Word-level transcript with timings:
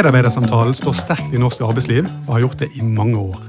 Medarbeidersamtalen 0.00 0.72
står 0.72 0.94
sterkt 0.96 1.34
i 1.36 1.38
norsk 1.42 1.60
arbeidsliv 1.60 2.06
og 2.08 2.28
har 2.32 2.40
gjort 2.40 2.62
det 2.62 2.70
i 2.72 2.80
mange 2.80 3.20
år. 3.20 3.40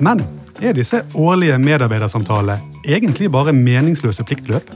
Men 0.00 0.22
er 0.56 0.72
disse 0.72 1.02
årlige 1.12 1.58
medarbeidersamtalene 1.60 2.54
egentlig 2.88 3.28
bare 3.28 3.52
meningsløse 3.52 4.24
pliktløp? 4.24 4.70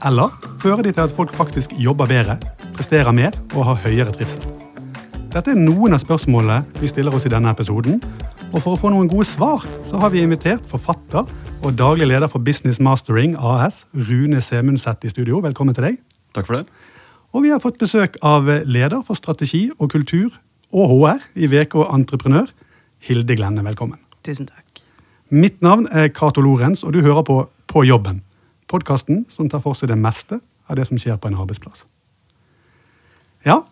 Eller 0.00 0.32
fører 0.62 0.80
de 0.86 0.94
til 0.94 1.04
at 1.04 1.12
folk 1.12 1.34
faktisk 1.36 1.74
jobber 1.76 2.08
bedre, 2.08 2.38
presterer 2.72 3.12
mer 3.12 3.36
og 3.52 3.68
har 3.68 3.82
høyere 3.84 4.14
trivsel? 4.16 4.46
Dette 5.34 5.52
er 5.52 5.60
noen 5.60 5.92
av 5.92 6.00
spørsmålene 6.00 6.80
vi 6.80 6.88
stiller 6.88 7.12
oss 7.12 7.28
i 7.28 7.34
denne 7.34 7.52
episoden. 7.52 8.00
Og 8.54 8.62
for 8.62 8.72
å 8.72 8.80
få 8.80 8.94
noen 8.94 9.12
gode 9.12 9.28
svar, 9.28 9.68
så 9.84 10.00
har 10.00 10.14
vi 10.14 10.24
invitert 10.24 10.64
forfatter 10.64 11.28
og 11.60 11.76
daglig 11.76 12.08
leder 12.08 12.32
for 12.32 12.40
Business 12.40 12.80
Mastering 12.80 13.36
AS, 13.36 13.84
Rune 13.92 14.40
Semundset 14.40 15.04
i 15.04 15.12
studio. 15.12 15.44
Velkommen 15.44 15.76
til 15.76 15.90
deg. 15.90 16.00
Takk 16.32 16.48
for 16.48 16.62
det. 16.62 16.83
Og 17.34 17.42
vi 17.42 17.50
har 17.50 17.58
fått 17.58 17.80
besøk 17.82 18.14
av 18.22 18.46
leder 18.46 19.00
for 19.02 19.18
strategi 19.18 19.66
og 19.74 19.90
kultur 19.90 20.36
og 20.70 20.92
HR 20.92 21.24
i 21.34 21.48
VK 21.50 21.80
Entreprenør, 21.82 22.46
Hilde 23.02 23.34
Glenne. 23.34 23.64
Velkommen. 23.66 23.98
Tusen 24.22 24.46
takk. 24.46 24.82
Mitt 25.34 25.58
navn 25.64 25.88
er 25.90 26.12
Cato 26.14 26.44
Lorentz, 26.44 26.84
og 26.86 26.94
du 26.94 27.02
hører 27.02 27.26
på 27.26 27.48
På 27.66 27.82
jobben. 27.82 28.22
Podkasten 28.68 29.24
som 29.30 29.48
tar 29.48 29.60
for 29.64 29.74
seg 29.74 29.88
det 29.88 29.96
meste 29.98 30.38
av 30.68 30.76
det 30.76 30.86
som 30.86 30.98
skjer 31.00 31.16
på 31.16 31.28
en 31.28 31.34
arbeidsplass. 31.34 31.86
Ja, 33.44 33.62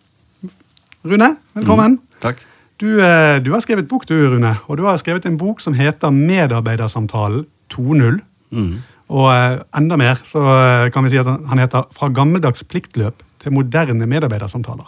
Rune, 1.05 1.37
velkommen. 1.53 1.99
Mm, 2.01 2.19
takk. 2.19 2.41
Du, 2.81 2.99
eh, 2.99 3.39
du, 3.43 3.51
har 3.53 3.61
skrevet 3.61 3.87
bok, 3.87 4.07
du, 4.09 4.15
Rune. 4.27 4.57
Og 4.67 4.77
du 4.77 4.83
har 4.83 4.97
skrevet 4.97 5.25
en 5.25 5.37
bok 5.37 5.61
som 5.61 5.73
heter 5.73 6.09
Medarbeidersamtalen 6.09 7.45
2.0. 7.71 8.19
Mm. 8.51 8.81
Og 9.11 9.27
eh, 9.33 9.59
enda 9.77 9.97
mer 9.99 10.21
så 10.27 10.41
eh, 10.47 10.89
kan 10.93 11.05
vi 11.05 11.13
si 11.13 11.19
at 11.21 11.27
han 11.27 11.59
heter 11.59 11.89
Fra 11.93 12.07
gammeldags 12.13 12.63
pliktløp 12.63 13.23
til 13.43 13.55
moderne 13.55 14.07
medarbeidersamtaler. 14.07 14.87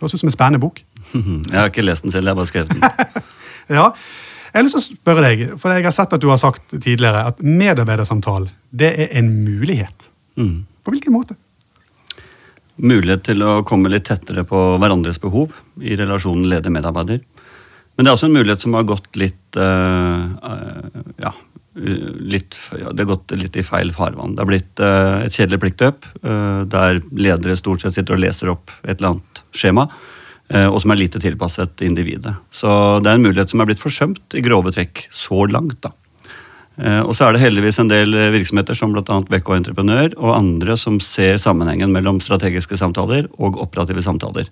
Høres 0.00 0.14
ut 0.14 0.22
som 0.22 0.30
en 0.30 0.34
spennende 0.34 0.62
bok. 0.62 0.82
Jeg 1.50 1.56
har 1.56 1.72
ikke 1.72 1.84
lest 1.84 2.06
den 2.06 2.14
selv, 2.14 2.28
jeg 2.28 2.30
har 2.30 2.38
bare 2.38 2.50
skrevet 2.50 2.70
den. 2.70 3.24
ja, 3.78 3.88
Jeg 4.52 4.58
har 4.58 4.66
lyst 4.66 4.76
til 4.76 4.82
å 4.82 5.00
spørre 5.00 5.24
deg, 5.24 5.46
for 5.58 5.72
jeg 5.72 5.84
har 5.86 5.94
sett 5.96 6.12
at 6.12 6.20
du 6.20 6.28
har 6.28 6.38
sagt 6.38 6.74
tidligere 6.76 7.24
at 7.30 7.40
medarbeidersamtale 7.40 8.52
det 8.70 8.90
er 9.00 9.14
en 9.18 9.30
mulighet. 9.44 10.10
Mm. 10.36 10.66
På 10.84 10.92
hvilken 10.92 11.14
måte? 11.16 11.36
mulighet 12.82 13.24
til 13.28 13.44
å 13.44 13.52
komme 13.66 13.90
litt 13.92 14.06
tettere 14.08 14.44
på 14.48 14.58
hverandres 14.80 15.20
behov 15.22 15.54
i 15.82 15.96
relasjonen 15.98 16.48
leder-medarbeider. 16.50 17.20
Men 17.96 18.04
det 18.04 18.10
er 18.10 18.16
også 18.16 18.30
en 18.30 18.36
mulighet 18.36 18.64
som 18.64 18.76
har 18.76 18.88
gått 18.88 19.10
litt 19.20 19.58
uh, 19.60 20.24
uh, 20.40 21.02
ja, 21.20 21.32
litt, 21.74 22.58
ja, 22.76 22.90
det 22.92 23.04
har 23.04 23.14
gått 23.14 23.32
litt 23.38 23.56
i 23.56 23.64
feil 23.64 23.92
farvann. 23.96 24.34
Det 24.36 24.44
har 24.44 24.50
blitt 24.50 24.82
uh, 24.84 25.22
et 25.24 25.32
kjedelig 25.32 25.60
pliktløp 25.62 26.08
der 26.72 27.00
ledere 27.16 27.56
stort 27.56 27.82
sett 27.82 27.96
sitter 27.96 28.18
og 28.18 28.22
leser 28.22 28.52
opp 28.52 28.70
et 28.82 28.98
eller 28.98 29.14
annet 29.14 29.40
skjema, 29.56 29.86
og 30.68 30.76
som 30.82 30.92
er 30.92 30.98
lite 31.00 31.20
tilpasset 31.22 31.80
individet. 31.86 32.34
Så 32.52 32.68
det 33.00 33.08
er 33.08 33.16
en 33.16 33.24
mulighet 33.24 33.52
som 33.52 33.62
er 33.62 33.70
blitt 33.70 33.80
forsømt 33.80 34.36
i 34.36 34.42
grove 34.44 34.72
trekk 34.74 35.06
så 35.08 35.46
langt. 35.48 35.80
da. 35.80 35.94
Eh, 36.80 37.02
og 37.04 37.12
så 37.16 37.26
er 37.26 37.36
det 37.36 37.42
heldigvis 37.42 37.80
en 37.82 37.90
del 37.90 38.14
eh, 38.16 38.30
virksomheter 38.32 38.76
som 38.76 38.94
bl.a. 38.94 39.18
BK 39.28 39.50
Entreprenør 39.58 40.14
og 40.16 40.36
andre 40.38 40.76
som 40.80 40.98
ser 41.04 41.40
sammenhengen 41.42 41.92
mellom 41.92 42.20
strategiske 42.24 42.78
samtaler 42.80 43.28
og 43.36 43.60
operative 43.60 44.04
samtaler. 44.04 44.48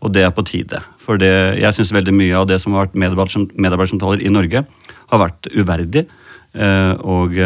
Og 0.00 0.14
det 0.14 0.24
er 0.24 0.32
på 0.32 0.46
tide. 0.48 0.80
For 1.02 1.20
det, 1.20 1.60
jeg 1.60 1.76
syns 1.76 1.92
veldig 1.92 2.14
mye 2.16 2.38
av 2.38 2.48
det 2.48 2.56
som 2.62 2.72
har 2.72 2.88
vært 2.88 2.96
medarbeidersamtaler 2.96 4.24
i 4.24 4.32
Norge, 4.32 4.64
har 5.12 5.20
vært 5.20 5.50
uverdig. 5.52 6.06
Eh, 6.54 6.94
og, 7.06 7.36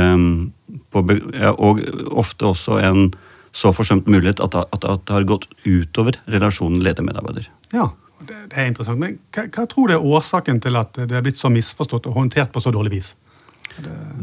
og 1.54 1.82
ofte 2.24 2.50
også 2.52 2.80
en 2.80 3.10
så 3.54 3.70
forsømt 3.74 4.08
mulighet 4.10 4.40
at, 4.42 4.54
at, 4.54 4.84
at 4.84 5.04
det 5.06 5.14
har 5.14 5.26
gått 5.28 5.46
utover 5.62 6.16
relasjonen 6.26 6.82
leder-medarbeider. 6.82 7.46
Ja, 7.74 7.92
det, 8.24 8.48
det, 8.50 8.56
er 8.56 8.70
interessant. 8.70 8.98
Men 8.98 9.20
hva, 9.34 9.46
hva 9.46 9.66
tror 9.70 9.90
du 9.90 9.94
er 9.94 10.08
årsaken 10.16 10.58
til 10.64 10.80
at 10.80 10.96
det 10.98 11.14
er 11.14 11.22
blitt 11.22 11.38
så 11.38 11.52
misforstått 11.52 12.08
og 12.10 12.18
håndtert 12.18 12.50
på 12.54 12.62
så 12.64 12.72
dårlig 12.74 12.96
vis? 12.96 13.12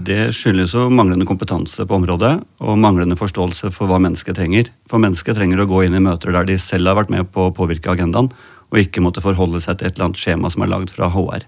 Det 0.07 0.29
skyldes 0.35 0.73
jo 0.77 0.85
manglende 0.93 1.27
kompetanse 1.27 1.83
på 1.87 1.97
området 1.97 2.31
og 2.63 2.77
manglende 2.79 3.17
forståelse 3.19 3.71
for 3.75 3.89
hva 3.89 3.99
mennesket 4.03 4.37
trenger. 4.37 4.69
For 4.87 5.01
mennesket 5.01 5.35
trenger 5.37 5.63
å 5.63 5.67
gå 5.69 5.83
inn 5.85 5.97
i 5.97 6.03
møter 6.03 6.31
der 6.35 6.47
de 6.47 6.59
selv 6.61 6.91
har 6.91 6.99
vært 7.01 7.11
med 7.11 7.31
på 7.33 7.49
å 7.49 7.55
påvirke 7.55 7.91
agendaen, 7.91 8.31
og 8.71 8.79
ikke 8.79 9.03
måtte 9.03 9.23
forholde 9.23 9.59
seg 9.63 9.79
til 9.79 9.89
et 9.89 9.97
eller 9.97 10.09
annet 10.09 10.21
skjema 10.21 10.51
som 10.53 10.63
er 10.63 10.71
lagd 10.71 10.93
fra 10.95 11.11
HR. 11.11 11.47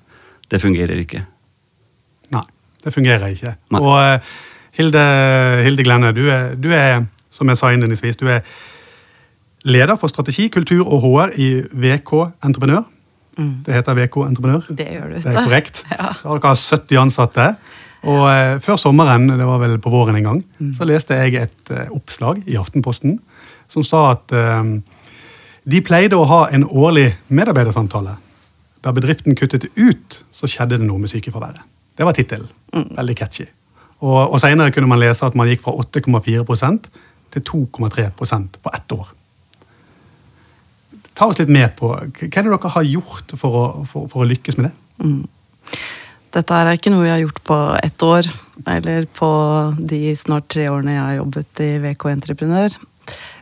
Det 0.52 0.60
fungerer 0.60 1.00
ikke. 1.00 1.24
Det 2.84 2.94
fungerer 2.94 3.34
ikke. 3.34 3.56
Nei. 3.72 3.82
Og 3.82 3.94
uh, 3.94 4.34
Hilde, 4.78 5.04
Hilde, 5.64 5.86
Glenne, 5.86 6.14
du 6.16 6.26
er, 6.34 6.56
du 6.58 6.72
er, 6.74 7.06
som 7.32 7.50
jeg 7.50 7.60
sa 7.60 7.70
innledningsvis, 7.74 8.18
du 8.20 8.28
er 8.28 8.42
leder 9.64 9.96
for 10.00 10.12
strategi, 10.12 10.48
kultur 10.52 10.88
og 10.88 11.06
HR 11.06 11.38
i 11.40 11.50
VK 11.72 12.14
Entreprenør. 12.44 12.84
Mm. 13.38 13.54
Det 13.66 13.74
heter 13.78 13.98
VK 13.98 14.18
Entreprenør. 14.28 14.68
Det 14.70 14.88
gjør 14.92 15.14
du. 15.14 15.16
Det 15.16 15.32
er 15.32 15.42
korrekt. 15.44 15.86
Ja. 15.94 16.12
Dere 16.24 16.40
har 16.44 16.60
70 16.60 17.00
ansatte. 17.00 17.48
Og 18.04 18.26
eh, 18.28 18.60
Før 18.60 18.76
sommeren, 18.76 19.30
det 19.30 19.46
var 19.48 19.62
vel 19.62 19.78
på 19.80 19.92
våren 19.94 20.18
en 20.20 20.28
gang, 20.28 20.42
mm. 20.60 20.74
så 20.76 20.88
leste 20.88 21.16
jeg 21.16 21.38
et 21.40 21.72
eh, 21.72 21.88
oppslag 21.96 22.42
i 22.52 22.58
Aftenposten 22.60 23.20
som 23.72 23.86
sa 23.88 24.10
at 24.12 24.34
eh, 24.36 24.74
de 25.64 25.82
pleide 25.86 26.20
å 26.20 26.28
ha 26.28 26.42
en 26.52 26.66
årlig 26.68 27.14
medarbeidersamtale. 27.32 28.18
Der 28.84 28.96
bedriften 28.96 29.38
kuttet 29.40 29.70
ut, 29.80 30.20
så 30.36 30.50
skjedde 30.52 30.82
det 30.82 30.88
noe 30.90 31.00
med 31.00 31.14
sykefraværet. 31.14 31.64
Det 31.98 32.08
var 32.08 32.16
tittelen. 32.18 32.50
Mm. 32.74 32.88
Veldig 32.98 33.18
catchy. 33.18 33.48
Og, 34.04 34.20
og 34.34 34.40
Senere 34.44 34.74
kunne 34.74 34.90
man 34.90 35.02
lese 35.02 35.26
at 35.26 35.36
man 35.38 35.50
gikk 35.50 35.64
fra 35.66 35.76
8,4% 35.84 36.90
til 37.34 37.46
2,3% 37.50 38.59
på 38.62 38.74
ett 38.74 38.96
år. 38.96 39.12
Ta 41.14 41.30
oss 41.30 41.40
litt 41.40 41.52
med 41.54 41.76
på 41.78 41.92
hva 41.94 42.02
er 42.02 42.30
det 42.34 42.50
dere 42.50 42.74
har 42.76 42.90
gjort 42.90 43.36
for 43.38 43.59
å, 43.59 43.66
for, 43.90 44.09
for 44.12 44.26
å 44.26 44.30
lykkes 44.30 44.58
med 44.59 44.70
det? 44.70 44.74
Mm. 45.06 45.22
Dette 46.34 46.58
er 46.58 46.72
ikke 46.74 46.90
noe 46.90 47.06
jeg 47.06 47.14
har 47.14 47.22
gjort 47.22 47.44
på 47.46 47.58
ett 47.78 48.04
år, 48.08 48.30
eller 48.66 49.06
på 49.14 49.30
de 49.78 50.00
snart 50.18 50.48
tre 50.50 50.66
årene 50.72 50.96
jeg 50.96 51.04
har 51.04 51.20
jobbet 51.20 51.62
i 51.62 51.70
VK 51.84 52.08
Entreprenør. 52.10 52.78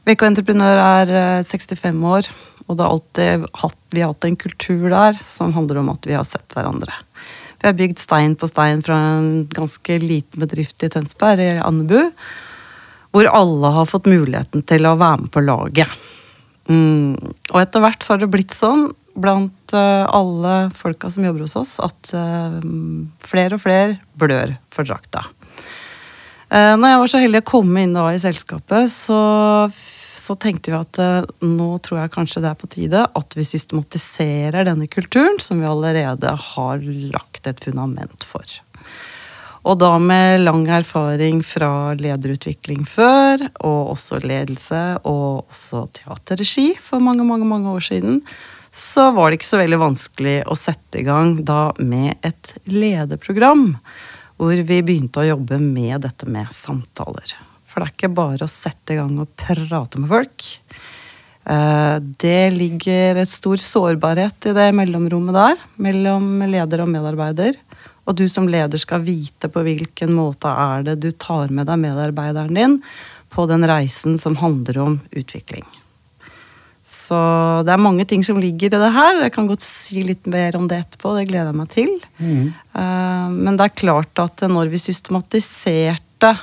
VK 0.09 0.25
Entreprenør 0.28 0.81
er 0.83 1.13
65 1.47 1.88
eh, 1.88 2.09
år, 2.12 2.28
og 2.66 2.75
det 2.75 2.83
har 2.83 2.91
alltid 2.97 3.45
hatt, 3.62 3.79
vi 3.95 4.03
har 4.03 4.12
hatt 4.12 4.28
en 4.28 4.38
kultur 4.44 4.89
der 4.91 5.23
som 5.23 5.56
handler 5.56 5.79
om 5.79 5.94
at 5.94 6.09
vi 6.09 6.18
har 6.18 6.28
sett 6.28 6.51
hverandre. 6.51 7.00
Vi 7.61 7.67
har 7.67 7.77
bygd 7.77 7.99
stein 8.01 8.33
på 8.35 8.49
stein 8.49 8.81
fra 8.81 8.97
en 9.19 9.45
ganske 9.53 9.97
liten 10.01 10.41
bedrift 10.41 10.81
i 10.81 10.89
Tønsberg, 10.89 11.44
i 11.45 11.59
Andebu, 11.61 12.09
hvor 13.13 13.27
alle 13.29 13.73
har 13.75 13.89
fått 13.89 14.09
muligheten 14.09 14.63
til 14.66 14.88
å 14.89 14.95
være 14.97 15.25
med 15.25 15.31
på 15.35 15.44
laget. 15.45 16.00
Mm. 16.71 17.13
Og 17.51 17.59
etter 17.61 17.83
hvert 17.83 18.01
så 18.01 18.16
har 18.16 18.23
det 18.23 18.31
blitt 18.33 18.55
sånn 18.55 18.88
blant 19.13 19.75
uh, 19.75 20.07
alle 20.09 20.71
folka 20.77 21.11
som 21.11 21.25
jobber 21.27 21.45
hos 21.45 21.57
oss, 21.59 21.75
at 21.83 22.13
uh, 22.16 22.57
flere 23.27 23.59
og 23.59 23.63
flere 23.63 24.00
blør 24.17 24.55
for 24.73 24.88
drakta. 24.88 25.27
Uh, 26.51 26.75
når 26.79 26.88
jeg 26.88 27.01
var 27.01 27.11
så 27.13 27.21
heldig 27.23 27.44
å 27.44 27.50
komme 27.51 27.83
inn 27.85 27.94
da 27.95 28.07
i 28.11 28.21
selskapet, 28.23 28.89
så, 28.91 29.19
så 30.17 30.35
tenkte 30.35 30.73
vi 30.73 30.77
at 30.77 30.99
nå 31.44 31.69
tror 31.83 32.01
jeg 32.01 32.13
kanskje 32.13 32.44
det 32.44 32.51
er 32.51 32.59
på 32.59 32.69
tide 32.72 33.05
at 33.05 33.38
vi 33.38 33.45
systematiserer 33.47 34.67
denne 34.67 34.89
kulturen 34.91 35.39
som 35.44 35.61
vi 35.61 35.69
allerede 35.69 36.35
har 36.53 36.83
lagt 37.13 37.47
et 37.47 37.63
fundament 37.63 38.27
for. 38.27 38.45
Og 39.61 39.77
da 39.77 39.91
med 40.01 40.41
lang 40.41 40.63
erfaring 40.73 41.44
fra 41.45 41.94
lederutvikling 41.94 42.81
før, 42.89 43.44
og 43.61 43.91
også 43.94 44.21
ledelse, 44.25 44.81
og 45.05 45.51
også 45.51 45.85
teaterregi 46.00 46.71
for 46.81 47.03
mange, 47.03 47.25
mange, 47.27 47.45
mange 47.45 47.69
år 47.69 47.85
siden, 47.91 48.23
så 48.71 49.09
var 49.13 49.29
det 49.29 49.38
ikke 49.38 49.51
så 49.51 49.62
veldig 49.62 49.81
vanskelig 49.81 50.36
å 50.50 50.57
sette 50.57 51.01
i 51.01 51.06
gang 51.06 51.36
da 51.45 51.69
med 51.77 52.15
et 52.25 52.56
lederprogram. 52.71 53.75
Hvor 54.41 54.57
vi 54.57 54.81
begynte 54.81 55.21
å 55.21 55.27
jobbe 55.27 55.59
med 55.62 56.07
dette 56.07 56.25
med 56.25 56.50
samtaler. 56.56 57.36
For 57.71 57.79
det 57.79 57.88
er 57.88 57.95
ikke 57.95 58.15
bare 58.19 58.44
å 58.44 58.51
sette 58.51 58.95
i 58.95 59.00
gang 59.00 59.15
og 59.23 59.31
prate 59.39 60.01
med 60.01 60.12
folk. 60.12 60.47
Eh, 61.47 61.97
det 62.21 62.51
ligger 62.53 63.21
et 63.23 63.31
stor 63.31 63.62
sårbarhet 63.63 64.51
i 64.51 64.56
det 64.57 64.68
mellomrommet 64.75 65.38
der, 65.38 65.63
mellom 65.81 66.44
leder 66.51 66.83
og 66.83 66.91
medarbeider. 66.91 67.57
Og 68.06 68.18
du 68.18 68.25
som 68.29 68.50
leder 68.50 68.81
skal 68.81 69.06
vite 69.06 69.47
på 69.51 69.63
hvilken 69.65 70.12
måte 70.13 70.51
er 70.51 70.83
det 70.89 71.00
du 71.01 71.12
tar 71.15 71.53
med 71.53 71.69
deg 71.69 71.79
medarbeideren 71.79 72.57
din 72.57 72.79
på 73.31 73.45
den 73.47 73.63
reisen 73.69 74.17
som 74.19 74.35
handler 74.41 74.81
om 74.83 74.97
utvikling. 75.15 75.63
Så 76.91 77.15
det 77.63 77.71
er 77.71 77.79
mange 77.79 78.03
ting 78.09 78.24
som 78.25 78.39
ligger 78.41 78.74
i 78.74 78.79
det 78.81 78.91
her. 78.91 79.21
Jeg 79.24 79.31
kan 79.31 79.47
godt 79.47 79.63
si 79.63 80.01
litt 80.03 80.25
mer 80.27 80.57
om 80.59 80.65
det 80.67 80.81
etterpå. 80.81 81.13
Det 81.15 81.29
gleder 81.29 81.53
jeg 81.53 81.59
meg 81.62 81.69
til. 81.71 81.91
Mm. 82.19 82.50
Uh, 82.75 83.27
men 83.31 83.56
det 83.56 83.67
er 83.69 83.79
klart 83.79 84.19
at 84.19 84.44
når 84.51 84.74
vi 84.74 84.81
systematiserte 84.81 86.33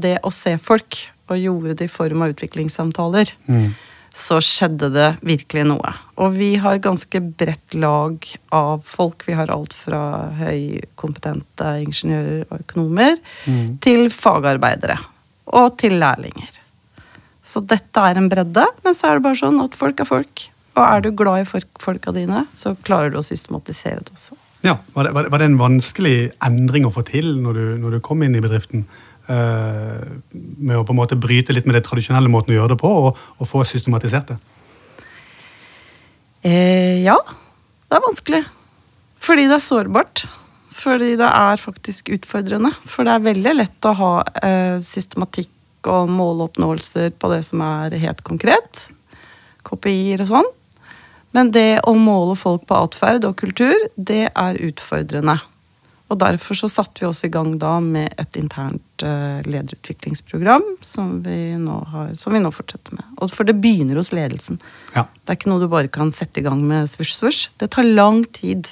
det 0.00 0.18
å 0.26 0.30
se 0.34 0.56
folk, 0.60 0.98
og 1.26 1.40
gjorde 1.40 1.74
det 1.78 1.88
i 1.88 1.90
form 1.90 2.22
av 2.22 2.34
utviklingssamtaler, 2.34 3.32
mm. 3.50 3.70
så 4.14 4.38
skjedde 4.44 4.90
det 4.94 5.08
virkelig 5.26 5.64
noe. 5.66 5.94
Og 6.22 6.36
vi 6.36 6.52
har 6.62 6.82
ganske 6.82 7.20
bredt 7.26 7.74
lag 7.74 8.28
av 8.54 8.84
folk. 8.86 9.26
Vi 9.26 9.34
har 9.38 9.50
alt 9.52 9.74
fra 9.74 10.00
høykompetente 10.38 11.72
ingeniører 11.82 12.46
og 12.46 12.62
økonomer 12.62 13.18
mm. 13.46 13.66
til 13.84 14.06
fagarbeidere. 14.14 15.00
Og 15.56 15.74
til 15.80 15.98
lærlinger. 16.02 16.62
Så 17.46 17.62
dette 17.62 18.02
er 18.02 18.18
en 18.18 18.30
bredde, 18.30 18.64
men 18.82 18.94
så 18.96 19.10
er 19.10 19.18
det 19.18 19.26
bare 19.26 19.38
sånn 19.38 19.60
at 19.62 19.76
folk 19.78 20.00
er 20.02 20.08
folk. 20.08 20.48
Og 20.76 20.82
er 20.84 21.04
du 21.04 21.12
glad 21.16 21.44
i 21.44 21.48
folk- 21.48 21.80
folka 21.80 22.12
dine, 22.12 22.44
så 22.54 22.74
klarer 22.86 23.14
du 23.14 23.20
å 23.20 23.24
systematisere 23.26 24.02
det 24.02 24.12
også. 24.12 24.36
Ja, 24.66 24.78
var 24.96 25.06
det, 25.06 25.12
var, 25.14 25.26
det, 25.26 25.30
var 25.30 25.42
det 25.42 25.48
en 25.50 25.60
vanskelig 25.60 26.16
endring 26.44 26.88
å 26.88 26.92
få 26.94 27.04
til 27.06 27.36
når 27.44 27.58
du, 27.58 27.66
når 27.84 27.96
du 27.96 28.00
kom 28.04 28.24
inn 28.26 28.34
i 28.34 28.42
bedriften? 28.42 28.82
Eh, 29.26 30.02
med 30.32 30.78
å 30.78 30.84
på 30.86 30.94
en 30.94 31.00
måte 31.00 31.18
bryte 31.18 31.54
litt 31.54 31.66
med 31.66 31.74
det 31.78 31.86
tradisjonelle 31.88 32.30
måten 32.30 32.54
å 32.54 32.60
gjøre 32.60 32.74
det 32.76 32.82
på, 32.82 32.90
og, 33.08 33.22
og 33.40 33.50
få 33.50 33.64
systematisert 33.66 34.30
det? 34.30 34.36
Eh, 36.46 37.02
ja, 37.02 37.16
det 37.90 37.98
er 37.98 38.04
vanskelig. 38.04 38.42
Fordi 39.26 39.48
det 39.50 39.56
er 39.58 39.64
sårbart. 39.64 40.26
Fordi 40.76 41.14
det 41.18 41.26
er 41.26 41.58
faktisk 41.58 42.12
utfordrende. 42.14 42.70
For 42.86 43.06
det 43.06 43.16
er 43.16 43.26
veldig 43.26 43.54
lett 43.56 43.88
å 43.88 43.94
ha 43.98 44.12
eh, 44.44 44.76
systematikk 44.84 45.50
og 45.90 46.10
måloppnåelser 46.12 47.14
på 47.18 47.30
det 47.32 47.42
som 47.46 47.62
er 47.64 47.96
helt 48.02 48.22
konkret. 48.26 48.86
KPI-er 49.66 50.22
og 50.22 50.30
sånn. 50.30 50.52
Men 51.34 51.50
det 51.52 51.82
å 51.84 51.96
måle 51.98 52.36
folk 52.38 52.64
på 52.68 52.78
atferd 52.86 53.26
og 53.28 53.36
kultur, 53.40 53.74
det 53.96 54.28
er 54.30 54.62
utfordrende. 54.68 55.38
Og 56.06 56.18
derfor 56.20 56.54
så 56.54 56.68
satte 56.70 57.02
vi 57.02 57.08
også 57.08 57.26
i 57.26 57.32
gang 57.34 57.56
da 57.58 57.76
med 57.82 58.12
et 58.20 58.36
internt 58.38 59.02
eh, 59.02 59.40
lederutviklingsprogram 59.42 60.62
som 60.86 61.16
vi, 61.24 61.38
har, 61.92 62.12
som 62.14 62.34
vi 62.36 62.42
nå 62.44 62.52
fortsetter 62.54 62.94
med. 62.94 63.08
Og 63.18 63.32
for 63.34 63.48
det 63.48 63.56
begynner 63.58 63.98
hos 63.98 64.12
ledelsen. 64.14 64.60
Ja. 64.94 65.02
Det 65.24 65.32
er 65.34 65.38
ikke 65.40 65.50
noe 65.50 65.64
du 65.64 65.66
bare 65.72 65.90
kan 65.90 66.12
sette 66.14 66.38
i 66.40 66.44
gang 66.46 66.62
med 66.62 66.86
svusj, 66.92 67.16
svusj. 67.18 67.40
Det 67.58 67.72
tar 67.74 67.88
lang 67.88 68.22
tid. 68.38 68.70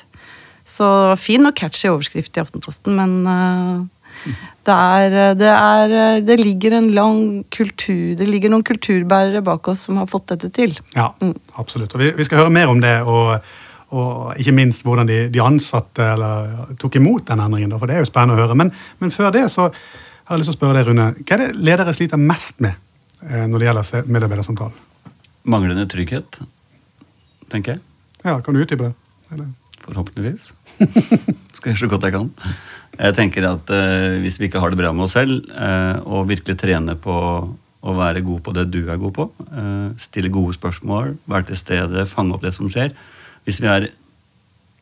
Så 0.65 0.87
fin 1.21 1.45
og 1.45 1.57
catchy 1.59 1.91
overskrift 1.91 2.39
i 2.39 2.45
Aftenposten, 2.45 2.95
men 2.97 3.17
eh, 3.27 3.83
det, 4.71 4.79
er, 4.79 5.35
det, 5.35 5.51
er, 5.51 5.97
det 6.23 6.39
ligger 6.39 6.77
en 6.79 6.93
lang 6.95 7.19
kultur 7.53 8.15
Det 8.15 8.29
ligger 8.31 8.53
noen 8.53 8.63
kulturbærere 8.65 9.43
bak 9.45 9.67
oss 9.73 9.83
som 9.89 9.99
har 9.99 10.07
fått 10.07 10.31
dette 10.37 10.53
til. 10.55 10.79
Ja, 10.95 11.11
Mm. 11.19 11.35
absolutt. 11.59 11.99
Og 11.99 12.01
vi, 12.07 12.13
vi 12.15 12.31
skal 12.31 12.45
høre 12.45 12.55
mer 12.55 12.71
om 12.71 12.79
det, 12.81 12.95
og, 13.03 13.43
og 13.95 14.41
ikke 14.41 14.55
minst 14.57 14.85
hvordan 14.87 15.09
de, 15.09 15.19
de 15.33 15.43
ansatte 15.43 16.07
eller, 16.15 16.75
tok 16.81 16.99
imot 16.99 17.29
den 17.31 17.43
endringen. 17.45 17.77
For 17.79 17.91
det 17.91 17.99
er 17.99 18.05
jo 18.05 18.11
spennende 18.11 18.39
å 18.39 18.45
høre. 18.45 18.59
Men, 18.59 18.73
men 19.01 19.15
før 19.15 19.33
det 19.35 19.47
så 19.55 19.69
har 19.69 20.35
jeg 20.35 20.43
lyst 20.43 20.53
til 20.53 20.57
å 20.57 20.59
spørre 20.59 20.79
deg, 20.79 20.89
Rune. 20.89 21.11
Hva 21.21 21.37
er 21.37 21.43
det 21.45 21.65
ledere 21.69 21.95
sliter 21.97 22.21
mest 22.21 22.63
med 22.65 22.75
eh, 23.29 23.45
når 23.47 23.61
det 23.61 23.69
gjelder 23.69 24.13
medarbeidersamtalen? 24.17 24.79
Manglende 25.53 25.85
trygghet, 25.93 26.41
tenker 27.53 27.77
jeg. 27.77 27.85
Ja, 28.25 28.39
kan 28.41 28.57
du 28.57 28.63
utdype 28.63 28.89
det? 28.89 28.95
Eller? 29.35 29.51
Forhåpentligvis. 29.85 30.55
Skal 31.57 31.71
gjøre 31.71 31.83
så 31.83 31.91
godt 31.93 32.09
jeg 32.09 32.17
kan. 32.17 32.31
Jeg 32.95 33.17
tenker 33.19 33.49
at 33.49 33.73
eh, 33.75 34.21
Hvis 34.23 34.39
vi 34.41 34.49
ikke 34.49 34.63
har 34.63 34.73
det 34.73 34.81
bra 34.81 34.95
med 34.95 35.07
oss 35.07 35.17
selv, 35.19 35.45
eh, 35.53 35.99
og 36.09 36.31
virkelig 36.31 36.57
trener 36.61 36.97
på 36.97 37.15
å 37.85 37.93
være 37.99 38.25
god 38.25 38.41
på 38.47 38.55
det 38.57 38.65
du 38.73 38.87
er 38.89 39.01
god 39.01 39.13
på, 39.19 39.27
eh, 39.53 39.91
stille 40.01 40.33
gode 40.33 40.57
spørsmål, 40.57 41.19
være 41.29 41.51
til 41.51 41.61
stede, 41.61 42.07
fange 42.09 42.33
opp 42.37 42.47
det 42.47 42.55
som 42.57 42.71
skjer 42.73 42.95
Hvis 43.45 43.61
vi 43.63 43.69
er 43.71 43.91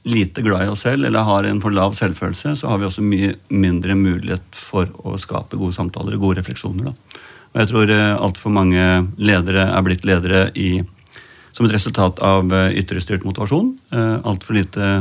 lite 0.02 0.42
glad 0.42 0.66
i 0.66 0.70
oss 0.72 0.82
selv 0.82 1.06
eller 1.06 1.26
har 1.26 1.46
en 1.46 1.60
for 1.62 1.74
lav 1.74 1.94
selvfølelse, 1.94 2.56
så 2.58 2.70
har 2.70 2.80
vi 2.80 2.88
også 2.88 3.04
mye 3.06 3.36
mindre 3.54 3.94
mulighet 3.98 4.44
for 4.56 4.90
å 5.06 5.14
skape 5.20 5.58
gode 5.60 5.76
samtaler 5.76 6.16
og 6.16 6.26
gode 6.26 6.40
refleksjoner. 6.40 6.90
Da. 6.90 7.20
Og 7.52 7.60
jeg 7.60 7.70
tror 7.70 7.92
eh, 7.92 8.16
altfor 8.16 8.54
mange 8.54 8.84
ledere 9.20 9.68
er 9.68 9.86
blitt 9.86 10.06
ledere 10.08 10.46
i 10.58 10.82
som 11.52 11.66
et 11.66 11.74
resultat 11.74 12.22
av 12.24 12.52
eh, 12.56 12.78
ytrestyrt 12.80 13.26
motivasjon. 13.28 13.74
Eh, 13.92 14.14
Altfor 14.26 14.56
lite 14.56 14.92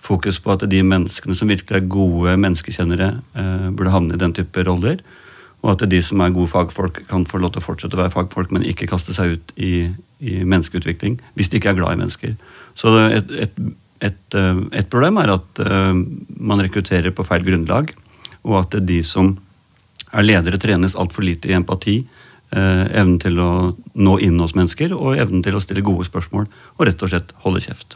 fokus 0.00 0.38
på 0.40 0.54
at 0.54 0.64
de 0.70 0.80
menneskene 0.86 1.36
som 1.36 1.50
virkelig 1.50 1.76
er 1.76 1.90
gode 1.92 2.32
menneskekjennere, 2.40 3.08
burde 3.76 3.90
havne 3.92 4.14
i 4.16 4.20
den 4.22 4.32
type 4.32 4.62
roller. 4.64 5.02
Og 5.60 5.74
at 5.74 5.84
de 5.92 5.98
som 6.00 6.22
er 6.24 6.32
gode 6.32 6.48
fagfolk, 6.48 7.02
kan 7.10 7.26
få 7.28 7.36
lov 7.42 7.52
til 7.52 7.60
å 7.60 7.66
fortsette 7.66 7.98
å 7.98 8.00
være 8.00 8.14
fagfolk, 8.14 8.54
men 8.56 8.64
ikke 8.64 8.88
kaste 8.88 9.12
seg 9.12 9.34
ut 9.36 9.52
i, 9.60 9.90
i 10.20 10.40
menneskeutvikling 10.44 11.18
hvis 11.38 11.50
de 11.50 11.60
ikke 11.60 11.72
er 11.72 11.78
glad 11.80 11.96
i 11.96 12.00
mennesker. 12.02 12.34
Så 12.78 12.92
et, 13.08 13.30
et, 13.46 13.60
et, 14.00 14.22
eh, 14.36 14.62
et 14.80 14.90
problem 14.92 15.20
er 15.22 15.34
at 15.36 15.62
eh, 15.64 15.92
man 16.36 16.62
rekrutterer 16.62 17.14
på 17.14 17.26
feil 17.26 17.44
grunnlag, 17.46 17.94
og 18.44 18.58
at 18.62 18.78
de 18.86 19.00
som 19.04 19.34
er 20.10 20.26
ledere, 20.26 20.58
trenes 20.58 20.96
altfor 20.98 21.24
lite 21.26 21.50
i 21.50 21.56
empati. 21.56 22.00
Eh, 22.50 22.84
evnen 22.98 23.18
til 23.22 23.38
å 23.38 23.50
nå 23.94 24.16
inn 24.26 24.40
hos 24.42 24.56
mennesker 24.58 24.90
og 24.96 25.20
evnen 25.22 25.44
til 25.46 25.54
å 25.54 25.62
stille 25.62 25.84
gode 25.86 26.08
spørsmål 26.08 26.48
og 26.50 26.86
rett 26.88 27.04
og 27.06 27.12
slett 27.12 27.30
holde 27.44 27.62
kjeft. 27.62 27.94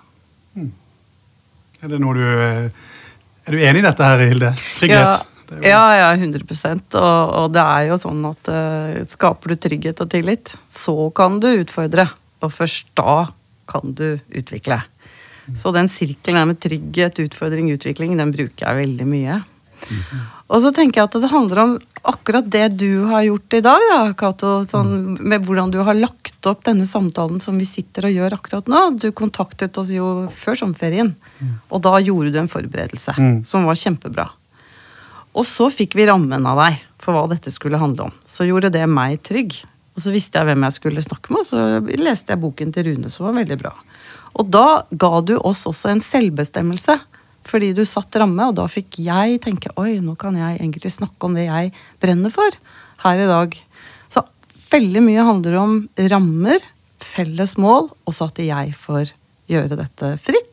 Er 1.82 1.90
det 1.90 1.98
noe 2.00 2.14
du 2.14 2.24
Er 2.24 3.52
du 3.52 3.58
enig 3.60 3.82
i 3.82 3.84
dette 3.84 4.06
her, 4.06 4.22
Hilde? 4.30 4.52
Trygghet? 4.78 5.08
Er 5.10 5.33
jo- 5.50 5.62
Ja, 5.62 5.82
ja, 5.96 6.08
100 6.16 6.94
og, 6.94 7.34
og 7.34 7.52
det 7.52 7.60
er 7.62 7.88
jo 7.90 7.96
sånn 8.00 8.24
at 8.30 8.48
uh, 8.48 9.04
skaper 9.06 9.48
du 9.48 9.56
trygghet 9.56 10.00
og 10.00 10.10
tillit, 10.10 10.54
så 10.68 11.10
kan 11.14 11.40
du 11.40 11.48
utfordre. 11.64 12.08
Og 12.42 12.50
først 12.52 12.86
da 12.94 13.28
kan 13.66 13.94
du 13.94 14.18
utvikle. 14.34 14.82
Så 15.56 15.72
den 15.72 15.88
sirkelen 15.88 16.36
her 16.40 16.46
med 16.48 16.60
trygghet, 16.60 17.18
utfordring, 17.20 17.68
utvikling, 17.72 18.16
den 18.16 18.32
bruker 18.32 18.64
jeg 18.66 18.86
veldig 18.86 19.06
mye. 19.06 19.42
Og 20.48 20.60
så 20.60 20.70
tenker 20.76 21.00
jeg 21.02 21.08
at 21.08 21.16
det 21.20 21.30
handler 21.32 21.58
om 21.62 21.72
akkurat 22.08 22.46
det 22.52 22.76
du 22.80 23.04
har 23.08 23.24
gjort 23.26 23.56
i 23.56 23.60
dag, 23.64 23.80
da, 23.90 23.98
Cato. 24.16 24.52
Sånn, 24.68 25.16
med 25.20 25.44
hvordan 25.44 25.70
du 25.72 25.78
har 25.84 25.96
lagt 25.96 26.46
opp 26.48 26.62
denne 26.64 26.84
samtalen 26.88 27.40
som 27.40 27.56
vi 27.60 27.64
sitter 27.68 28.08
og 28.08 28.16
gjør 28.16 28.36
akkurat 28.38 28.68
nå. 28.68 28.82
Du 29.00 29.10
kontaktet 29.16 29.76
oss 29.80 29.90
jo 29.92 30.28
før 30.32 30.56
sommerferien, 30.60 31.14
og 31.72 31.82
da 31.84 31.96
gjorde 32.00 32.32
du 32.32 32.38
en 32.40 32.48
forberedelse 32.52 33.16
Mm. 33.18 33.44
som 33.44 33.64
var 33.68 33.74
kjempebra. 33.80 34.28
Og 35.34 35.46
så 35.48 35.68
fikk 35.72 35.96
vi 35.98 36.06
rammen 36.06 36.46
av 36.46 36.60
deg 36.62 36.82
for 37.02 37.16
hva 37.16 37.24
dette 37.30 37.52
skulle 37.52 37.80
handle 37.80 38.08
om. 38.08 38.14
Så 38.26 38.46
gjorde 38.46 38.72
det 38.74 38.84
meg 38.90 39.18
trygg. 39.26 39.56
Og 39.94 40.02
så 40.02 40.12
visste 40.14 40.40
jeg 40.40 40.48
hvem 40.48 40.66
jeg 40.66 40.76
skulle 40.78 41.02
snakke 41.04 41.30
med, 41.30 41.44
og 41.44 41.46
så 41.46 41.98
leste 42.02 42.34
jeg 42.34 42.42
boken 42.42 42.72
til 42.74 42.88
Rune, 42.88 43.10
som 43.14 43.28
var 43.28 43.36
veldig 43.36 43.58
bra. 43.60 43.74
Og 44.34 44.48
da 44.50 44.82
ga 44.90 45.20
du 45.22 45.36
oss 45.38 45.62
også 45.70 45.92
en 45.92 46.02
selvbestemmelse, 46.02 46.96
fordi 47.46 47.70
du 47.76 47.84
satt 47.86 48.16
ramme, 48.18 48.48
og 48.48 48.56
da 48.58 48.64
fikk 48.70 48.98
jeg 49.04 49.38
tenke 49.44 49.70
oi, 49.78 50.00
nå 50.02 50.16
kan 50.18 50.34
jeg 50.38 50.58
egentlig 50.58 50.90
snakke 50.96 51.28
om 51.28 51.36
det 51.38 51.46
jeg 51.46 51.70
brenner 52.02 52.32
for 52.34 52.58
her 53.04 53.22
i 53.22 53.28
dag. 53.30 53.54
Så 54.10 54.24
veldig 54.72 55.04
mye 55.04 55.28
handler 55.28 55.58
om 55.60 55.76
rammer, 56.10 56.64
felles 57.04 57.54
mål, 57.60 57.92
og 57.92 58.16
så 58.16 58.30
at 58.32 58.42
jeg 58.42 58.74
får 58.80 59.14
gjøre 59.50 59.78
dette 59.78 60.14
fritt. 60.24 60.43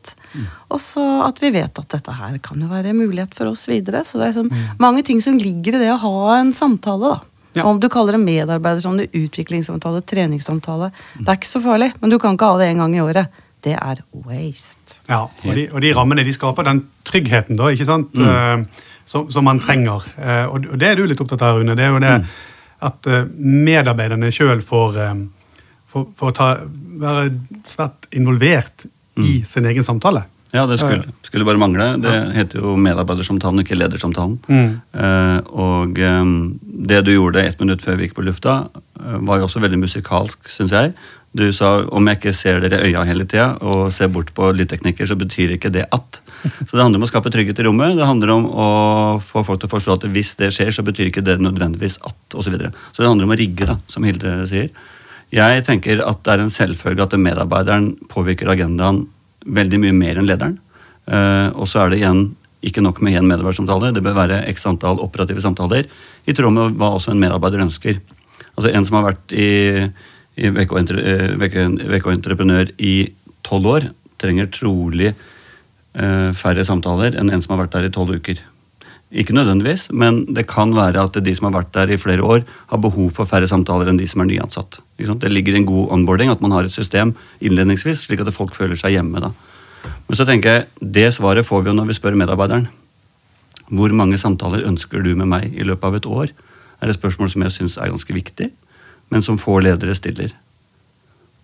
Og 0.72 0.80
så 0.80 1.02
at 1.26 1.42
vi 1.42 1.52
vet 1.54 1.78
at 1.82 1.96
dette 1.96 2.14
her 2.16 2.38
kan 2.44 2.62
jo 2.62 2.70
være 2.70 2.92
en 2.92 3.02
mulighet 3.02 3.34
for 3.36 3.50
oss 3.52 3.66
videre. 3.70 4.04
Så 4.08 4.20
det 4.20 4.30
er 4.30 4.38
sånn, 4.38 4.52
mange 4.82 5.04
ting 5.06 5.20
som 5.24 5.38
ligger 5.40 5.76
i 5.76 5.84
det 5.84 5.92
å 5.92 6.00
ha 6.02 6.38
en 6.38 6.54
samtale, 6.56 7.12
da. 7.12 7.32
Ja. 7.52 7.66
Om 7.68 7.80
du 7.80 7.88
kaller 7.92 8.16
det 8.16 8.22
medarbeidersamtale, 8.22 9.10
utviklingssamtale, 9.12 10.00
treningssamtale. 10.08 10.88
Det 11.18 11.26
er 11.28 11.36
ikke 11.36 11.50
så 11.50 11.60
farlig, 11.60 11.90
men 12.00 12.12
du 12.12 12.16
kan 12.20 12.38
ikke 12.38 12.48
ha 12.48 12.60
det 12.62 12.70
en 12.72 12.80
gang 12.84 12.94
i 12.96 13.02
året. 13.04 13.42
Det 13.62 13.74
er 13.76 14.00
waste. 14.24 15.02
Ja, 15.10 15.26
og 15.28 15.52
de, 15.58 15.66
og 15.70 15.84
de 15.84 15.92
rammene 15.94 16.24
de 16.26 16.32
skaper 16.34 16.66
den 16.66 16.80
tryggheten 17.06 17.60
da, 17.60 17.68
ikke 17.70 17.86
sant? 17.86 18.16
Eh, 18.16 18.64
som, 19.06 19.28
som 19.30 19.46
man 19.46 19.60
trenger. 19.62 20.06
Eh, 20.16 20.46
og, 20.48 20.66
det 20.80 20.88
er 20.88 20.98
du 20.98 21.04
litt 21.06 21.20
opptatt 21.22 21.44
av, 21.46 21.60
Rune. 21.60 21.76
Det 21.78 21.84
er 21.84 21.92
jo 21.92 22.00
det 22.02 22.16
at 22.82 23.10
eh, 23.10 23.28
medarbeiderne 23.68 24.32
sjøl 24.34 24.64
får, 24.66 24.98
får, 25.92 26.08
får 26.18 26.34
ta, 26.40 26.48
være 27.04 27.28
svært 27.68 28.08
involvert 28.16 28.86
i 29.20 29.42
sin 29.44 29.66
egen 29.66 29.84
samtale. 29.84 30.24
Ja, 30.52 30.66
det 30.68 30.78
skulle, 30.78 31.08
skulle 31.24 31.46
bare 31.48 31.60
mangle. 31.60 31.86
Det 31.96 32.12
heter 32.36 32.60
jo 32.60 32.74
medarbeidersamtalen, 32.76 33.62
ikke 33.64 33.78
ledersamtalen. 33.78 34.36
Mm. 34.52 34.66
Eh, 34.92 35.38
og 35.48 35.96
eh, 35.96 36.32
det 36.92 37.00
du 37.06 37.14
gjorde 37.14 37.44
ett 37.46 37.60
minutt 37.62 37.84
før 37.84 37.96
vi 37.96 38.08
gikk 38.08 38.18
på 38.18 38.24
lufta, 38.26 38.66
eh, 39.00 39.16
var 39.24 39.40
jo 39.40 39.48
også 39.48 39.62
veldig 39.64 39.80
musikalsk, 39.80 40.50
syns 40.52 40.76
jeg. 40.76 40.92
Du 41.32 41.46
sa 41.56 41.70
om 41.88 42.10
jeg 42.10 42.20
ikke 42.20 42.34
ser 42.36 42.60
dere 42.60 42.82
i 42.82 42.92
øya 42.92 43.06
hele 43.08 43.24
tida 43.24 43.54
og 43.64 43.86
ser 43.96 44.12
bort 44.12 44.34
på 44.36 44.50
lydteknikker, 44.52 45.08
så 45.08 45.16
betyr 45.16 45.54
ikke 45.56 45.72
det 45.72 45.86
at. 45.88 46.20
Så 46.42 46.76
det 46.76 46.82
handler 46.82 47.00
om 47.00 47.06
å 47.06 47.08
skape 47.08 47.32
trygghet 47.32 47.62
i 47.62 47.64
rommet. 47.64 47.96
Det 47.96 48.04
handler 48.04 48.34
om 48.34 48.48
å 48.52 48.68
få 49.24 49.40
folk 49.48 49.62
til 49.62 49.70
å 49.70 49.72
forstå 49.72 49.96
at 49.96 50.08
hvis 50.12 50.34
det 50.42 50.52
skjer, 50.52 50.74
så 50.76 50.84
betyr 50.84 51.08
ikke 51.08 51.24
det 51.24 51.38
nødvendigvis 51.40 52.02
at, 52.04 52.18
osv. 52.34 52.44
Så, 52.44 52.52
videre. 52.52 52.74
så 52.92 53.00
det 53.00 53.08
handler 53.08 53.30
om 53.30 53.32
å 53.32 53.40
rigge, 53.40 53.70
da, 53.72 53.80
som 53.88 54.04
Hilde 54.04 54.42
sier. 54.50 54.68
Jeg 55.32 55.64
tenker 55.64 56.02
at 56.04 56.20
det 56.26 56.34
er 56.34 56.42
en 56.44 56.52
selvfølge 56.52 57.06
at 57.06 57.16
medarbeideren 57.16 57.94
påvirker 58.12 58.50
agendaen 58.52 59.06
veldig 59.48 59.78
mye 59.80 59.96
mer 59.96 60.20
enn 60.20 60.28
lederen. 60.28 60.58
Eh, 61.08 61.48
og 61.56 61.66
så 61.70 61.82
er 61.82 61.92
det 61.92 62.02
igjen 62.02 62.26
ikke 62.62 62.84
nok 62.84 63.00
med 63.02 63.16
én 63.18 63.26
medarbeidersamtale. 63.26 63.94
Det 63.96 64.04
bør 64.04 64.18
være 64.20 64.42
x 64.52 64.66
antall 64.70 65.00
operative 65.02 65.42
samtaler 65.42 65.88
i 66.28 66.34
tråd 66.36 66.52
med 66.54 66.76
hva 66.78 66.92
også 66.98 67.14
en 67.14 67.22
medarbeider 67.22 67.64
ønsker. 67.64 67.98
Altså 68.52 68.70
En 68.70 68.84
som 68.84 69.00
har 69.00 69.08
vært 69.08 69.32
i, 69.32 69.48
i 70.36 70.52
VK 70.52 70.76
Entre- 70.82 71.02
eh, 72.52 72.72
i 72.78 72.94
tolv 73.42 73.66
år, 73.66 73.90
trenger 74.20 74.46
trolig 74.52 75.14
eh, 75.96 76.30
færre 76.36 76.64
samtaler 76.64 77.16
enn 77.18 77.32
en 77.32 77.42
som 77.42 77.56
har 77.56 77.64
vært 77.64 77.74
der 77.78 77.88
i 77.88 77.94
tolv 77.94 78.14
uker. 78.20 78.38
Ikke 79.12 79.34
nødvendigvis, 79.36 79.90
men 79.92 80.22
det 80.32 80.46
kan 80.48 80.72
være 80.72 81.02
at 81.04 81.18
de 81.20 81.34
som 81.36 81.50
har 81.50 81.58
vært 81.58 81.72
der 81.74 81.90
i 81.92 82.00
flere 82.00 82.24
år, 82.24 82.44
har 82.70 82.80
behov 82.80 83.10
for 83.12 83.28
færre 83.28 83.48
samtaler 83.48 83.90
enn 83.90 84.00
de 84.00 84.08
som 84.08 84.22
er 84.24 84.30
nyansatt. 84.30 84.80
Det 84.96 85.32
ligger 85.32 85.58
en 85.58 85.68
god 85.68 85.92
onboarding 85.98 86.32
at 86.32 86.40
man 86.40 86.54
har 86.56 86.64
et 86.64 86.72
system 86.72 87.12
innledningsvis, 87.40 88.06
slik 88.06 88.24
at 88.24 88.32
folk 88.32 88.56
føler 88.56 88.78
seg 88.78 88.96
hjemme. 88.96 89.20
da. 89.20 89.32
Men 90.08 90.16
så 90.16 90.24
tenker 90.24 90.56
jeg, 90.56 90.66
det 90.80 91.10
svaret 91.12 91.44
får 91.44 91.62
vi 91.62 91.70
jo 91.70 91.76
når 91.76 91.90
vi 91.90 91.98
spør 91.98 92.16
medarbeideren. 92.16 92.70
Hvor 93.68 93.92
mange 93.92 94.18
samtaler 94.18 94.64
ønsker 94.68 95.04
du 95.04 95.14
med 95.14 95.28
meg 95.28 95.52
i 95.52 95.64
løpet 95.64 95.84
av 95.84 96.00
et 96.00 96.08
år? 96.08 96.32
er 96.82 96.90
et 96.90 96.98
spørsmål 96.98 97.30
som 97.30 97.44
jeg 97.46 97.54
syns 97.56 97.78
er 97.78 97.92
ganske 97.92 98.14
viktig, 98.16 98.48
men 99.12 99.22
som 99.22 99.38
få 99.38 99.60
ledere 99.62 99.94
stiller. 99.94 100.32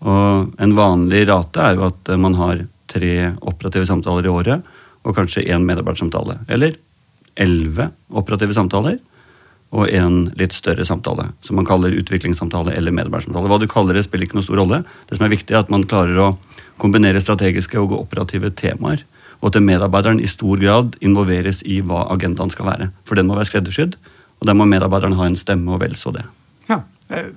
Og 0.02 0.50
en 0.62 0.74
vanlig 0.74 1.24
rate 1.30 1.62
er 1.62 1.78
jo 1.78 1.86
at 1.88 2.10
man 2.18 2.36
har 2.38 2.64
tre 2.90 3.14
operative 3.38 3.86
samtaler 3.86 4.26
i 4.26 4.32
året 4.32 4.74
og 5.04 5.14
kanskje 5.14 5.46
én 5.46 5.66
medarbeidersamtale. 5.66 6.40
Eller 6.48 6.76
elleve 7.40 7.90
operative 8.08 8.56
samtaler 8.56 8.98
og 9.76 9.90
en 9.92 10.30
litt 10.40 10.54
større 10.56 10.84
samtale, 10.88 11.26
som 11.44 11.58
man 11.60 11.66
kaller 11.68 11.92
utviklingssamtale 11.92 12.72
eller 12.72 12.94
medarbeidersamtale. 12.94 13.50
Hva 13.50 13.58
du 13.60 13.66
kaller 13.68 13.98
det, 13.98 14.06
spiller 14.06 14.24
ikke 14.24 14.38
noe 14.38 14.46
stor 14.46 14.60
rolle. 14.62 14.78
Det 15.10 15.18
som 15.18 15.26
er 15.26 15.34
viktig, 15.34 15.52
er 15.52 15.60
at 15.60 15.72
man 15.72 15.84
klarer 15.88 16.20
å 16.22 16.28
kombinere 16.80 17.20
strategiske 17.20 17.76
og 17.80 17.92
operative 17.98 18.48
temaer. 18.56 19.02
Og 19.42 19.50
at 19.50 19.60
medarbeideren 19.62 20.22
i 20.24 20.30
stor 20.30 20.56
grad 20.62 20.96
involveres 21.04 21.60
i 21.68 21.82
hva 21.84 22.06
agendaen 22.14 22.50
skal 22.54 22.70
være. 22.70 22.88
For 23.06 23.20
den 23.20 23.28
må 23.28 23.36
være 23.36 23.50
skreddersydd, 23.50 23.98
og 24.40 24.48
der 24.48 24.56
må 24.56 24.64
medarbeideren 24.70 25.18
ha 25.18 25.28
en 25.28 25.36
stemme, 25.36 25.68
og 25.74 25.82
vel 25.84 25.98
så 26.00 26.14
det. 26.16 26.24
Ja, 26.70 26.80
eh, 27.12 27.28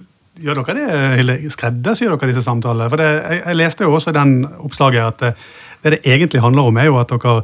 Gjør 0.42 0.62
dere 0.62 0.74
det, 0.78 1.00
Hilde? 1.20 1.34
Skreddersyr 1.52 2.14
dere 2.14 2.30
disse 2.32 2.46
samtalene? 2.46 2.88
For 2.90 3.02
det, 3.02 3.10
jeg, 3.20 3.42
jeg, 3.44 3.58
leste 3.60 3.84
jo 3.84 3.98
også 3.98 4.14
i 4.14 4.16
den 4.16 4.32
oppslaget 4.48 5.04
at 5.04 5.26
eh, 5.28 5.44
det 5.84 5.92
det 5.98 6.00
egentlig 6.08 6.42
handler 6.42 6.70
om, 6.70 6.78
er 6.80 6.88
jo 6.88 6.98
at 7.02 7.12
dere 7.12 7.42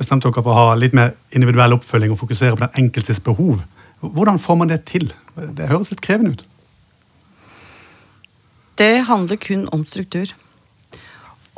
bestemte 0.00 0.28
dere 0.28 0.42
for 0.42 0.52
å 0.52 0.58
ha 0.70 0.78
litt 0.78 0.96
mer 0.96 1.14
individuell 1.36 1.76
oppfølging 1.76 2.14
og 2.14 2.22
fokusere 2.22 2.56
på 2.56 2.64
den 2.64 2.84
enkeltes 2.84 3.20
behov. 3.24 3.60
Hvordan 4.00 4.40
får 4.40 4.56
man 4.56 4.72
det 4.72 4.82
til? 4.88 5.10
Det 5.36 5.68
høres 5.68 5.92
litt 5.92 6.02
krevende 6.04 6.34
ut. 6.34 6.46
Det 8.80 9.04
handler 9.10 9.36
kun 9.36 9.66
om 9.76 9.84
struktur. 9.84 10.32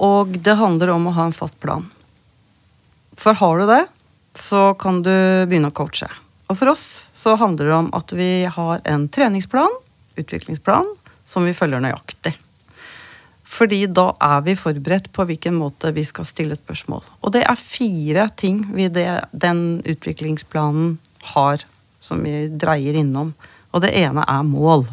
Og 0.02 0.34
det 0.42 0.56
handler 0.58 0.90
om 0.90 1.06
å 1.06 1.14
ha 1.14 1.28
en 1.28 1.36
fast 1.36 1.60
plan. 1.62 1.86
For 3.18 3.38
har 3.38 3.60
du 3.60 3.68
det, 3.70 3.84
så 4.34 4.72
kan 4.74 5.02
du 5.04 5.12
begynne 5.46 5.70
å 5.70 5.76
coache. 5.76 6.08
Og 6.50 6.58
for 6.58 6.72
oss 6.72 6.86
så 7.14 7.36
handler 7.38 7.68
det 7.68 7.76
om 7.76 7.90
at 7.94 8.12
vi 8.16 8.30
har 8.50 8.82
en 8.88 9.06
treningsplan, 9.12 9.70
utviklingsplan, 10.18 10.88
som 11.24 11.46
vi 11.46 11.54
følger 11.54 11.84
nøyaktig. 11.84 12.34
Fordi 13.52 13.82
da 13.92 14.12
er 14.22 14.40
vi 14.46 14.56
forberedt 14.56 15.10
på 15.12 15.26
hvilken 15.28 15.58
måte 15.60 15.92
vi 15.92 16.04
skal 16.08 16.24
stille 16.24 16.56
spørsmål. 16.56 17.04
Og 17.20 17.34
det 17.34 17.44
er 17.44 17.60
fire 17.60 18.26
ting 18.40 18.64
vi 18.72 18.88
det, 18.88 19.08
den 19.32 19.82
utviklingsplanen 19.84 20.96
har 21.34 21.64
som 22.02 22.24
vi 22.24 22.48
dreier 22.48 22.96
innom. 22.98 23.34
Og 23.72 23.84
det 23.84 23.92
ene 23.98 24.24
er 24.24 24.42
mål. 24.46 24.86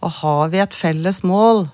Og 0.00 0.18
har 0.20 0.52
vi 0.52 0.62
et 0.64 0.76
felles 0.76 1.22
mål 1.24 1.66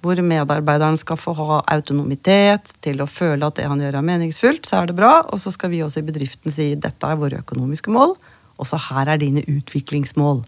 hvor 0.00 0.16
medarbeideren 0.24 0.96
skal 0.96 1.18
få 1.20 1.34
ha 1.36 1.58
autonomitet 1.74 2.72
til 2.80 3.02
å 3.04 3.08
føle 3.10 3.44
at 3.44 3.58
det 3.58 3.66
han 3.68 3.82
gjør 3.84 3.98
er 3.98 4.06
meningsfullt, 4.06 4.64
så 4.64 4.80
er 4.80 4.88
det 4.88 4.96
bra. 4.96 5.18
Og 5.28 5.42
så 5.42 5.52
skal 5.52 5.72
vi 5.74 5.82
også 5.84 6.00
i 6.00 6.06
bedriften 6.08 6.54
si 6.54 6.70
dette 6.72 7.04
er 7.04 7.20
våre 7.20 7.42
økonomiske 7.44 7.92
mål, 7.92 8.14
og 8.56 8.68
så 8.68 8.80
her 8.88 9.12
er 9.12 9.20
dine 9.20 9.44
utviklingsmål. 9.44 10.40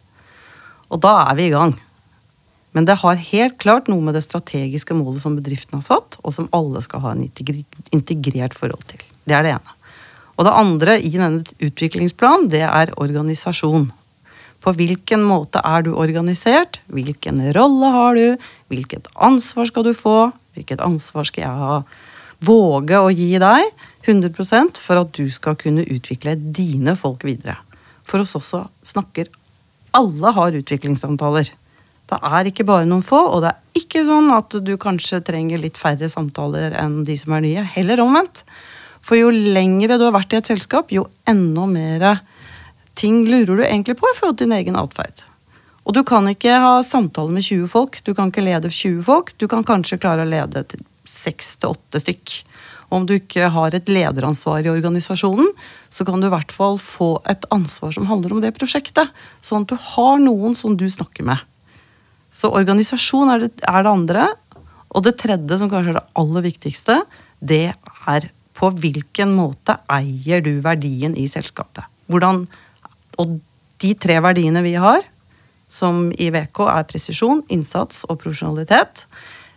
Og 0.93 1.03
da 1.05 1.13
er 1.27 1.37
vi 1.37 1.51
i 1.51 1.53
gang. 1.53 1.77
Men 2.73 2.87
det 2.89 3.01
har 3.03 3.21
helt 3.21 3.59
klart 3.61 3.89
noe 3.93 4.01
med 4.05 4.17
det 4.17 4.25
strategiske 4.25 4.97
målet 4.97 5.23
som 5.25 5.37
bedriften 5.37 5.79
har 5.79 5.85
satt, 5.85 6.17
og 6.25 6.33
som 6.33 6.49
alle 6.57 6.81
skal 6.85 7.05
ha 7.05 7.13
en 7.13 7.25
integrert 7.93 8.57
forhold 8.57 8.85
til. 8.89 9.03
Det 9.29 9.37
er 9.37 9.45
det 9.45 9.57
ene. 9.59 9.77
Og 10.39 10.47
det 10.49 10.55
andre 10.57 10.95
i 10.99 11.11
denne 11.13 11.45
utviklingsplanen, 11.61 12.49
det 12.53 12.65
er 12.65 12.95
organisasjon. 12.97 13.91
På 14.63 14.73
hvilken 14.79 15.25
måte 15.27 15.61
er 15.67 15.85
du 15.85 15.93
organisert? 15.99 16.81
Hvilken 16.87 17.43
rolle 17.57 17.91
har 17.93 18.17
du? 18.17 18.49
Hvilket 18.73 19.11
ansvar 19.15 19.69
skal 19.69 19.89
du 19.89 19.93
få? 19.97 20.31
Hvilket 20.57 20.81
ansvar 20.85 21.29
skal 21.29 21.45
jeg 21.45 21.63
ha? 21.67 21.77
Våge 22.43 22.99
å 22.99 23.11
gi 23.13 23.35
deg 23.43 23.69
100% 24.07 24.81
for 24.83 25.03
at 25.03 25.13
du 25.15 25.27
skal 25.31 25.59
kunne 25.59 25.85
utvikle 25.85 26.35
dine 26.39 26.97
folk 26.99 27.27
videre. 27.27 27.59
For 28.07 28.23
oss 28.23 28.35
også 28.39 28.65
snakker 28.87 29.31
alle 29.95 30.33
har 30.35 30.57
utviklingssamtaler. 30.63 31.51
Det 32.13 32.19
er 32.29 32.49
ikke 32.51 32.67
bare 32.69 32.85
noen 32.89 33.05
få, 33.05 33.19
og 33.33 33.41
det 33.45 33.53
er 33.53 33.81
ikke 33.81 34.05
sånn 34.05 34.29
at 34.35 34.53
du 34.61 34.75
kanskje 34.81 35.23
trenger 35.25 35.61
litt 35.63 35.81
færre 35.81 36.11
samtaler 36.13 36.77
enn 36.77 37.01
de 37.09 37.17
som 37.17 37.33
er 37.39 37.45
nye. 37.45 37.65
Heller 37.77 38.03
omvendt. 38.05 38.45
For 39.03 39.17
jo 39.19 39.33
lengre 39.33 39.97
du 39.99 40.05
har 40.07 40.15
vært 40.15 40.35
i 40.35 40.39
et 40.39 40.51
selskap, 40.51 40.93
jo 40.93 41.07
enda 41.29 41.65
mer 41.67 42.07
ting 42.99 43.23
lurer 43.25 43.57
du 43.57 43.65
egentlig 43.65 43.97
på 43.97 44.09
i 44.11 44.17
forhold 44.19 44.37
til 44.39 44.51
din 44.51 44.59
egen 44.59 44.77
atferd. 44.77 45.25
Og 45.89 45.97
du 45.97 46.03
kan 46.07 46.29
ikke 46.31 46.61
ha 46.63 46.75
samtaler 46.87 47.33
med 47.35 47.47
20 47.47 47.71
folk, 47.73 47.99
du 48.05 48.13
kan 48.15 48.31
ikke 48.31 48.45
lede 48.45 48.71
20 48.71 49.03
folk. 49.07 49.33
Du 49.41 49.49
kan 49.51 49.65
kanskje 49.67 49.99
klare 50.03 50.27
å 50.27 50.29
lede 50.29 50.63
til 50.71 50.85
6-8 51.09 52.03
stykk. 52.05 52.37
Om 52.93 53.07
du 53.09 53.17
ikke 53.17 53.49
har 53.55 53.75
et 53.75 53.89
lederansvar 53.89 54.63
i 54.63 54.71
organisasjonen, 54.71 55.49
så 55.91 56.05
kan 56.07 56.21
du 56.21 56.29
i 56.29 56.35
hvert 56.35 56.53
fall 56.53 56.77
få 56.79 57.17
et 57.33 57.49
ansvar 57.55 57.97
som 57.97 58.07
handler 58.11 58.37
om 58.37 58.45
det 58.45 58.53
prosjektet. 58.55 59.11
Sånn 59.41 59.65
at 59.65 59.73
du 59.73 59.81
har 59.97 60.21
noen 60.21 60.55
som 60.59 60.77
du 60.77 60.85
snakker 60.93 61.27
med. 61.27 61.41
Så 62.33 62.51
organisasjon 62.53 63.31
er 63.35 63.45
det, 63.45 63.53
er 63.69 63.85
det 63.85 63.93
andre. 63.93 64.27
Og 64.93 65.05
det 65.07 65.17
tredje, 65.21 65.59
som 65.61 65.71
kanskje 65.73 65.95
er 65.95 66.01
det 66.01 66.09
aller 66.19 66.47
viktigste, 66.49 66.99
det 67.41 67.65
er 67.73 68.29
på 68.57 68.69
hvilken 68.83 69.33
måte 69.35 69.79
eier 69.91 70.43
du 70.45 70.53
verdien 70.65 71.17
i 71.19 71.27
selskapet. 71.31 71.87
Hvordan, 72.13 72.45
og 73.21 73.39
de 73.83 73.93
tre 73.99 74.19
verdiene 74.25 74.63
vi 74.65 74.75
har, 74.81 75.01
som 75.73 76.11
i 76.21 76.29
VK 76.33 76.67
er 76.69 76.89
presisjon, 76.89 77.41
innsats 77.53 78.05
og 78.09 78.21
profesjonalitet, 78.21 79.07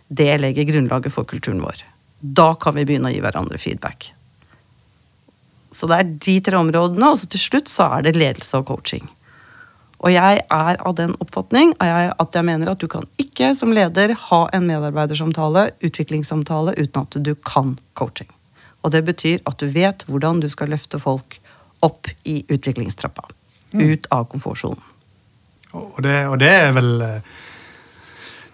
det 0.08 0.30
legger 0.40 0.68
grunnlaget 0.70 1.12
for 1.12 1.28
kulturen 1.28 1.60
vår. 1.64 1.82
Da 2.20 2.54
kan 2.60 2.76
vi 2.78 2.86
begynne 2.88 3.10
å 3.10 3.14
gi 3.14 3.20
hverandre 3.24 3.60
feedback. 3.60 4.10
Så 5.76 5.88
det 5.90 5.98
er 5.98 6.14
de 6.28 6.36
tre 6.40 6.56
områdene, 6.56 7.10
og 7.12 7.20
til 7.28 7.42
slutt 7.42 7.68
så 7.68 7.90
er 7.98 8.06
det 8.06 8.16
ledelse 8.16 8.62
og 8.62 8.70
coaching. 8.70 9.04
Og 10.04 10.12
jeg 10.12 10.42
er 10.52 10.76
av 10.76 10.96
den 10.98 11.14
oppfatning 11.24 11.72
at 11.80 12.36
jeg 12.36 12.44
mener 12.44 12.72
at 12.72 12.82
du 12.82 12.88
kan 12.90 13.06
ikke 13.20 13.54
som 13.56 13.72
leder 13.72 14.12
ha 14.28 14.42
en 14.52 14.66
medarbeidersamtale, 14.68 15.70
utviklingssamtale, 15.86 16.76
uten 16.76 17.06
at 17.06 17.16
du 17.16 17.32
kan 17.40 17.76
coaching. 17.96 18.28
Og 18.84 18.92
det 18.92 19.02
betyr 19.08 19.40
at 19.48 19.58
du 19.58 19.70
vet 19.72 20.04
hvordan 20.06 20.42
du 20.44 20.50
skal 20.52 20.70
løfte 20.70 21.00
folk 21.02 21.40
opp 21.84 22.10
i 22.28 22.42
utviklingstrappa. 22.52 23.24
Mm. 23.72 23.82
Ut 23.82 24.06
av 24.14 24.28
komfortsonen. 24.30 24.84
Og, 25.72 25.98
og, 25.98 26.38
det 26.40 26.48
er 26.48 26.70
vel 26.72 27.02
eh, 27.02 27.32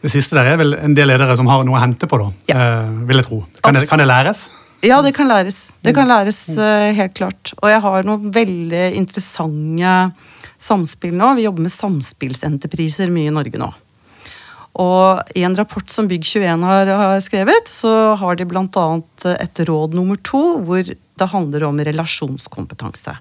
Det 0.01 0.11
siste 0.11 0.35
der 0.35 0.49
er 0.55 0.57
vel 0.59 0.75
en 0.75 0.97
del 0.97 1.07
ledere 1.13 1.37
som 1.39 1.47
har 1.47 1.61
noe 1.69 1.77
å 1.77 1.83
hente 1.83 2.09
på, 2.11 2.19
da. 2.19 2.31
Ja. 2.49 2.65
Eh, 2.65 2.97
vil 3.11 3.21
jeg 3.21 3.29
tro. 3.29 3.43
Kan 3.61 3.77
det, 3.79 3.85
kan 3.91 4.03
det, 4.03 4.09
læres? 4.09 4.49
Ja, 4.83 4.99
det 5.05 5.13
kan 5.15 5.31
læres. 5.31 5.61
Det 5.85 5.93
kan 5.95 6.09
læres 6.11 6.41
uh, 6.57 6.91
helt 6.97 7.15
klart. 7.15 7.53
Og 7.61 7.71
jeg 7.71 7.83
har 7.85 8.09
noen 8.09 8.33
veldig 8.35 8.87
interessante 8.99 9.93
samspill 10.63 11.15
nå. 11.19 11.35
Vi 11.39 11.47
jobber 11.47 11.67
med 11.67 11.75
samspillsentrepriser 11.75 13.11
mye 13.13 13.31
i 13.31 13.35
Norge 13.35 13.61
nå. 13.61 13.71
Og 14.83 15.37
i 15.37 15.43
en 15.45 15.57
rapport 15.59 15.89
som 15.93 16.09
Bygg21 16.09 16.63
har, 16.65 16.89
har 16.97 17.19
skrevet, 17.21 17.69
så 17.69 18.15
har 18.17 18.39
de 18.39 18.47
bl.a. 18.49 18.87
et 19.35 19.65
råd 19.69 19.97
nummer 19.99 20.17
to 20.25 20.43
hvor 20.65 20.87
det 20.87 21.29
handler 21.35 21.67
om 21.69 21.81
relasjonskompetanse. 21.85 23.17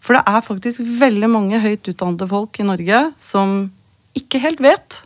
For 0.00 0.16
det 0.16 0.22
er 0.30 0.44
faktisk 0.46 0.80
veldig 1.00 1.28
mange 1.32 1.60
høyt 1.60 1.90
utdannede 1.90 2.28
folk 2.30 2.60
i 2.60 2.68
Norge 2.68 3.02
som 3.20 3.58
ikke 4.16 4.40
helt 4.40 4.62
vet 4.64 5.02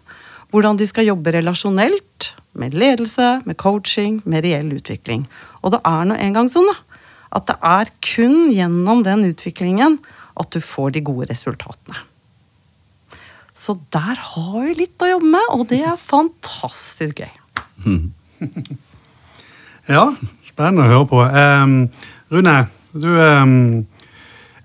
hvordan 0.51 0.79
de 0.79 0.87
skal 0.87 1.09
jobbe 1.09 1.33
relasjonelt 1.35 2.33
med 2.59 2.75
ledelse, 2.75 3.41
med 3.47 3.59
coaching, 3.59 4.19
med 4.27 4.45
reell 4.45 4.73
utvikling. 4.75 5.25
Og 5.63 5.75
det 5.75 5.83
er 5.87 6.07
nå 6.07 6.19
engang 6.19 6.51
sånn 6.51 6.71
at 7.31 7.47
det 7.47 7.57
er 7.63 7.91
kun 8.03 8.51
gjennom 8.51 9.05
den 9.07 9.29
utviklingen 9.31 10.01
at 10.41 10.49
du 10.55 10.61
får 10.65 10.97
de 10.97 11.05
gode 11.05 11.29
resultatene. 11.31 11.99
Så 13.61 13.77
der 13.93 14.17
har 14.17 14.61
vi 14.65 14.79
litt 14.79 15.03
å 15.05 15.11
jobbe 15.11 15.29
med, 15.35 15.51
og 15.53 15.67
det 15.69 15.83
er 15.85 16.01
fantastisk 16.01 17.21
gøy. 17.21 17.35
ja, 19.97 20.07
spennende 20.47 20.87
å 20.87 20.93
høre 20.95 21.11
på. 21.11 21.21
Um, 21.29 21.77
Rune, 22.33 22.57
du 22.93 23.11
um, 23.11 23.55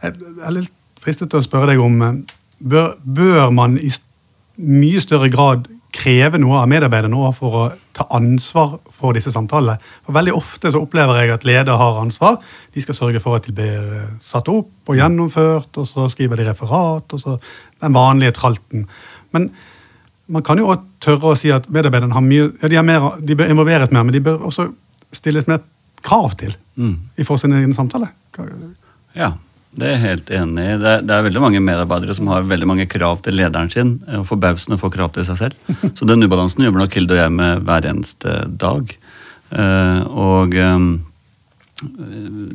Jeg 0.02 0.16
er 0.16 0.56
litt 0.56 0.72
fristet 1.04 1.32
til 1.32 1.42
å 1.42 1.46
spørre 1.46 1.74
deg 1.74 1.84
om 1.84 2.00
bør, 2.60 2.96
bør 3.04 3.52
man 3.54 3.76
i 3.78 3.92
mye 4.56 5.02
større 5.04 5.30
grad 5.34 5.68
kreve 5.96 6.40
noe 6.42 6.60
av 6.62 6.70
medarbeiderne 6.70 7.32
for 7.36 7.58
å 7.60 7.66
ta 7.96 8.06
ansvar 8.18 8.76
for 8.94 9.16
disse 9.16 9.32
samtalene. 9.34 9.80
For 10.06 10.16
Veldig 10.16 10.34
ofte 10.36 10.72
så 10.74 10.82
opplever 10.84 11.22
jeg 11.22 11.36
at 11.36 11.46
leder 11.48 11.80
har 11.80 12.02
ansvar. 12.02 12.42
De 12.76 12.84
skal 12.84 12.98
sørge 12.98 13.22
for 13.24 13.38
at 13.40 13.48
de 13.48 13.56
blir 13.56 13.78
eh, 13.80 14.10
satt 14.24 14.50
opp 14.52 14.92
og 14.92 15.00
gjennomført, 15.00 15.72
og 15.80 15.88
så 15.90 16.10
skriver 16.12 16.42
de 16.42 16.50
referat, 16.50 17.16
og 17.16 17.22
så 17.22 17.38
den 17.82 17.96
vanlige 17.96 18.36
tralten. 18.36 18.88
Men 19.36 19.50
man 20.28 20.44
kan 20.44 20.60
jo 20.60 20.68
også 20.74 21.06
tørre 21.06 21.32
å 21.32 21.40
si 21.40 21.52
at 21.54 21.70
medarbeiderne 21.72 22.16
har 22.18 22.26
mye, 22.26 22.50
ja, 22.62 22.72
de, 22.72 22.82
mer, 22.84 23.10
de 23.22 23.38
bør 23.38 23.52
involveres 23.54 23.94
mer, 23.94 24.04
men 24.04 24.16
de 24.16 24.24
bør 24.26 24.48
også 24.50 24.70
stilles 25.16 25.48
mer 25.48 25.64
krav 26.06 26.36
til 26.40 26.56
mm. 26.76 26.96
i 27.18 27.26
for 27.26 27.42
sin 27.42 27.54
egen 27.56 27.76
samtale. 27.78 28.10
Ja, 29.16 29.32
det 29.76 29.88
er 29.88 29.96
jeg 29.96 30.04
helt 30.04 30.30
enig 30.38 30.66
i. 30.66 30.76
Det, 30.80 30.94
det, 31.08 31.16
er 31.16 31.26
veldig 31.26 31.42
mange 31.44 31.62
medarbeidere 31.64 32.16
som 32.16 32.30
har 32.32 32.48
veldig 32.48 32.68
mange 32.70 32.86
krav 32.88 33.20
til 33.26 33.36
lederen 33.36 33.72
sin, 33.72 33.98
og 34.08 34.28
forbausende 34.30 34.80
få 34.80 34.92
krav 34.94 35.12
til 35.16 35.28
seg 35.28 35.42
selv. 35.42 35.74
Så 35.98 36.08
den 36.08 36.24
ubalansen 36.24 36.64
jobber 36.64 36.86
nok 36.86 36.96
Hilde 36.96 37.18
og 37.18 37.20
jeg 37.20 37.34
med 37.36 37.66
hver 37.68 37.90
eneste 37.92 38.38
dag. 38.62 38.96
Uh, 39.52 40.00
og 40.10 40.56
um, 40.56 40.88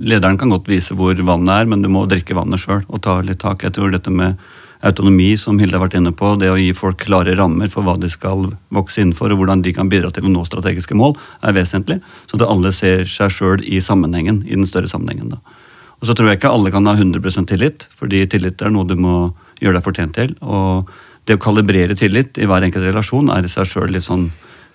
lederen 0.00 0.40
kan 0.40 0.52
godt 0.52 0.70
vise 0.70 0.96
hvor 0.96 1.14
vannet 1.14 1.52
er, 1.54 1.68
men 1.68 1.84
du 1.84 1.90
må 1.92 2.06
drikke 2.08 2.36
vannet 2.38 2.62
sjøl 2.62 2.82
og 2.88 3.04
ta 3.04 3.20
litt 3.24 3.42
tak. 3.44 3.68
Jeg 3.68 3.76
tror 3.76 3.92
dette 3.92 4.12
med 4.14 4.40
autonomi, 4.80 5.34
som 5.36 5.60
Hilde 5.60 5.76
har 5.76 5.84
vært 5.84 5.98
inne 6.00 6.14
på, 6.16 6.32
det 6.40 6.48
å 6.48 6.56
gi 6.56 6.72
folk 6.76 7.02
klare 7.04 7.36
rammer 7.36 7.68
for 7.68 7.84
hva 7.84 7.98
de 8.00 8.08
skal 8.08 8.48
vokse 8.72 9.04
innenfor, 9.04 9.32
og 9.32 9.42
hvordan 9.42 9.60
de 9.66 9.74
kan 9.76 9.92
bidra 9.92 10.08
til 10.08 10.24
å 10.24 10.32
nå 10.32 10.48
strategiske 10.48 10.96
mål, 10.96 11.18
er 11.44 11.56
vesentlig. 11.56 12.00
Sånn 12.30 12.40
at 12.40 12.48
alle 12.48 12.72
ser 12.72 13.04
seg 13.04 13.34
sjøl 13.34 13.64
i 13.68 13.82
sammenhengen, 13.84 14.40
i 14.48 14.56
den 14.56 14.68
større 14.68 14.88
sammenhengen. 14.88 15.36
da. 15.36 15.59
Og 16.00 16.08
så 16.08 16.16
tror 16.16 16.30
jeg 16.30 16.40
ikke 16.40 16.52
alle 16.52 16.72
kan 16.72 16.88
ha 16.88 16.96
100% 16.96 17.50
tillit, 17.50 17.86
fordi 17.92 18.24
tillit 18.32 18.62
er 18.64 18.72
noe 18.72 18.88
du 18.88 18.96
må 18.96 19.16
gjøre 19.60 19.78
deg 19.78 19.84
fortjent 19.84 20.16
til. 20.16 20.32
Og 20.40 20.88
det 21.28 21.36
å 21.36 21.42
kalibrere 21.42 21.96
tillit 21.98 22.40
i 22.40 22.48
hver 22.48 22.64
enkelt 22.64 22.88
relasjon 22.88 23.28
er 23.34 23.44
i 23.44 23.52
seg 23.52 23.68
sjøl 23.68 23.92
litt 23.92 24.06
sånn 24.06 24.30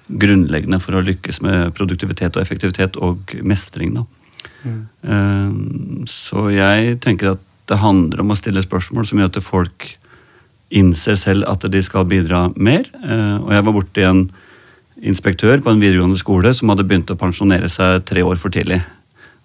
grunnleggende 0.05 0.77
for 0.84 0.98
å 0.98 1.01
lykkes 1.01 1.41
med 1.41 1.74
produktivitet 1.77 2.38
og 2.38 2.46
effektivitet 2.46 3.00
og 3.01 3.34
mestring. 3.41 3.98
da. 3.98 4.05
Mm. 4.65 6.05
Så 6.10 6.50
jeg 6.53 7.00
tenker 7.01 7.34
at 7.34 7.44
det 7.70 7.82
handler 7.82 8.22
om 8.22 8.34
å 8.34 8.38
stille 8.38 8.62
spørsmål 8.62 9.08
som 9.10 9.22
gjør 9.22 9.32
at 9.32 9.46
folk 9.46 9.88
innser 10.75 11.17
selv 11.17 11.46
at 11.50 11.65
de 11.72 11.82
skal 11.86 12.08
bidra 12.10 12.48
mer. 12.55 12.86
Eh, 13.01 13.38
og 13.41 13.51
jeg 13.53 13.65
var 13.65 13.75
borti 13.75 14.05
en 14.05 14.25
inspektør 15.05 15.62
på 15.62 15.74
en 15.74 15.82
videregående 15.82 16.20
skole 16.20 16.53
som 16.58 16.72
hadde 16.72 16.86
begynt 16.88 17.12
å 17.12 17.20
pensjonere 17.20 17.70
seg 17.72 18.05
tre 18.08 18.24
år 18.25 18.39
for 18.41 18.53
tidlig. 18.53 18.82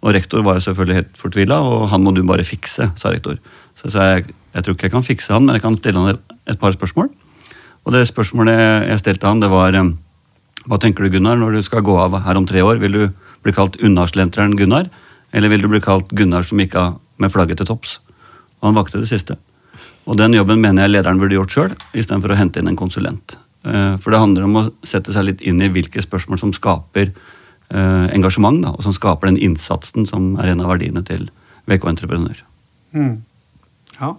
Og 0.00 0.14
rektor 0.16 0.45
var 0.45 0.57
jo 0.57 0.64
selvfølgelig 0.64 0.97
helt 0.97 1.19
fortvila, 1.19 1.61
og 1.61 1.88
han 1.92 2.04
må 2.04 2.12
du 2.16 2.23
bare 2.25 2.47
fikse, 2.47 2.90
sa 2.97 3.12
rektor. 3.12 3.37
Så 3.76 3.88
jeg 3.88 3.95
sa 3.95 4.07
jeg, 4.14 4.30
jeg 4.54 4.64
tror 4.64 4.76
ikke 4.76 4.88
jeg 4.88 4.95
kan 4.95 5.07
fikse 5.07 5.35
han, 5.35 5.45
men 5.47 5.59
jeg 5.59 5.64
kan 5.64 5.76
stille 5.76 6.00
han 6.00 6.21
et 6.49 6.61
par 6.61 6.73
spørsmål. 6.73 7.11
Og 7.85 7.92
det 7.95 8.07
spørsmålet 8.09 8.61
jeg 8.88 9.02
stilte 9.02 9.28
han, 9.28 9.42
det 9.42 9.50
var 9.52 9.76
eh, 9.76 9.92
hva 10.69 10.78
tenker 10.80 11.04
du, 11.04 11.12
Gunnar, 11.14 11.38
når 11.40 11.57
du 11.57 11.62
skal 11.64 11.85
gå 11.85 11.97
av 11.97 12.19
her 12.25 12.40
om 12.40 12.49
tre 12.49 12.64
år? 12.64 12.80
Vil 12.83 12.97
du 12.97 13.04
bli 13.45 13.54
kalt 13.57 13.78
unnaslenteren 13.80 14.57
Gunnar, 14.59 14.90
eller 15.33 15.52
vil 15.52 15.64
du 15.64 15.71
bli 15.73 15.80
kalt 15.85 16.12
Gunnar 16.16 16.45
som 16.45 16.61
gikk 16.61 16.76
av 16.80 16.99
med 17.21 17.33
flagget 17.33 17.61
til 17.61 17.71
topps? 17.71 17.99
Og 18.61 18.69
han 18.69 18.76
valgte 18.76 19.00
det 19.00 19.09
siste. 19.09 19.38
Og 20.09 20.19
den 20.21 20.35
jobben 20.37 20.61
mener 20.61 20.85
jeg 20.85 20.97
lederen 20.97 21.21
burde 21.21 21.37
gjort 21.37 21.54
sjøl, 21.54 21.76
istedenfor 21.92 22.35
å 22.35 22.40
hente 22.40 22.61
inn 22.61 22.69
en 22.69 22.78
konsulent. 22.78 23.37
Eh, 23.64 23.97
for 24.00 24.12
det 24.12 24.21
handler 24.21 24.49
om 24.49 24.59
å 24.61 24.66
sette 24.85 25.14
seg 25.14 25.28
litt 25.28 25.45
inn 25.45 25.61
i 25.64 25.71
hvilke 25.73 26.04
spørsmål 26.04 26.40
som 26.42 26.52
skaper 26.57 27.12
engasjement, 27.71 28.62
da, 28.65 28.75
og 28.75 28.83
som 28.83 28.95
skaper 28.97 29.31
den 29.31 29.39
innsatsen 29.39 30.07
som 30.09 30.33
er 30.43 30.50
en 30.50 30.62
av 30.65 30.73
verdiene 30.73 31.05
til 31.07 31.29
VK 31.71 31.87
Entreprenør. 31.93 32.41
Mm. 32.97 33.21
Ja. 34.00 34.15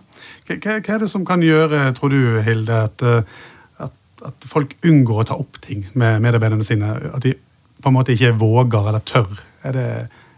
Hva, 0.48 0.58
hva, 0.58 0.78
er 0.80 1.04
det 1.04 1.10
som 1.12 1.26
kan 1.28 1.44
gjøre, 1.46 1.90
tror 1.98 2.14
du, 2.14 2.22
Hilde, 2.46 2.84
at, 2.88 3.04
eh, 3.06 3.24
at, 3.82 4.26
at 4.28 4.50
folk 4.50 4.76
unngår 4.88 5.24
å 5.24 5.28
ta 5.32 5.38
opp 5.42 5.62
ting 5.66 5.86
med 5.94 6.22
medarbeiderne 6.24 6.68
sine? 6.68 6.94
At 7.12 7.26
de 7.26 7.36
på 7.82 7.90
en 7.90 7.98
måte 7.98 8.14
ikke 8.14 8.36
våger 8.38 8.92
eller 8.92 9.04
tør? 9.08 9.40
Er 9.66 9.78
det, 9.78 9.88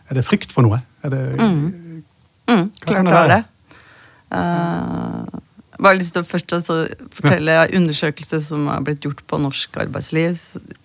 er 0.09 0.19
det 0.19 0.25
frykt 0.27 0.53
for 0.55 0.65
noe? 0.65 0.81
Er 1.03 1.13
det, 1.13 1.23
mm. 1.39 2.03
Mm, 2.49 2.69
klart 2.85 3.09
det 3.09 3.17
er 3.19 3.33
det. 3.33 3.41
Uh, 4.33 5.41
bare 5.81 5.97
lyst 5.97 6.13
til 6.15 6.23
å 6.23 6.27
først 6.27 6.53
altså, 6.55 6.77
fortelle 7.15 7.55
ja. 7.55 7.63
undersøkelse 7.77 8.39
som 8.45 8.67
har 8.69 8.83
blitt 8.85 9.05
gjort 9.05 9.23
på 9.29 9.39
norsk 9.41 9.79
arbeidsliv. 9.81 10.37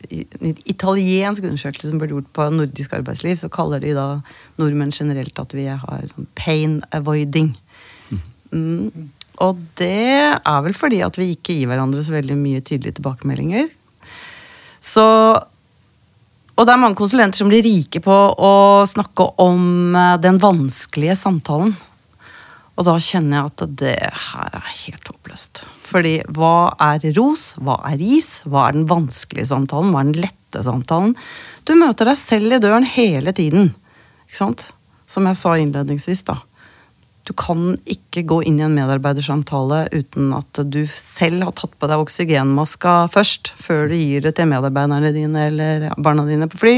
En 0.09 0.57
italiensk 0.64 1.45
undersøkelse 1.49 1.90
som 1.90 2.00
ble 2.00 2.11
gjort 2.12 2.30
på 2.37 2.49
nordisk 2.54 2.95
arbeidsliv, 2.97 3.37
så 3.40 3.50
kaller 3.52 3.83
de 3.85 3.92
da 3.97 4.09
nordmenn 4.61 4.95
generelt 4.95 5.38
at 5.42 5.54
vi 5.57 5.68
har 5.68 6.09
sånn 6.14 6.30
pain 6.38 6.80
avoiding. 6.97 7.52
Mm. 8.54 9.11
Og 9.45 9.61
det 9.78 10.38
er 10.38 10.64
vel 10.64 10.75
fordi 10.75 11.02
at 11.04 11.18
vi 11.21 11.33
ikke 11.35 11.59
gir 11.59 11.71
hverandre 11.71 12.02
så 12.02 12.16
veldig 12.16 12.38
mye 12.38 12.64
tydelige 12.64 12.99
tilbakemeldinger. 12.99 13.68
Så 14.80 15.07
og 16.59 16.66
det 16.66 16.73
er 16.75 16.80
mange 16.83 16.99
konsulenter 16.99 17.38
som 17.38 17.50
blir 17.50 17.62
rike 17.62 18.00
på 18.02 18.14
å 18.35 18.54
snakke 18.90 19.28
om 19.45 19.95
eh, 19.95 20.16
den 20.18 20.40
vanskelige 20.42 21.14
samtalen. 21.14 21.70
Og 22.78 22.86
da 22.86 22.94
kjenner 23.02 23.40
jeg 23.40 23.50
at 23.50 23.62
det 23.80 23.96
her 24.30 24.52
er 24.54 24.66
helt 24.84 25.08
håpløst. 25.10 25.64
Fordi 25.88 26.20
hva 26.30 26.70
er 26.92 27.02
ros? 27.16 27.50
Hva 27.58 27.80
er 27.90 27.98
ris? 27.98 28.36
Hva 28.46 28.68
er 28.68 28.76
den 28.76 28.86
vanskelige 28.90 29.50
samtalen? 29.50 29.90
Hva 29.90 30.04
er 30.04 30.12
den 30.12 30.22
lette 30.22 30.62
samtalen? 30.62 31.16
Du 31.66 31.74
møter 31.78 32.06
deg 32.06 32.20
selv 32.20 32.54
i 32.54 32.60
døren 32.62 32.86
hele 32.86 33.34
tiden. 33.34 33.72
Ikke 34.28 34.38
sant? 34.44 34.68
Som 35.10 35.26
jeg 35.26 35.40
sa 35.40 35.56
innledningsvis, 35.58 36.22
da. 36.28 36.38
Du 37.28 37.34
kan 37.36 37.74
ikke 37.84 38.22
gå 38.28 38.38
inn 38.48 38.60
i 38.60 38.64
en 38.64 38.76
medarbeidersamtale 38.76 39.82
uten 39.92 40.30
at 40.36 40.60
du 40.70 40.84
selv 40.88 41.44
har 41.44 41.56
tatt 41.58 41.74
på 41.76 41.88
deg 41.90 42.00
oksygenmaska 42.00 42.94
først, 43.12 43.50
før 43.58 43.90
du 43.90 43.96
gir 43.98 44.24
det 44.24 44.36
til 44.38 44.48
medarbeiderne 44.48 45.10
dine 45.12 45.48
eller 45.50 45.90
barna 46.00 46.24
dine 46.28 46.48
på 46.48 46.62
fly. 46.62 46.76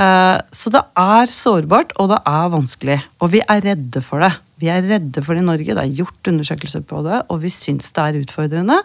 Eh, 0.00 0.36
så 0.54 0.72
det 0.72 0.80
er 1.02 1.28
sårbart, 1.34 1.92
og 1.98 2.12
det 2.14 2.22
er 2.30 2.54
vanskelig. 2.54 3.00
Og 3.20 3.34
vi 3.34 3.42
er 3.44 3.66
redde 3.66 4.04
for 4.06 4.24
det. 4.24 4.32
Vi 4.60 4.68
er 4.68 4.84
redde 4.84 5.22
for 5.24 5.36
det 5.36 5.44
i 5.44 5.48
Norge, 5.48 5.74
det 5.76 5.82
er 5.82 5.98
gjort 6.02 6.30
undersøkelser 6.30 6.84
på 6.84 7.00
det, 7.06 7.22
og 7.32 7.40
vi 7.44 7.52
syns 7.52 7.90
det 7.96 8.04
er 8.04 8.20
utfordrende. 8.20 8.76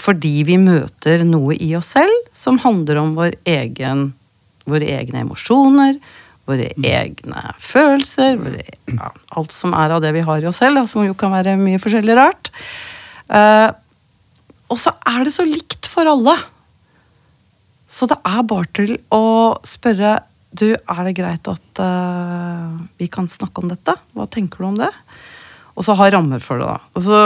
Fordi 0.00 0.32
vi 0.48 0.56
møter 0.58 1.22
noe 1.28 1.54
i 1.60 1.72
oss 1.78 1.92
selv 1.94 2.32
som 2.34 2.58
handler 2.62 2.98
om 3.02 3.12
vår 3.18 3.36
egen, 3.48 4.08
våre 4.64 4.88
egne 4.96 5.22
emosjoner, 5.26 5.98
våre 6.48 6.70
mm. 6.74 6.86
egne 6.88 7.42
følelser, 7.62 8.40
våre, 8.40 8.64
ja, 8.90 9.12
alt 9.36 9.54
som 9.54 9.76
er 9.78 9.94
av 9.94 10.02
det 10.02 10.14
vi 10.16 10.24
har 10.26 10.42
i 10.42 10.48
oss 10.50 10.62
selv, 10.62 10.82
som 10.90 11.04
jo 11.06 11.14
kan 11.18 11.34
være 11.34 11.58
mye 11.60 11.80
forskjellig 11.82 12.18
rart. 12.18 12.50
Uh, 13.28 13.70
og 14.72 14.80
så 14.80 14.94
er 15.12 15.22
det 15.26 15.36
så 15.36 15.46
likt 15.46 15.86
for 15.90 16.08
alle. 16.08 16.34
Så 17.92 18.08
det 18.08 18.18
er 18.24 18.44
bare 18.48 18.68
til 18.74 18.96
å 19.12 19.24
spørre 19.68 20.22
du, 20.52 20.74
er 20.74 21.06
det 21.06 21.14
greit 21.16 21.48
at 21.48 21.80
uh, 21.80 22.80
vi 23.00 23.08
kan 23.12 23.28
snakke 23.30 23.62
om 23.62 23.70
dette? 23.70 23.94
Hva 24.12 24.26
tenker 24.28 24.60
du 24.60 24.68
om 24.68 24.80
det? 24.80 24.90
Og 25.76 25.86
så 25.86 25.96
ha 25.98 26.08
rammer 26.12 26.42
for 26.42 26.60
det, 26.60 26.68
da. 26.68 26.80
Og 26.92 27.04
så, 27.06 27.20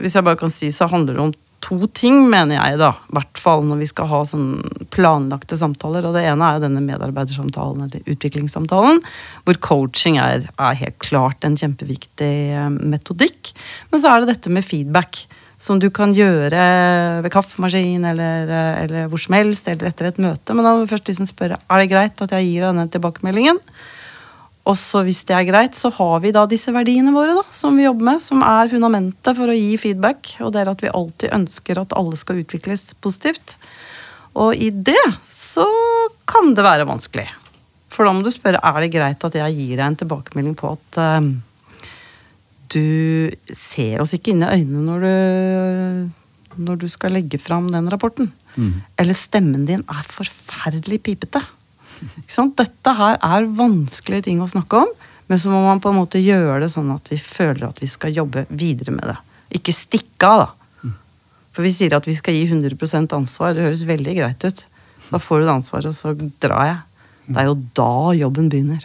hvis 0.00 0.16
jeg 0.16 0.26
bare 0.26 0.40
kan 0.40 0.52
si, 0.52 0.70
så 0.72 0.88
handler 0.90 1.16
det 1.16 1.24
om 1.26 1.34
to 1.64 1.86
ting, 1.96 2.26
mener 2.28 2.58
jeg, 2.58 2.78
da. 2.80 2.90
I 3.08 3.16
hvert 3.18 3.40
fall 3.40 3.64
når 3.68 3.80
vi 3.80 3.88
skal 3.88 4.08
ha 4.10 4.20
sånn 4.28 4.48
planlagte 4.92 5.56
samtaler. 5.60 6.04
Og 6.04 6.16
det 6.16 6.26
ene 6.28 6.48
er 6.48 6.58
jo 6.58 6.64
denne 6.66 6.82
medarbeidersamtalen, 6.84 7.86
eller 7.86 8.10
utviklingssamtalen, 8.14 9.00
hvor 9.46 9.60
coaching 9.64 10.18
er, 10.20 10.48
er 10.54 10.82
helt 10.82 10.98
klart 11.04 11.46
en 11.46 11.56
kjempeviktig 11.60 12.34
eh, 12.56 12.68
metodikk. 12.74 13.54
Men 13.92 14.02
så 14.02 14.12
er 14.12 14.22
det 14.22 14.34
dette 14.34 14.52
med 14.52 14.66
feedback 14.66 15.24
som 15.64 15.78
du 15.80 15.88
kan 15.94 16.12
gjøre 16.12 16.60
ved 17.24 17.32
kaffemaskin 17.32 18.04
eller, 18.04 18.50
eller, 18.82 19.08
hvor 19.08 19.20
som 19.22 19.36
helst, 19.38 19.68
eller 19.70 19.88
etter 19.88 20.10
et 20.10 20.20
møte. 20.20 20.52
Men 20.52 20.66
da 20.66 20.74
må 20.74 20.84
du 20.84 20.90
først 20.90 21.08
liksom 21.08 21.30
spørre 21.30 21.60
er 21.62 21.80
det 21.80 21.92
greit 21.92 22.24
at 22.24 22.34
jeg 22.36 22.48
gir 22.50 22.64
deg 22.64 22.74
denne 22.74 22.90
tilbakemeldingen. 22.92 23.60
Og 24.64 24.76
så 24.80 25.02
hvis 25.04 25.20
det 25.28 25.34
er 25.36 25.44
greit, 25.44 25.76
så 25.76 25.90
har 25.92 26.22
vi 26.24 26.32
da 26.32 26.46
disse 26.48 26.72
verdiene 26.72 27.12
våre 27.12 27.36
da, 27.36 27.44
som 27.52 27.76
vi 27.76 27.84
jobber 27.84 28.08
med, 28.08 28.22
som 28.24 28.40
er 28.46 28.70
fundamentet 28.72 29.36
for 29.36 29.52
å 29.52 29.56
gi 29.56 29.74
feedback. 29.80 30.36
Og 30.40 30.54
det 30.54 30.62
er 30.62 30.70
at 30.72 30.84
vi 30.84 30.92
alltid 30.92 31.34
ønsker 31.36 31.80
at 31.82 31.92
alle 31.98 32.16
skal 32.16 32.40
utvikles 32.40 32.94
positivt. 33.04 33.58
Og 34.40 34.56
i 34.56 34.70
det 34.72 35.02
så 35.26 35.66
kan 36.26 36.54
det 36.56 36.64
være 36.64 36.88
vanskelig. 36.88 37.26
For 37.92 38.08
da 38.08 38.14
må 38.16 38.24
du 38.24 38.32
spørre 38.34 38.62
er 38.64 38.80
det 38.82 38.94
greit 38.94 39.26
at 39.26 39.36
jeg 39.38 39.54
gir 39.58 39.76
deg 39.76 39.84
en 39.86 39.98
tilbakemelding 40.00 40.56
på 40.58 40.72
at 40.74 40.98
uh, 40.98 41.28
du 42.74 43.30
ser 43.54 44.00
oss 44.02 44.16
ikke 44.16 44.32
inn 44.32 44.42
i 44.42 44.48
øynene 44.56 44.86
når 44.88 45.04
du, 45.04 46.64
når 46.64 46.80
du 46.82 46.88
skal 46.90 47.14
legge 47.14 47.38
fram 47.38 47.68
den 47.70 47.92
rapporten. 47.92 48.32
Mm. 48.56 48.80
Eller 48.98 49.18
stemmen 49.18 49.68
din 49.68 49.84
er 49.90 50.08
forferdelig 50.08 51.02
pipete. 51.04 51.44
Dette 52.58 52.94
her 52.98 53.18
er 53.18 53.50
vanskelige 53.58 54.28
ting 54.28 54.42
å 54.42 54.50
snakke 54.50 54.84
om, 54.84 54.92
men 55.30 55.40
så 55.40 55.52
må 55.52 55.62
man 55.64 55.80
på 55.80 55.92
en 55.92 55.98
måte 56.02 56.20
gjøre 56.20 56.60
det 56.64 56.72
sånn 56.74 56.90
at 56.94 57.08
vi 57.12 57.18
føler 57.20 57.68
at 57.68 57.80
vi 57.80 57.88
skal 57.88 58.14
jobbe 58.14 58.44
videre 58.50 58.92
med 58.92 59.08
det. 59.08 59.16
Ikke 59.60 59.74
stikke 59.76 60.28
av, 60.28 60.44
da. 60.44 60.92
For 61.54 61.62
vi 61.64 61.70
sier 61.72 61.94
at 61.94 62.08
vi 62.08 62.16
skal 62.18 62.34
gi 62.34 62.48
100% 62.50 63.14
ansvar. 63.14 63.54
Det 63.54 63.62
høres 63.62 63.84
veldig 63.86 64.16
greit 64.16 64.42
ut. 64.42 64.64
Da 65.12 65.20
får 65.22 65.40
du 65.40 65.46
det 65.46 65.54
ansvaret, 65.54 65.92
og 65.92 65.94
så 65.94 66.12
drar 66.42 66.66
jeg. 66.66 66.80
Det 67.28 67.40
er 67.40 67.48
jo 67.48 67.60
da 67.78 67.94
jobben 68.18 68.50
begynner 68.52 68.82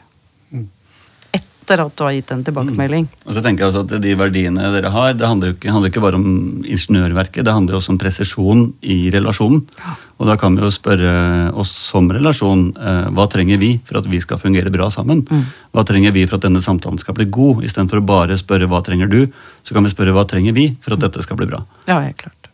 etter 1.69 1.83
at 1.85 1.95
du 1.95 2.03
har 2.03 2.13
gitt 2.15 2.31
en 2.33 2.43
tilbakemelding. 2.45 3.05
Mm. 3.05 3.25
Og 3.27 3.35
så 3.35 3.41
tenker 3.45 3.63
jeg 3.63 3.69
også 3.71 3.83
at 3.85 4.01
De 4.01 4.13
verdiene 4.17 4.71
dere 4.73 4.89
har, 4.93 5.13
det 5.13 5.27
handler 5.27 5.53
ikke, 5.53 5.71
handler 5.73 5.91
ikke 5.91 6.01
bare 6.01 6.17
om 6.17 6.63
ingeniørverket, 6.65 7.45
det 7.45 7.53
handler 7.53 7.77
også 7.77 7.93
om 7.93 7.99
presisjon 8.01 8.63
i 8.81 8.97
relasjonen. 9.13 9.61
Ja. 9.77 9.95
Og 10.19 10.27
da 10.27 10.35
kan 10.39 10.57
vi 10.57 10.65
jo 10.65 10.71
spørre 10.73 11.11
oss 11.53 11.71
som 11.91 12.09
relasjon 12.11 12.65
eh, 12.75 13.09
hva 13.15 13.27
trenger 13.31 13.61
vi 13.61 13.75
for 13.87 14.01
at 14.01 14.09
vi 14.09 14.19
skal 14.23 14.41
fungere 14.41 14.73
bra 14.73 14.89
sammen? 14.93 15.21
Mm. 15.29 15.45
Hva 15.75 15.85
trenger 15.87 16.15
vi 16.15 16.25
for 16.25 16.39
at 16.39 16.47
denne 16.47 16.63
samtalen 16.65 16.99
skal 17.01 17.17
bli 17.19 17.29
god? 17.29 17.63
Istedenfor 17.67 18.01
å 18.01 18.07
bare 18.09 18.39
spørre 18.41 18.67
hva 18.71 18.81
trenger 18.85 19.11
du, 19.11 19.21
så 19.63 19.77
kan 19.77 19.85
vi 19.85 19.93
spørre 19.93 20.15
hva 20.17 20.25
trenger 20.29 20.57
vi 20.57 20.71
for 20.81 20.97
at 20.97 21.05
dette 21.05 21.23
skal 21.25 21.39
bli 21.39 21.49
bra. 21.51 21.61
Ja, 21.85 22.01
helt 22.01 22.19
klart. 22.19 22.51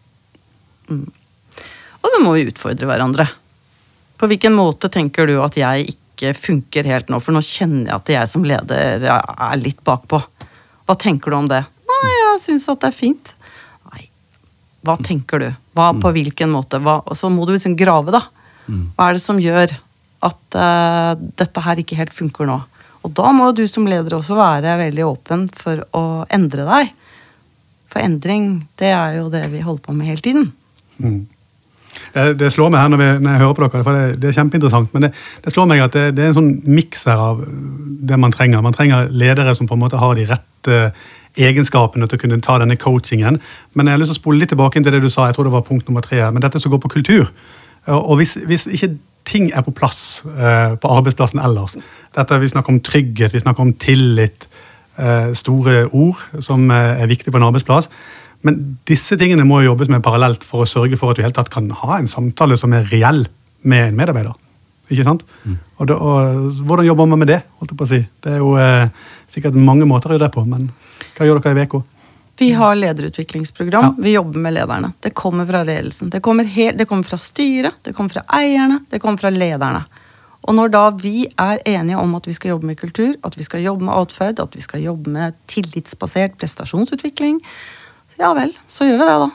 Mm. 0.91 1.07
Og 2.03 2.11
så 2.13 2.21
må 2.21 2.35
vi 2.35 2.45
utfordre 2.51 2.89
hverandre. 2.89 3.29
På 4.15 4.29
hvilken 4.29 4.53
måte 4.55 4.91
tenker 4.93 5.27
du 5.27 5.39
at 5.43 5.57
jeg 5.57 5.89
ikke 5.89 6.04
ikke 6.15 6.33
funker 6.37 6.87
helt 6.89 7.11
nå, 7.11 7.19
for 7.21 7.35
nå 7.35 7.43
kjenner 7.45 7.91
jeg 7.91 7.95
at 7.99 8.11
jeg 8.15 8.31
som 8.31 8.45
leder 8.47 9.05
er 9.11 9.61
litt 9.61 9.83
bakpå. 9.85 10.21
Hva 10.85 10.95
tenker 10.99 11.33
du 11.33 11.37
om 11.37 11.49
det? 11.51 11.61
Nei, 11.91 12.11
jeg 12.13 12.43
syns 12.47 12.67
at 12.71 12.81
det 12.83 12.91
er 12.91 12.97
fint. 12.97 13.33
Nei, 13.91 14.07
hva 14.85 14.97
tenker 15.01 15.43
du? 15.43 15.49
Hva, 15.75 15.91
på 15.93 16.09
mm. 16.09 16.15
hvilken 16.17 16.53
måte? 16.53 16.79
Hva, 16.83 16.99
så 17.17 17.31
må 17.33 17.47
du 17.47 17.55
liksom 17.55 17.77
grave, 17.79 18.15
da. 18.15 18.23
Mm. 18.65 18.87
Hva 18.95 19.09
er 19.09 19.17
det 19.17 19.25
som 19.25 19.41
gjør 19.41 19.75
at 20.25 20.57
uh, 20.57 21.11
dette 21.37 21.65
her 21.67 21.81
ikke 21.81 21.99
helt 21.99 22.15
funker 22.15 22.49
nå? 22.49 22.59
Og 23.05 23.13
da 23.13 23.29
må 23.35 23.51
du 23.53 23.65
som 23.69 23.85
leder 23.85 24.17
også 24.17 24.37
være 24.37 24.79
veldig 24.81 25.05
åpen 25.05 25.45
for 25.53 25.83
å 25.93 26.05
endre 26.33 26.65
deg. 26.65 26.93
For 27.91 28.01
endring, 28.01 28.65
det 28.81 28.89
er 28.95 29.19
jo 29.19 29.29
det 29.33 29.43
vi 29.53 29.61
holder 29.65 29.85
på 29.85 29.93
med 29.93 30.09
hele 30.09 30.25
tiden. 30.25 30.47
Det, 32.13 32.25
det 32.39 32.51
slår 32.53 32.71
meg 32.73 32.81
her 32.83 32.93
når, 32.93 33.01
vi, 33.01 33.09
når 33.23 33.35
jeg 33.35 33.43
hører 33.43 33.57
på 33.57 33.65
dere, 33.65 33.83
for 33.87 33.99
det, 33.99 34.05
det 34.21 34.29
er 34.29 34.37
kjempeinteressant. 34.39 34.93
Men 34.95 35.07
det, 35.07 35.11
det 35.45 35.53
slår 35.53 35.69
meg 35.71 35.83
at 35.85 35.97
det, 35.97 36.21
er 36.21 36.31
en 36.31 36.39
sånn 36.39 36.53
miks 36.67 37.05
her 37.09 37.21
av 37.31 37.43
det 38.09 38.19
man 38.21 38.35
trenger. 38.35 38.63
Man 38.65 38.77
trenger 38.77 39.11
ledere 39.11 39.55
som 39.57 39.69
på 39.69 39.77
en 39.77 39.83
måte 39.83 40.01
har 40.01 40.17
de 40.17 40.27
rette 40.29 40.79
egenskapene 41.35 42.07
til 42.07 42.17
å 42.17 42.21
kunne 42.21 42.39
ta 42.43 42.57
denne 42.61 42.77
coachingen. 42.79 43.39
Men 43.75 43.87
jeg 43.89 43.97
har 43.97 44.01
lyst 44.03 44.13
til 44.13 44.19
å 44.19 44.21
spole 44.21 44.41
litt 44.41 44.53
tilbake 44.53 44.79
inn 44.79 44.87
til 44.87 44.95
det 44.95 45.03
du 45.03 45.11
sa, 45.11 45.27
jeg 45.27 45.37
tror 45.37 45.49
det 45.49 45.55
var 45.55 45.67
punkt 45.67 45.89
nummer 45.89 46.05
tre, 46.05 46.21
men 46.31 46.43
dette 46.43 46.61
som 46.63 46.71
går 46.73 46.81
på 46.85 46.93
kultur. 46.95 47.27
Og 47.91 48.15
hvis, 48.21 48.37
hvis 48.47 48.69
ikke 48.71 48.95
ting 49.25 49.51
er 49.53 49.65
på 49.65 49.73
plass 49.75 50.23
eh, 50.25 50.75
på 50.81 50.89
arbeidsplassen 50.89 51.41
ellers 51.41 51.75
dette 52.15 52.37
Vi 52.41 52.49
snakker 52.49 52.73
om 52.73 52.79
trygghet, 52.79 53.33
vi 53.33 53.41
snakker 53.41 53.65
om 53.65 53.73
tillit, 53.73 54.47
eh, 54.97 55.33
store 55.33 55.87
ord 55.91 56.21
som 56.39 56.69
eh, 56.71 57.01
er 57.01 57.09
viktige 57.11 57.33
på 57.33 57.41
en 57.41 57.49
arbeidsplass. 57.49 57.89
Men 58.45 58.59
disse 58.85 59.17
tingene 59.17 59.45
må 59.47 59.63
jobbes 59.65 59.89
med 59.89 60.03
parallelt 60.05 60.43
for 60.45 60.63
å 60.63 60.69
sørge 60.69 60.97
for 61.01 61.11
at 61.11 61.17
du 61.19 61.23
helt 61.25 61.35
tatt 61.37 61.49
kan 61.53 61.71
ha 61.81 61.97
en 61.97 62.07
samtale 62.11 62.57
som 62.61 62.73
er 62.77 62.85
reell 62.91 63.23
med 63.65 63.87
en 63.89 63.97
medarbeider. 63.97 64.35
Ikke 64.93 65.05
sant? 65.07 65.23
Og, 65.79 65.87
det, 65.89 65.95
og 65.97 66.51
Hvordan 66.61 66.85
jobber 66.85 67.07
man 67.09 67.23
med 67.23 67.31
det? 67.33 67.39
holdt 67.57 67.71
jeg 67.73 67.79
på 67.79 67.87
å 67.87 67.89
si? 67.89 67.99
Det 68.21 68.35
er 68.35 68.43
jo 68.43 68.51
eh, 68.61 68.87
sikkert 69.33 69.57
mange 69.57 69.87
måter 69.89 70.11
å 70.13 70.17
gjøre 70.17 70.27
det 70.27 70.35
på, 70.35 70.43
men 70.45 70.67
hva 71.17 71.25
gjør 71.25 71.41
dere 71.41 71.55
i 71.57 71.63
VK? 71.65 71.75
Vi 72.37 72.49
har 72.53 72.75
lederutviklingsprogram. 72.75 73.85
Ja. 73.89 74.03
Vi 74.05 74.11
jobber 74.13 74.41
med 74.43 74.53
lederne. 74.57 74.91
Det 75.01 75.13
kommer 75.17 75.47
fra 75.49 75.63
ledelsen. 75.65 76.09
Det 76.13 76.19
kommer, 76.21 76.43
he- 76.45 76.73
det 76.77 76.85
kommer 76.89 77.07
fra 77.07 77.17
styret, 77.17 77.77
det 77.87 77.95
kommer 77.97 78.11
fra 78.17 78.25
eierne, 78.37 78.81
det 78.91 78.99
kommer 79.01 79.23
fra 79.23 79.31
lederne. 79.33 79.85
Og 80.45 80.53
når 80.53 80.69
da 80.75 80.83
vi 81.01 81.23
er 81.41 81.63
enige 81.65 81.97
om 81.97 82.11
at 82.19 82.27
vi 82.29 82.35
skal 82.37 82.51
jobbe 82.53 82.67
med 82.69 82.77
kultur, 82.77 83.15
at 83.25 83.33
vi 83.39 83.47
skal 83.47 83.63
jobbe 83.65 83.87
med 83.87 83.95
atferd, 83.97 84.43
at 84.43 84.53
vi 84.53 84.61
skal 84.61 84.83
jobbe 84.83 85.09
med 85.15 85.33
tillitsbasert 85.49 86.35
prestasjonsutvikling, 86.37 87.39
ja 88.19 88.31
vel, 88.37 88.53
så 88.71 88.87
gjør 88.87 88.99
vi 89.01 89.07
det, 89.09 89.17
da. 89.25 89.31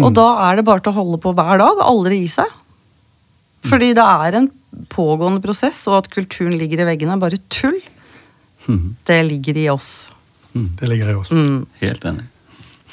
Og 0.00 0.14
da 0.16 0.26
er 0.48 0.56
det 0.56 0.64
bare 0.64 0.80
til 0.80 0.94
å 0.94 0.98
holde 1.00 1.18
på 1.20 1.32
hver 1.36 1.58
dag, 1.60 1.80
aldri 1.84 2.22
gi 2.22 2.28
seg. 2.32 2.52
Fordi 3.68 3.90
det 3.96 4.04
er 4.06 4.36
en 4.38 4.46
pågående 4.88 5.42
prosess, 5.44 5.82
og 5.90 5.98
at 5.98 6.10
kulturen 6.14 6.54
ligger 6.56 6.80
i 6.80 6.86
veggene, 6.92 7.18
er 7.18 7.20
bare 7.20 7.40
tull. 7.52 7.76
Det 9.04 9.18
ligger 9.26 9.58
i 9.58 9.66
oss. 9.72 10.10
Det 10.54 10.88
ligger 10.88 11.10
i 11.10 11.16
oss. 11.18 11.32
Mm. 11.34 11.66
Helt 11.82 12.04
enig. 12.04 12.24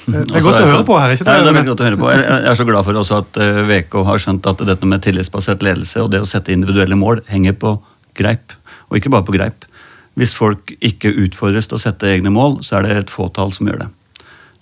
Det 0.08 0.14
det 0.14 0.20
er 0.20 0.36
Altså, 0.36 0.50
godt 0.52 0.56
å 0.56 0.62
altså- 0.62 0.76
høre 0.76 0.86
på 0.86 1.00
her. 1.00 1.10
ikke 1.14 1.26
Ja, 1.26 1.44
det 1.44 1.48
er 1.48 1.54
veldig 1.54 1.70
godt 1.72 1.82
å 1.82 1.88
høre 1.88 1.98
på. 1.98 2.12
Jeg 2.12 2.24
jeg 2.28 2.52
er 2.52 2.56
så 2.56 2.66
glad 2.66 2.86
for 2.86 2.94
også 2.94 3.18
at 3.18 3.38
eh, 3.38 3.64
VK 3.68 4.04
har 4.06 4.18
skjønt 4.18 4.48
at 4.48 4.58
dette 4.66 4.86
med 4.86 5.02
tillitsbasert 5.02 5.60
ledelse 5.64 6.04
og 6.04 6.12
det 6.12 6.22
å 6.22 6.26
sette 6.26 6.54
individuelle 6.54 6.96
mål 6.96 7.22
henger 7.28 7.54
på 7.54 7.80
greip, 8.16 8.54
og 8.90 8.98
ikke 8.98 9.10
bare 9.10 9.24
på 9.24 9.34
greip. 9.36 9.66
Hvis 10.16 10.34
folk 10.36 10.74
ikke 10.82 11.14
utfordres 11.14 11.68
til 11.68 11.78
å 11.78 11.82
sette 11.82 12.08
egne 12.08 12.32
mål, 12.32 12.60
så 12.64 12.78
er 12.78 12.82
det 12.84 12.98
et 12.98 13.10
fåtall 13.10 13.52
som 13.54 13.68
gjør 13.68 13.80
det. 13.80 13.90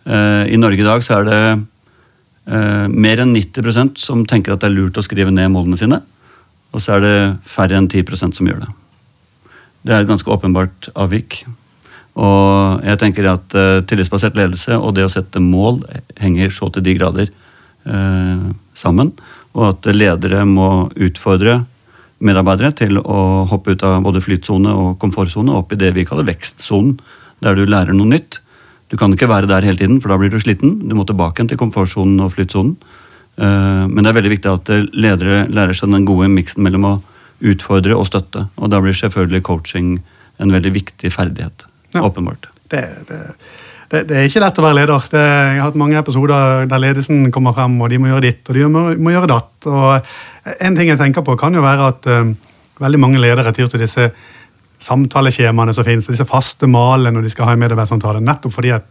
Eh, 0.06 0.54
I 0.54 0.60
Norge 0.62 0.84
i 0.84 0.88
dag 0.88 1.04
så 1.04 1.20
er 1.20 1.28
det 1.30 1.42
eh, 1.56 2.88
mer 2.92 3.22
enn 3.24 3.34
90% 3.36 4.00
som 4.02 4.26
tenker 4.30 4.54
at 4.54 4.64
det 4.64 4.70
er 4.70 4.78
lurt 4.78 4.98
å 5.02 5.06
skrive 5.06 5.34
ned 5.34 5.52
målene 5.54 5.80
sine, 5.80 6.02
og 6.76 6.84
så 6.84 6.98
er 6.98 7.06
det 7.06 7.18
færre 7.50 7.80
enn 7.80 7.90
10% 7.90 8.38
som 8.38 8.50
gjør 8.50 8.66
det. 8.66 8.72
Det 9.86 9.94
er 9.94 10.04
et 10.04 10.10
ganske 10.10 10.32
åpenbart 10.32 10.90
avvik. 10.98 11.44
Og 12.16 12.86
jeg 12.88 13.00
tenker 13.02 13.28
at 13.28 13.56
uh, 13.60 13.82
tillitsbasert 13.88 14.38
ledelse 14.40 14.78
og 14.80 14.96
det 14.96 15.04
å 15.06 15.12
sette 15.12 15.42
mål 15.44 15.82
henger 16.22 16.54
så 16.56 16.70
til 16.72 16.86
de 16.86 16.96
grader 16.96 17.28
eh, 17.28 18.46
sammen. 18.74 19.12
Og 19.56 19.66
at 19.70 19.90
ledere 19.92 20.46
må 20.48 20.88
utfordre 20.96 21.60
medarbeidere 22.26 22.72
til 22.80 22.98
å 23.02 23.46
hoppe 23.52 23.76
ut 23.76 23.84
av 23.86 24.00
både 24.06 24.24
flytsone 24.24 24.72
og 24.72 24.96
komfortsone 25.02 25.52
og 25.52 25.66
opp 25.66 25.76
i 25.76 25.80
det 25.80 25.92
vi 25.96 26.08
kaller 26.08 26.28
vekstsonen, 26.28 26.96
der 27.44 27.60
du 27.60 27.66
lærer 27.68 27.96
noe 27.96 28.16
nytt. 28.16 28.40
Du 28.92 28.98
kan 29.02 29.14
ikke 29.14 29.30
være 29.30 29.50
der 29.50 29.66
hele 29.66 29.80
tiden, 29.80 30.00
for 30.02 30.14
da 30.14 30.20
blir 30.22 30.30
du 30.30 30.40
sliten. 30.42 30.78
Du 30.86 30.94
må 30.98 31.06
tilbake 31.08 31.40
igjen 31.40 31.50
til 31.52 31.60
komfortsonen 31.62 32.22
og 32.22 32.34
flytsonen. 32.36 32.76
Eh, 33.36 33.86
men 33.90 34.04
det 34.04 34.12
er 34.12 34.18
veldig 34.20 34.34
viktig 34.36 34.52
at 34.52 34.72
eh, 34.72 34.88
ledere 34.94 35.46
lærer 35.52 35.76
seg 35.76 35.92
den 35.92 36.08
gode 36.08 36.30
miksen 36.32 36.64
mellom 36.66 36.88
å 36.88 36.96
utfordre 37.46 37.98
og 37.98 38.08
støtte. 38.08 38.46
Og 38.62 38.72
da 38.72 38.80
blir 38.84 38.96
selvfølgelig 38.96 39.44
coaching 39.48 39.96
en 40.40 40.54
veldig 40.54 40.74
viktig 40.76 41.12
ferdighet. 41.12 41.66
Ja. 41.96 42.04
Åpenbart. 42.06 42.50
det, 42.72 42.84
det, 43.08 43.20
det, 43.92 44.02
det 44.10 44.16
er 44.18 44.30
ikke 44.30 44.44
lett 44.44 44.58
å 44.60 44.66
være 44.66 44.80
leder. 44.82 45.10
Det, 45.12 45.24
jeg 45.24 45.60
har 45.60 45.70
hatt 45.70 45.80
mange 45.80 46.00
episoder 46.00 46.70
der 46.70 46.82
ledelsen 46.82 47.30
kommer 47.36 47.56
frem, 47.58 47.78
og 47.82 47.92
de 47.92 48.00
må 48.02 48.10
gjøre 48.12 48.26
ditt 48.28 48.50
og 48.50 48.58
de 48.58 48.70
må, 48.72 48.86
må 49.00 49.14
gjøre 49.16 49.32
datt. 49.32 49.70
Og 49.72 50.56
en 50.56 50.78
ting 50.78 50.92
jeg 50.92 51.02
tenker 51.02 51.26
på, 51.26 51.38
kan 51.40 51.56
jo 51.56 51.66
være 51.66 51.92
at 51.94 52.10
eh, 52.12 52.34
veldig 52.84 53.02
mange 53.02 53.22
ledere 53.24 53.54
tyr 53.56 53.72
til 53.72 53.84
disse 53.84 54.10
samtaleskjemaene 54.82 55.74
som 55.74 55.86
finnes, 55.88 56.08
disse 56.08 56.26
faste 56.28 56.68
malene 56.68 57.16
når 57.16 57.28
de 57.28 57.30
skal 57.34 57.46
ha 57.50 57.54
en 57.56 57.62
medarbeidersamtale, 57.62 58.22
nettopp 58.24 58.54
fordi 58.54 58.74
at 58.76 58.86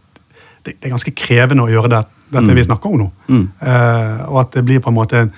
det, 0.65 0.75
det 0.81 0.87
er 0.89 0.95
ganske 0.95 1.13
krevende 1.13 1.63
å 1.65 1.69
gjøre 1.69 1.91
det, 1.93 2.03
dette 2.33 2.47
Mm. 2.49 2.55
vi 2.57 2.63
snakker 2.65 2.89
om 2.89 2.97
nå. 3.03 3.09
Mm. 3.29 3.43
Eh, 3.61 4.23
og 4.29 4.39
at 4.41 4.51
det 4.57 4.63
blir 4.65 4.79
på 4.81 4.89
en 4.89 4.97
måte 4.97 5.19
en, 5.21 5.31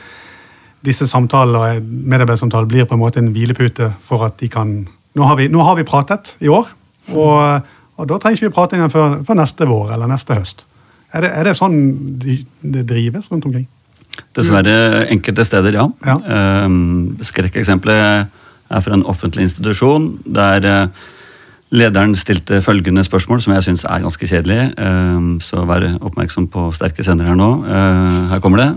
disse 0.87 1.07
samtaler, 1.07 1.81
medarbeidersamtaler 1.83 2.67
blir 2.67 2.85
på 2.87 2.95
en 2.95 3.01
måte 3.01 3.19
en 3.19 3.33
hvilepute 3.35 3.91
for 4.07 4.23
at 4.25 4.37
de 4.39 4.47
kan 4.47 4.87
Nå 5.17 5.25
har 5.25 5.35
vi, 5.39 5.47
nå 5.49 5.63
har 5.65 5.73
vi 5.75 5.81
pratet 5.81 6.35
i 6.45 6.47
år, 6.47 6.67
og, 7.09 7.63
og 7.97 8.05
da 8.05 8.19
trenger 8.21 8.37
ikke 8.37 8.49
vi 8.51 8.53
prate 8.53 8.75
engang 8.77 8.91
før, 8.93 9.15
før 9.25 9.37
neste 9.39 9.65
vår 9.65 9.95
eller 9.95 10.11
neste 10.11 10.35
høst. 10.37 10.59
Er 11.09 11.23
det, 11.25 11.31
er 11.33 11.47
det 11.47 11.53
sånn 11.57 11.77
de, 12.21 12.35
det 12.61 12.83
drives 12.85 13.25
rundt 13.31 13.47
omkring? 13.49 13.65
Dessverre 14.37 15.07
enkelte 15.09 15.45
steder, 15.47 15.73
ja. 15.73 15.87
Ja. 16.05 16.19
Eh, 16.21 16.75
Skrekkeksempelet 17.25 18.29
er 18.69 18.81
fra 18.83 18.93
en 18.97 19.05
offentlig 19.07 19.47
institusjon 19.47 20.09
der 20.25 20.65
eh, 20.65 20.87
lederen 21.71 22.15
stilte 22.15 22.61
følgende 22.63 23.03
spørsmål, 23.03 23.41
som 23.43 23.53
jeg 23.55 23.65
syns 23.67 23.83
er 23.85 24.03
ganske 24.05 24.27
kjedelig. 24.29 24.59
eh, 24.77 25.27
Så 25.43 25.65
vær 25.67 25.85
oppmerksom 26.01 26.47
på 26.51 26.69
sterke 26.75 27.03
sender 27.03 27.25
her 27.27 27.35
nå. 27.35 27.51
Eh, 27.65 28.19
Her 28.33 28.39
kommer 28.43 28.63
det. 28.63 28.71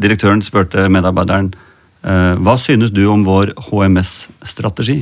Direktøren 0.00 0.42
spurte 0.42 0.88
medarbeideren 0.88 1.54
hva 2.02 2.54
synes 2.56 2.92
du 2.94 3.00
om 3.10 3.24
vår 3.26 3.50
HMS-strategi. 3.68 5.00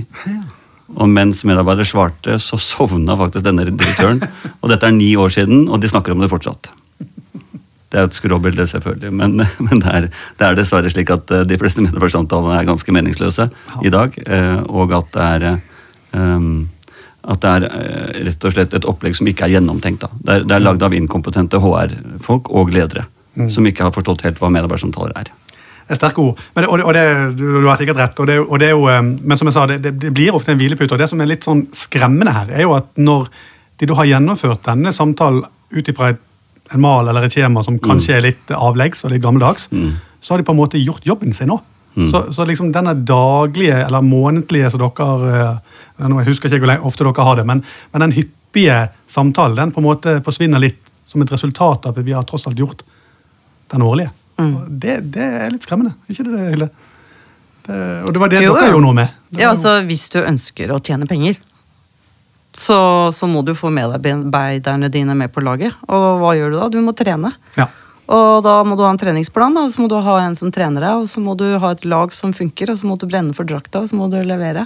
Og 0.97 1.09
mens 1.13 1.43
medarbeider 1.45 1.85
svarte, 1.85 2.39
så 2.41 2.57
sovna 2.57 3.17
faktisk 3.21 3.45
denne 3.45 3.67
direktøren. 3.69 4.23
Og 4.63 4.71
dette 4.71 4.87
er 4.89 4.95
ni 4.97 5.11
år 5.17 5.29
siden, 5.29 5.69
og 5.69 5.81
de 5.83 5.89
snakker 5.93 6.15
om 6.15 6.21
det 6.25 6.31
fortsatt. 6.31 6.71
Det 7.97 8.03
er 8.03 8.05
jo 8.05 8.09
et 8.11 8.17
skråbilde, 8.19 8.65
selvfølgelig, 8.69 9.11
men, 9.17 9.39
men 9.67 9.81
det, 9.81 9.89
er, 9.89 10.07
det 10.37 10.45
er 10.45 10.57
dessverre 10.59 10.91
slik 10.93 11.09
at 11.15 11.31
eh, 11.33 11.47
de 11.49 11.57
fleste 11.57 11.81
medarbeidersamtalene 11.81 12.59
er 12.59 12.69
ganske 12.69 12.93
meningsløse 12.93 13.47
i 13.81 13.93
dag. 13.95 14.19
eh, 14.27 14.59
Og 14.69 14.93
at 14.93 15.09
det 15.15 15.29
er, 15.31 15.47
um, 16.13 16.69
at 17.25 17.41
det 17.41 17.55
er 17.55 17.67
eh, 17.71 18.21
rett 18.29 18.45
og 18.45 18.53
slett 18.53 18.77
et 18.77 18.85
opplegg 18.93 19.17
som 19.17 19.31
ikke 19.33 19.49
er 19.49 19.55
gjennomtenkt. 19.57 20.05
Da. 20.05 20.13
Det, 20.13 20.35
er, 20.35 20.45
det 20.45 20.59
er 20.59 20.67
lagd 20.67 20.85
av 20.85 20.93
inkompetente 20.93 21.63
HR-folk 21.65 22.53
og 22.53 22.77
ledere 22.77 23.09
som 23.49 23.65
ikke 23.69 23.89
har 23.89 23.97
forstått 23.97 24.27
helt 24.29 24.39
hva 24.41 24.53
medarbeidersamtaler 24.53 25.17
er. 25.17 25.33
Det 25.87 25.95
er 25.95 26.01
sterke 26.03 26.21
ord. 26.21 26.45
Men 26.53 26.67
det, 26.67 26.69
og 26.69 26.79
det, 26.79 26.85
og 26.85 26.95
det, 26.99 27.41
du, 27.41 27.67
har 27.71 27.81
sikkert 27.81 28.01
rett. 28.03 28.21
Og 28.21 28.29
det, 28.29 28.39
og 28.43 28.61
det 28.61 28.69
er 28.69 28.77
jo, 28.77 28.87
eh, 28.93 29.03
men 29.07 29.41
som 29.41 29.49
jeg 29.49 29.57
sa, 29.57 29.67
det 29.73 29.97
blir 30.13 30.37
ofte 30.37 30.53
en 30.53 30.61
hvilepute. 30.61 30.93
Og 30.93 31.01
det 31.01 31.09
som 31.09 31.25
er 31.25 31.33
litt 31.33 31.49
sånn 31.49 31.65
skremmende 31.73 32.37
her, 32.37 32.53
er 32.53 32.67
jo 32.69 32.77
at 32.77 32.93
når 33.01 33.31
de 33.81 33.89
du 33.89 33.97
har 33.97 34.09
gjennomført 34.09 34.65
denne 34.67 34.93
samtalen 34.93 35.45
ut 35.73 35.89
ifra 35.93 36.13
et, 36.13 36.23
en 36.75 36.81
mal 36.83 37.09
eller 37.09 37.25
et 37.29 37.33
skjema 37.33 37.63
som 37.65 37.79
kanskje 37.79 38.17
er 38.17 38.25
litt 38.25 38.51
avleggs 38.55 39.05
og 39.05 39.13
litt 39.13 39.23
gammeldags, 39.23 39.69
Mm. 39.71 39.93
så 40.21 40.35
har 40.35 40.39
de 40.39 40.45
på 40.49 40.53
en 40.53 40.59
måte 40.59 40.79
gjort 40.83 41.05
jobben 41.07 41.33
sin 41.33 41.49
nå. 41.49 41.61
Mm. 41.97 42.11
Så, 42.11 42.21
så 42.35 42.45
liksom 42.45 42.73
denne 42.75 42.93
daglige 43.09 43.77
eller 43.87 44.03
månedlige 44.05 44.71
som 44.71 44.81
dere 44.83 45.37
eh, 45.41 45.59
Jeg 46.19 46.27
husker 46.29 46.49
ikke 46.51 46.59
hvor 46.67 46.69
lenge- 46.75 46.85
ofte 46.85 47.05
dere 47.07 47.25
har 47.25 47.37
det, 47.37 47.47
men, 47.47 47.63
men 47.93 48.01
den 48.05 48.13
hyppige 48.13 48.89
samtalen 49.09 49.57
den 49.57 49.73
på 49.73 49.81
en 49.81 49.87
måte 49.87 50.17
forsvinner 50.27 50.61
litt 50.61 50.83
som 51.07 51.23
et 51.23 51.33
resultat 51.33 51.87
av 51.87 51.97
at 51.97 52.05
vi 52.05 52.13
har 52.13 52.23
tross 52.29 52.47
alt 52.51 52.59
gjort 52.59 52.83
den 53.73 53.83
årlige. 53.83 54.11
Mm. 54.39 54.57
Det, 54.79 54.99
det 55.15 55.23
er 55.47 55.51
litt 55.55 55.63
skremmende, 55.65 55.95
ikke 56.11 56.27
det, 56.29 56.51
Hilde? 56.53 56.69
Det, 57.67 57.79
og 58.05 58.13
det 58.13 58.21
var 58.21 58.29
det 58.35 58.43
Jo, 58.45 58.53
dere 58.55 58.67
jo. 58.69 58.73
gjorde 58.77 58.85
noe 58.85 58.95
med. 59.01 59.15
Ja, 59.41 59.49
altså 59.55 59.79
Hvis 59.89 60.05
du 60.13 60.19
ønsker 60.21 60.71
å 60.75 60.79
tjene 60.85 61.07
penger, 61.09 61.39
så, 62.57 62.79
så 63.13 63.29
må 63.29 63.43
du 63.45 63.53
få 63.57 63.71
medarbeiderne 63.75 64.89
dine 64.93 65.17
med 65.19 65.33
på 65.35 65.45
laget. 65.45 65.77
Og 65.87 66.23
hva 66.23 66.33
gjør 66.39 66.55
du 66.55 66.61
da? 66.61 66.71
Du 66.73 66.81
må 66.85 66.97
trene. 66.97 67.35
ja. 67.59 67.69
Og 68.07 68.45
da 68.47 68.61
må 68.63 68.77
du 68.79 68.85
ha 68.87 68.93
en 68.93 69.01
treningsplan, 69.01 69.57
og 69.59 69.73
så 69.73 69.83
må 69.83 69.89
du 69.91 69.97
ha 69.99 70.13
en 70.23 70.37
som 70.39 70.53
trener 70.55 70.85
deg, 70.85 71.01
og 71.03 71.09
så 71.11 71.19
må 71.19 71.35
du 71.39 71.49
ha 71.59 71.73
et 71.75 71.83
lag 71.91 72.13
som 72.15 72.31
funker, 72.31 72.71
og 72.71 72.79
så 72.79 72.87
må 72.87 72.95
du 73.03 73.09
brenne 73.11 73.35
for 73.35 73.49
drakta, 73.49 73.83
og 73.83 73.91
så 73.91 73.99
må 73.99 74.07
du 74.13 74.21
levere. 74.23 74.63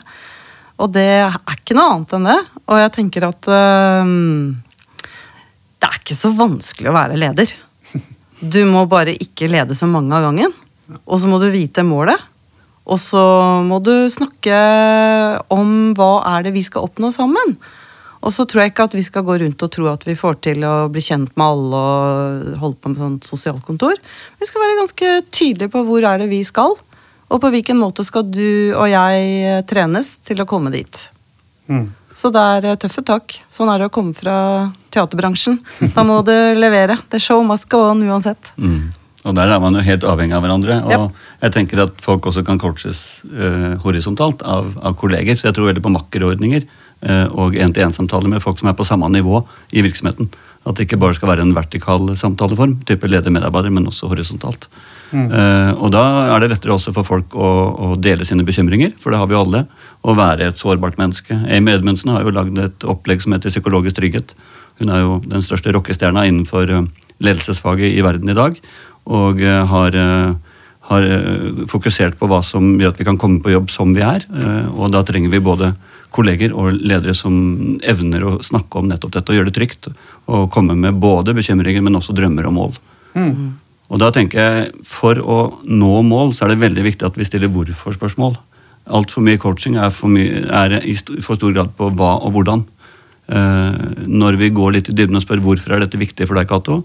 Og 0.81 0.93
det 0.93 1.07
er 1.25 1.39
ikke 1.55 1.77
noe 1.77 1.95
annet 1.95 2.13
enn 2.17 2.29
det. 2.29 2.37
Og 2.67 2.81
jeg 2.81 2.93
tenker 2.97 3.27
at 3.29 3.49
øhm, 3.53 4.61
det 5.81 5.89
er 5.89 5.99
ikke 6.03 6.17
så 6.17 6.33
vanskelig 6.37 6.93
å 6.93 6.97
være 6.97 7.19
leder. 7.21 7.53
Du 8.41 8.61
må 8.69 8.87
bare 8.89 9.13
ikke 9.21 9.51
lede 9.53 9.77
så 9.77 9.89
mange 9.89 10.17
av 10.17 10.29
gangen. 10.29 10.53
Og 11.05 11.21
så 11.21 11.29
må 11.29 11.41
du 11.41 11.51
vite 11.53 11.85
målet. 11.85 12.21
Og 12.91 12.99
så 12.99 13.23
må 13.67 13.79
du 13.85 13.95
snakke 14.11 14.57
om 15.53 15.93
hva 15.99 16.13
er 16.35 16.49
det 16.49 16.55
vi 16.57 16.65
skal 16.67 16.89
oppnå 16.89 17.13
sammen. 17.15 17.55
Og 18.21 18.35
så 18.35 18.45
tror 18.45 18.65
jeg 18.65 18.75
ikke 18.75 18.89
at 18.91 18.97
vi 18.99 19.05
skal 19.05 19.25
gå 19.25 19.39
rundt 19.41 19.63
og 19.65 19.71
tro 19.73 19.87
at 19.89 20.03
vi 20.05 20.17
får 20.19 20.41
til 20.45 20.65
å 20.69 20.75
bli 20.93 21.03
kjent 21.05 21.31
med 21.41 21.47
alle 21.47 21.79
og 21.79 22.59
holde 22.61 22.77
på 22.77 22.93
med 22.93 23.01
sånt 23.01 23.29
sosialkontor. 23.29 23.97
Vi 24.41 24.49
skal 24.49 24.65
være 24.65 24.81
ganske 24.83 25.13
tydelige 25.31 25.73
på 25.73 25.85
hvor 25.87 26.05
er 26.05 26.21
det 26.21 26.29
vi 26.33 26.43
skal, 26.45 26.77
og 27.31 27.41
på 27.41 27.53
hvilken 27.55 27.79
måte 27.81 28.05
skal 28.05 28.27
du 28.29 28.75
og 28.75 28.91
jeg 28.91 29.65
trenes 29.71 30.19
til 30.27 30.43
å 30.43 30.49
komme 30.51 30.75
dit. 30.75 31.07
Mm. 31.71 31.89
Så 32.13 32.33
det 32.35 32.43
er 32.43 32.73
eh, 32.73 32.79
tøffe 32.83 33.05
tak. 33.07 33.37
Sånn 33.49 33.71
er 33.71 33.81
det 33.81 33.89
å 33.89 33.95
komme 33.95 34.13
fra 34.19 34.37
teaterbransjen. 34.93 35.61
Da 35.95 36.03
må 36.05 36.21
du 36.27 36.35
levere. 36.59 36.99
The 37.15 37.21
show 37.23 37.45
must 37.47 37.71
go 37.71 37.85
on 37.93 38.03
uansett. 38.03 38.53
Mm. 38.59 38.91
Og 39.29 39.35
der 39.37 39.51
er 39.53 39.61
man 39.61 39.75
jo 39.77 39.83
helt 39.85 40.05
avhengig 40.09 40.33
av 40.37 40.43
hverandre. 40.45 40.79
Og 40.85 40.91
Ja. 40.93 41.09
jeg 41.43 41.53
tenker 41.53 41.83
at 41.83 42.01
folk 42.01 42.25
også 42.25 42.45
kan 42.45 42.59
coaches 42.59 43.23
eh, 43.37 43.75
horisontalt 43.83 44.43
av, 44.43 44.71
av 44.81 44.95
kolleger. 44.97 45.37
Så 45.37 45.49
jeg 45.51 45.55
tror 45.55 45.69
veldig 45.73 45.83
på 45.85 45.93
makkerordninger 45.93 46.63
eh, 47.03 47.27
og 47.33 47.53
én-til-én-samtaler 47.55 48.29
med 48.33 48.41
folk 48.43 48.59
som 48.59 48.69
er 48.71 48.79
på 48.79 48.87
samme 48.89 49.11
nivå 49.13 49.43
i 49.73 49.83
virksomheten. 49.85 50.31
At 50.65 50.77
det 50.77 50.87
ikke 50.89 50.99
bare 51.01 51.17
skal 51.17 51.29
være 51.33 51.45
en 51.45 51.55
vertikal 51.57 52.09
samtaleform, 52.17 52.83
type 52.89 53.09
leder-medarbeider, 53.09 53.73
men 53.73 53.87
også 53.89 54.09
horisontalt. 54.13 54.69
Eh, 55.13 55.73
og 55.81 55.91
da 55.93 56.03
er 56.37 56.41
det 56.45 56.51
lettere 56.53 56.73
også 56.77 56.93
for 56.95 57.05
folk 57.05 57.33
å, 57.35 57.49
å 57.77 57.97
dele 58.01 58.25
sine 58.29 58.45
bekymringer, 58.47 58.93
for 59.01 59.11
det 59.11 59.19
har 59.21 59.27
vi 59.31 59.35
jo 59.37 59.41
alle. 59.45 59.65
Å 60.05 60.15
være 60.17 60.49
et 60.49 60.61
sårbart 60.61 60.97
menneske. 61.01 61.37
Amy 61.51 61.73
Edmundsen 61.75 62.13
har 62.15 62.25
jo 62.25 62.33
lagd 62.33 62.57
et 62.63 62.85
opplegg 62.89 63.21
som 63.25 63.33
heter 63.37 63.53
Psykologisk 63.53 63.99
trygghet. 63.99 64.33
Hun 64.81 64.89
er 64.89 65.03
jo 65.05 65.19
den 65.29 65.43
største 65.45 65.73
rockestjerna 65.77 66.25
innenfor 66.29 66.71
eh, 66.73 66.87
ledelsesfaget 67.21 67.97
i 67.97 68.05
verden 68.05 68.33
i 68.33 68.37
dag. 68.39 68.57
Og 69.11 69.43
eh, 69.43 69.61
har, 69.73 69.97
eh, 69.97 70.57
har 70.91 71.07
eh, 71.07 71.63
fokusert 71.71 72.19
på 72.19 72.29
hva 72.31 72.41
som 72.47 72.73
gjør 72.81 72.95
at 72.95 73.01
vi 73.01 73.07
kan 73.09 73.19
komme 73.21 73.43
på 73.43 73.53
jobb 73.55 73.71
som 73.73 73.95
vi 73.97 74.05
er. 74.07 74.27
Og 74.75 74.93
da 74.95 75.03
trenger 75.07 75.33
vi 75.33 75.43
både 75.43 75.75
kolleger 76.11 76.55
og 76.59 76.75
ledere 76.75 77.15
som 77.15 77.35
evner 77.87 78.25
å 78.27 78.37
snakke 78.43 78.81
om 78.81 78.89
nettopp 78.91 79.15
dette 79.15 79.31
og 79.31 79.39
gjøre 79.39 79.51
det 79.51 79.59
trygt. 79.59 79.91
Og 80.31 80.51
komme 80.53 80.77
med 80.79 80.99
både 81.03 81.35
bekymringer, 81.37 81.83
men 81.83 81.99
også 81.99 82.17
drømmer 82.17 82.51
og 82.51 82.57
mål. 82.57 82.79
Og 83.91 83.99
da 83.99 84.13
tenker 84.15 84.39
jeg, 84.39 84.85
For 84.87 85.19
å 85.19 85.39
nå 85.67 85.95
mål 86.07 86.35
så 86.35 86.47
er 86.47 86.55
det 86.55 86.63
veldig 86.63 86.85
viktig 86.87 87.07
at 87.09 87.19
vi 87.19 87.27
stiller 87.27 87.51
hvorfor-spørsmål. 87.51 88.37
Altfor 88.91 89.23
mye 89.23 89.39
coaching 89.39 89.77
er, 89.79 89.91
for 89.95 90.11
mye, 90.11 90.45
er 90.47 90.79
i 90.83 90.95
for 91.23 91.39
stor 91.39 91.55
grad 91.55 91.75
på 91.79 91.91
hva 91.99 92.17
og 92.23 92.35
hvordan. 92.35 92.65
Eh, 93.31 94.07
når 94.11 94.39
vi 94.41 94.51
går 94.55 94.75
litt 94.75 94.91
i 94.91 94.95
dybden 94.97 95.19
og 95.19 95.23
spør 95.23 95.43
hvorfor 95.45 95.77
er 95.77 95.85
dette 95.85 96.01
viktig 96.01 96.27
for 96.27 96.39
deg, 96.39 96.49
Cato, 96.51 96.81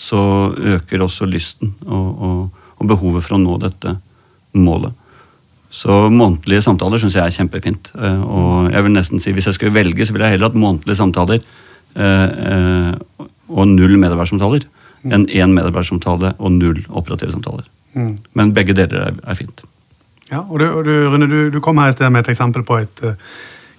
så 0.00 0.20
øker 0.56 1.04
også 1.04 1.28
lysten 1.28 1.74
og, 1.84 2.08
og, 2.24 2.66
og 2.80 2.88
behovet 2.88 3.26
for 3.26 3.36
å 3.36 3.42
nå 3.42 3.58
dette 3.60 3.98
målet. 4.56 4.96
Så 5.70 6.08
månedlige 6.10 6.64
samtaler 6.66 6.98
syns 6.98 7.14
jeg 7.14 7.22
er 7.22 7.34
kjempefint. 7.36 7.92
Eh, 7.94 8.22
og 8.24 8.72
jeg 8.72 8.86
vil 8.86 8.94
nesten 8.96 9.22
si, 9.22 9.34
hvis 9.36 9.46
jeg 9.50 9.58
skulle 9.58 9.76
velge, 9.76 10.06
så 10.06 10.16
ville 10.16 10.26
jeg 10.26 10.38
heller 10.38 10.50
hatt 10.50 10.58
månedlige 10.58 10.98
samtaler 10.98 11.38
eh, 11.38 12.28
eh, 12.50 13.26
og 13.50 13.68
null 13.70 13.94
medarbeidersamtaler 14.00 14.66
enn 15.00 15.28
én 15.32 15.54
medarbeidersamtale 15.56 16.34
og 16.36 16.56
null 16.56 16.80
operative 16.88 17.32
samtaler. 17.32 17.68
Mm. 17.94 18.16
Men 18.36 18.50
begge 18.56 18.74
deler 18.76 19.06
er, 19.10 19.20
er 19.22 19.38
fint. 19.38 19.62
Ja, 20.30 20.42
og 20.42 20.58
du, 20.60 20.66
og 20.68 20.82
du, 20.86 20.92
Rune, 21.12 21.28
du, 21.30 21.38
du 21.54 21.60
kom 21.64 21.80
her 21.80 21.92
i 21.92 21.94
sted 21.94 22.10
med 22.12 22.24
et 22.24 22.34
eksempel 22.34 22.66
på 22.66 22.82
et 22.82 23.04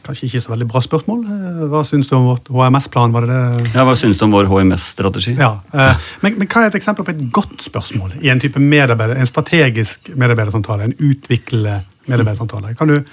kanskje 0.05 0.27
ikke 0.27 0.41
så 0.43 0.51
veldig 0.53 0.67
bra 0.71 0.81
spørsmål. 0.83 1.19
Eh, 1.25 1.63
Hva 1.71 1.81
syns 1.87 2.09
du 2.09 2.15
om 2.17 2.27
vårt 2.31 2.49
HMS-plan? 2.51 3.13
var 3.13 3.27
det 3.27 3.35
det? 3.35 3.71
Ja, 3.75 3.85
Hva 3.87 3.95
syns 3.99 4.17
du 4.19 4.25
om 4.25 4.33
vår 4.35 4.49
HMS-strategi? 4.51 5.35
Ja, 5.39 5.51
eh, 5.73 6.07
men, 6.21 6.37
men 6.39 6.47
hva 6.47 6.63
er 6.65 6.71
et 6.71 6.79
eksempel 6.81 7.05
på 7.07 7.13
et 7.15 7.23
godt 7.33 7.61
spørsmål 7.65 8.17
i 8.21 8.31
en 8.33 8.41
type 8.41 8.59
medarbeider, 8.59 9.19
en 9.21 9.29
strategisk 9.29 10.11
medarbeidersamtale? 10.15 10.89
En 10.89 10.97
utviklende 10.99 11.81
medarbeidersamtale? 12.07 12.75
Kan 12.79 12.87
du 12.95 13.03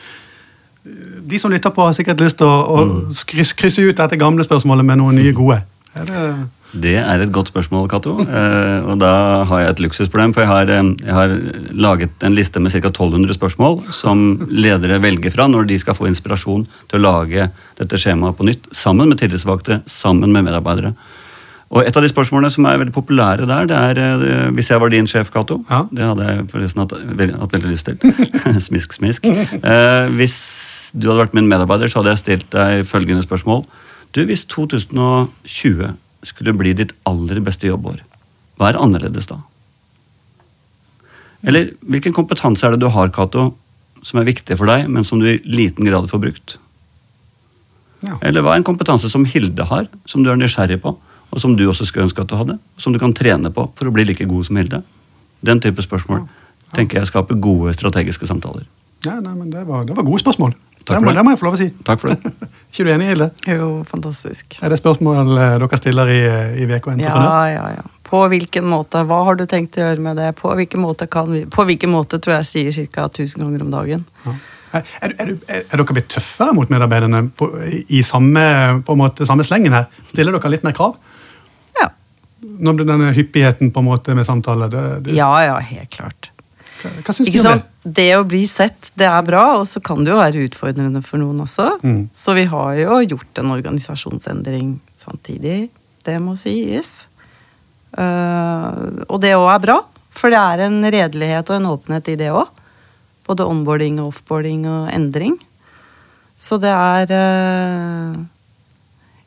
De 1.29 1.39
som 1.39 1.51
lytter 1.53 1.71
på, 1.75 1.85
har 1.85 1.93
sikkert 1.93 2.21
lyst 2.23 2.39
til 2.41 2.49
å, 2.49 2.79
å 2.81 3.13
krysse 3.29 3.83
ut 3.83 3.99
dette 3.99 4.17
gamle 4.17 4.45
spørsmålet 4.47 4.87
med 4.89 4.97
noen 5.03 5.19
nye 5.21 5.35
gode. 5.37 5.59
Er 5.93 6.07
det, 6.09 6.21
Det 6.73 6.99
er 7.01 7.23
et 7.23 7.33
godt 7.33 7.49
spørsmål, 7.49 7.87
Cato. 7.89 8.19
Eh, 8.21 8.89
og 8.89 8.99
da 9.01 9.45
har 9.49 9.63
jeg 9.63 9.71
et 9.73 9.83
luksusproblem, 9.87 10.35
for 10.37 10.45
jeg 10.45 10.51
har, 10.51 10.69
eh, 10.69 10.91
jeg 11.05 11.15
har 11.15 11.33
laget 11.73 12.25
en 12.25 12.35
liste 12.35 12.61
med 12.61 12.73
ca. 12.73 12.91
1200 12.91 13.35
spørsmål 13.35 13.81
som 13.93 14.47
ledere 14.51 15.01
velger 15.01 15.33
fra 15.33 15.49
når 15.49 15.67
de 15.67 15.79
skal 15.79 15.95
få 15.95 16.09
inspirasjon 16.09 16.67
til 16.89 16.99
å 16.99 17.03
lage 17.03 17.51
dette 17.79 17.97
skjemaet 17.97 18.37
på 18.37 18.45
nytt, 18.45 18.69
sammen 18.73 19.09
med 19.09 19.19
tillitsvalgte, 19.19 19.83
sammen 19.87 20.31
med 20.33 20.45
medarbeidere. 20.45 20.95
Og 21.71 21.85
Et 21.87 21.97
av 21.97 22.03
de 22.03 22.09
spørsmålene 22.09 22.51
som 22.51 22.65
er 22.65 22.79
veldig 22.81 22.93
populære 22.93 23.47
der, 23.47 23.67
det 23.69 23.77
er 23.77 23.99
eh, 24.25 24.51
hvis 24.57 24.71
jeg 24.71 24.81
var 24.81 24.89
din 24.89 25.07
sjef, 25.07 25.31
Cato. 25.31 25.65
Ja. 25.71 25.87
Det 25.93 26.05
hadde 26.05 26.29
jeg 26.29 26.47
forresten 26.53 26.81
hatt, 26.81 26.93
hatt 26.93 27.57
veldig 27.57 27.73
lyst 27.73 27.89
til. 27.89 27.97
smisk, 28.69 28.93
smisk. 28.93 29.25
Eh, 29.25 30.09
hvis 30.17 30.93
du 30.97 31.09
hadde 31.09 31.25
vært 31.27 31.37
min 31.37 31.49
medarbeider, 31.49 31.89
så 31.89 32.01
hadde 32.01 32.15
jeg 32.15 32.23
stilt 32.23 32.51
deg 32.53 32.85
følgende 32.89 33.25
spørsmål. 33.25 33.65
Du, 34.17 34.25
Hvis 34.25 34.47
2020 34.49 35.93
skulle 36.27 36.57
bli 36.57 36.75
ditt 36.77 36.95
aller 37.09 37.41
beste 37.45 37.69
jobbår, 37.69 38.01
hva 38.59 38.71
er 38.71 38.81
annerledes 38.81 39.29
da? 39.31 39.41
Eller 41.47 41.71
hvilken 41.87 42.15
kompetanse 42.17 42.67
er 42.67 42.75
det 42.75 42.83
du 42.83 42.89
har, 42.91 43.13
Cato, 43.15 43.53
som 44.03 44.19
er 44.19 44.27
viktig 44.27 44.57
for 44.59 44.71
deg, 44.71 44.89
men 44.91 45.07
som 45.07 45.21
du 45.23 45.29
i 45.31 45.41
liten 45.47 45.87
grad 45.87 46.11
får 46.11 46.25
brukt? 46.25 46.59
ja. 48.07 48.17
Eller 48.23 48.45
hva 48.45 48.55
er 48.55 48.61
en 48.61 48.67
kompetanse 48.67 49.11
som 49.11 49.27
Hilde 49.29 49.67
har, 49.71 49.89
som 50.07 50.23
du 50.23 50.31
er 50.31 50.39
nysgjerrig 50.39 50.81
på, 50.83 50.95
og 51.29 51.43
som 51.43 51.57
du 51.59 51.67
også 51.69 51.87
skulle 51.89 52.07
ønske 52.07 52.23
at 52.23 52.31
du 52.31 52.37
hadde, 52.39 52.59
og 52.59 52.83
som 52.83 52.95
du 52.95 53.01
kan 53.03 53.15
trene 53.17 53.51
på 53.55 53.67
for 53.77 53.89
å 53.89 53.95
bli 53.95 54.07
like 54.09 54.27
god 54.29 54.49
som 54.49 54.61
Hilde? 54.61 54.83
Den 55.45 55.63
type 55.63 55.83
spørsmål 55.85 56.25
tenker 56.77 57.01
jeg 57.01 57.11
skaper 57.11 57.39
gode 57.41 57.75
strategiske 57.77 58.29
samtaler. 58.29 58.67
ja, 59.07 59.21
nei, 59.21 59.35
men 59.35 59.51
det 59.51 59.67
var, 59.67 59.85
det 59.89 59.97
var 59.97 60.07
gode 60.07 60.21
spørsmål. 60.21 60.55
Takk 60.89 60.97
det, 60.97 61.05
for 61.05 61.11
det. 61.13 61.17
det 61.21 61.25
må 61.29 61.35
jeg 61.35 61.41
få 61.43 61.47
lov 61.49 61.57
å 61.57 61.61
si. 61.61 61.69
Takk 61.89 62.03
for 62.03 62.13
det. 62.15 62.33
ikke 62.73 62.87
du 62.89 62.91
enig, 62.95 63.09
Hilde? 63.13 63.29
Jo, 63.53 63.69
fantastisk. 63.89 64.59
Er 64.65 64.73
det 64.75 64.81
spørsmål 64.81 65.33
eh, 65.37 65.55
dere 65.63 65.81
stiller 65.81 66.13
i, 66.15 66.19
i 66.65 66.69
VK 66.71 66.91
Entreprenør? 66.95 67.29
Ja, 67.29 67.49
ja, 67.55 67.71
ja. 67.79 67.87
På 68.09 68.23
hvilken 68.33 68.65
måte? 68.65 69.03
Hva 69.05 69.19
har 69.27 69.37
du 69.37 69.45
tenkt 69.49 69.77
å 69.77 69.83
gjøre 69.85 70.01
med 70.01 70.17
det? 70.17 70.31
På 70.39 70.55
hvilken 70.57 70.81
måte 70.81 71.05
kan 71.13 71.29
vi 71.29 71.43
På 71.53 71.67
hvilken 71.69 71.91
måte 71.93 72.17
tror 72.25 72.39
jeg 72.39 72.49
sier 72.73 72.87
ca. 72.95 73.05
1000 73.11 73.45
ganger 73.45 73.67
om 73.67 73.75
dagen. 73.75 74.07
Ja. 74.25 74.37
Er, 74.79 74.83
er, 75.01 75.13
er, 75.25 75.29
er, 75.49 75.61
er 75.65 75.81
dere 75.81 75.95
blitt 75.97 76.09
tøffere 76.13 76.53
mot 76.57 76.69
medarbeiderne 76.73 77.23
på, 77.37 77.47
i, 77.65 77.83
i 77.99 78.03
samme, 78.05 78.43
på 78.85 78.97
en 78.97 79.01
måte, 79.01 79.25
samme 79.29 79.45
slengen 79.49 79.73
her? 79.77 79.87
Stiller 80.11 80.35
dere 80.37 80.51
litt 80.53 80.65
mer 80.67 80.75
krav? 80.77 80.97
Ja. 81.79 81.89
Når 82.65 82.81
det- 82.81 82.89
denne 82.91 83.13
hyppigheten 83.17 83.71
på 83.73 83.81
en 83.85 83.89
måte 83.89 84.17
med 84.17 84.29
samtaler 84.29 84.73
det, 84.73 84.83
det, 85.07 85.15
Ja, 85.17 85.31
ja, 85.45 85.55
helt 85.71 85.89
klart. 85.97 86.31
Hva, 86.83 87.13
syns 87.13 87.27
du 87.27 87.33
Ikke 87.33 87.43
om 87.43 87.47
sant? 87.47 87.69
Det 87.83 88.09
å 88.19 88.25
bli 88.29 88.43
sett, 88.49 88.91
det 88.99 89.09
er 89.09 89.27
bra, 89.27 89.45
og 89.59 89.67
så 89.71 89.83
kan 89.85 90.05
det 90.05 90.13
jo 90.13 90.19
være 90.21 90.45
utfordrende 90.47 91.03
for 91.07 91.21
noen 91.23 91.43
også. 91.45 91.71
Mm. 91.83 92.03
Så 92.15 92.35
vi 92.39 92.45
har 92.51 92.75
jo 92.79 93.01
gjort 93.15 93.43
en 93.43 93.53
organisasjonsendring 93.55 94.77
samtidig. 95.01 95.69
Det 96.07 96.17
må 96.23 96.37
sies. 96.39 97.09
Uh, 97.97 99.05
og 99.09 99.19
det 99.25 99.35
òg 99.39 99.49
er 99.55 99.65
bra, 99.65 99.79
for 100.13 100.35
det 100.35 100.41
er 100.41 100.67
en 100.67 100.81
redelighet 100.85 101.51
og 101.51 101.59
en 101.59 101.71
åpenhet 101.73 102.13
i 102.13 102.19
det 102.21 102.33
òg. 102.35 102.51
Både 103.29 103.47
onboarding 103.49 104.01
og 104.03 104.15
offboarding 104.15 104.65
og 104.69 104.91
endring. 104.95 105.37
Så 106.39 106.57
det 106.63 106.71
er 106.71 107.11
eh, 107.13 108.19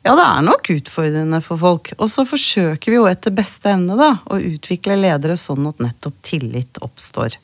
Ja, 0.02 0.16
det 0.18 0.22
er 0.26 0.42
nok 0.42 0.66
utfordrende 0.74 1.38
for 1.46 1.60
folk. 1.60 1.92
Og 2.02 2.10
så 2.10 2.24
forsøker 2.26 2.90
vi 2.90 2.98
jo 2.98 3.06
etter 3.06 3.34
beste 3.34 3.70
evne 3.70 3.94
da, 3.98 4.16
å 4.26 4.40
utvikle 4.40 4.98
ledere 4.98 5.36
sånn 5.38 5.68
at 5.70 5.82
nettopp 5.82 6.16
tillit 6.26 6.80
oppstår. 6.82 7.36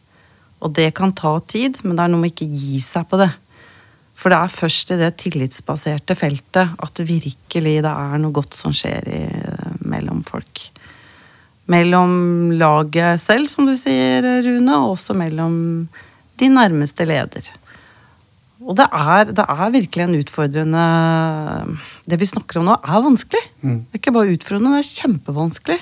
Og 0.67 0.73
det 0.75 0.91
kan 0.99 1.15
ta 1.15 1.37
tid, 1.47 1.79
men 1.85 1.95
det 1.95 2.05
er 2.05 2.11
noe 2.11 2.25
med 2.25 2.35
ikke 2.35 2.49
gi 2.51 2.81
seg 2.83 3.07
på 3.07 3.21
det. 3.21 3.31
For 4.19 4.35
det 4.35 4.41
er 4.43 4.51
først 4.51 4.91
i 4.91 4.99
det 4.99 5.13
tillitsbaserte 5.23 6.17
feltet 6.19 6.75
at 6.83 7.03
virkelig 7.07 7.77
det 7.87 7.93
er 7.93 8.19
noe 8.19 8.35
godt 8.35 8.59
som 8.59 8.75
skjer 8.75 9.07
i, 9.07 9.23
mellom 9.87 10.25
folk. 10.27 10.65
Mellom 11.71 12.51
laget 12.59 13.23
selv, 13.23 13.47
som 13.53 13.69
du 13.69 13.77
sier, 13.79 14.27
Rune, 14.43 14.81
og 14.81 14.97
også 14.97 15.15
mellom 15.15 15.55
de 16.43 16.51
nærmeste 16.51 17.07
leder. 17.07 17.53
Og 18.67 18.75
det 18.79 18.89
er, 18.91 19.31
det 19.31 19.45
er 19.45 19.71
virkelig 19.71 20.05
en 20.05 20.17
utfordrende 20.19 20.85
Det 22.11 22.19
vi 22.19 22.27
snakker 22.27 22.59
om 22.59 22.67
nå, 22.67 22.75
er 22.83 23.05
vanskelig. 23.05 23.45
Mm. 23.63 23.79
Det 23.87 23.95
er 23.95 24.03
ikke 24.03 24.15
bare 24.17 24.35
utfordrende, 24.35 24.75
det 24.75 24.83
er 24.83 24.91
kjempevanskelig. 25.03 25.79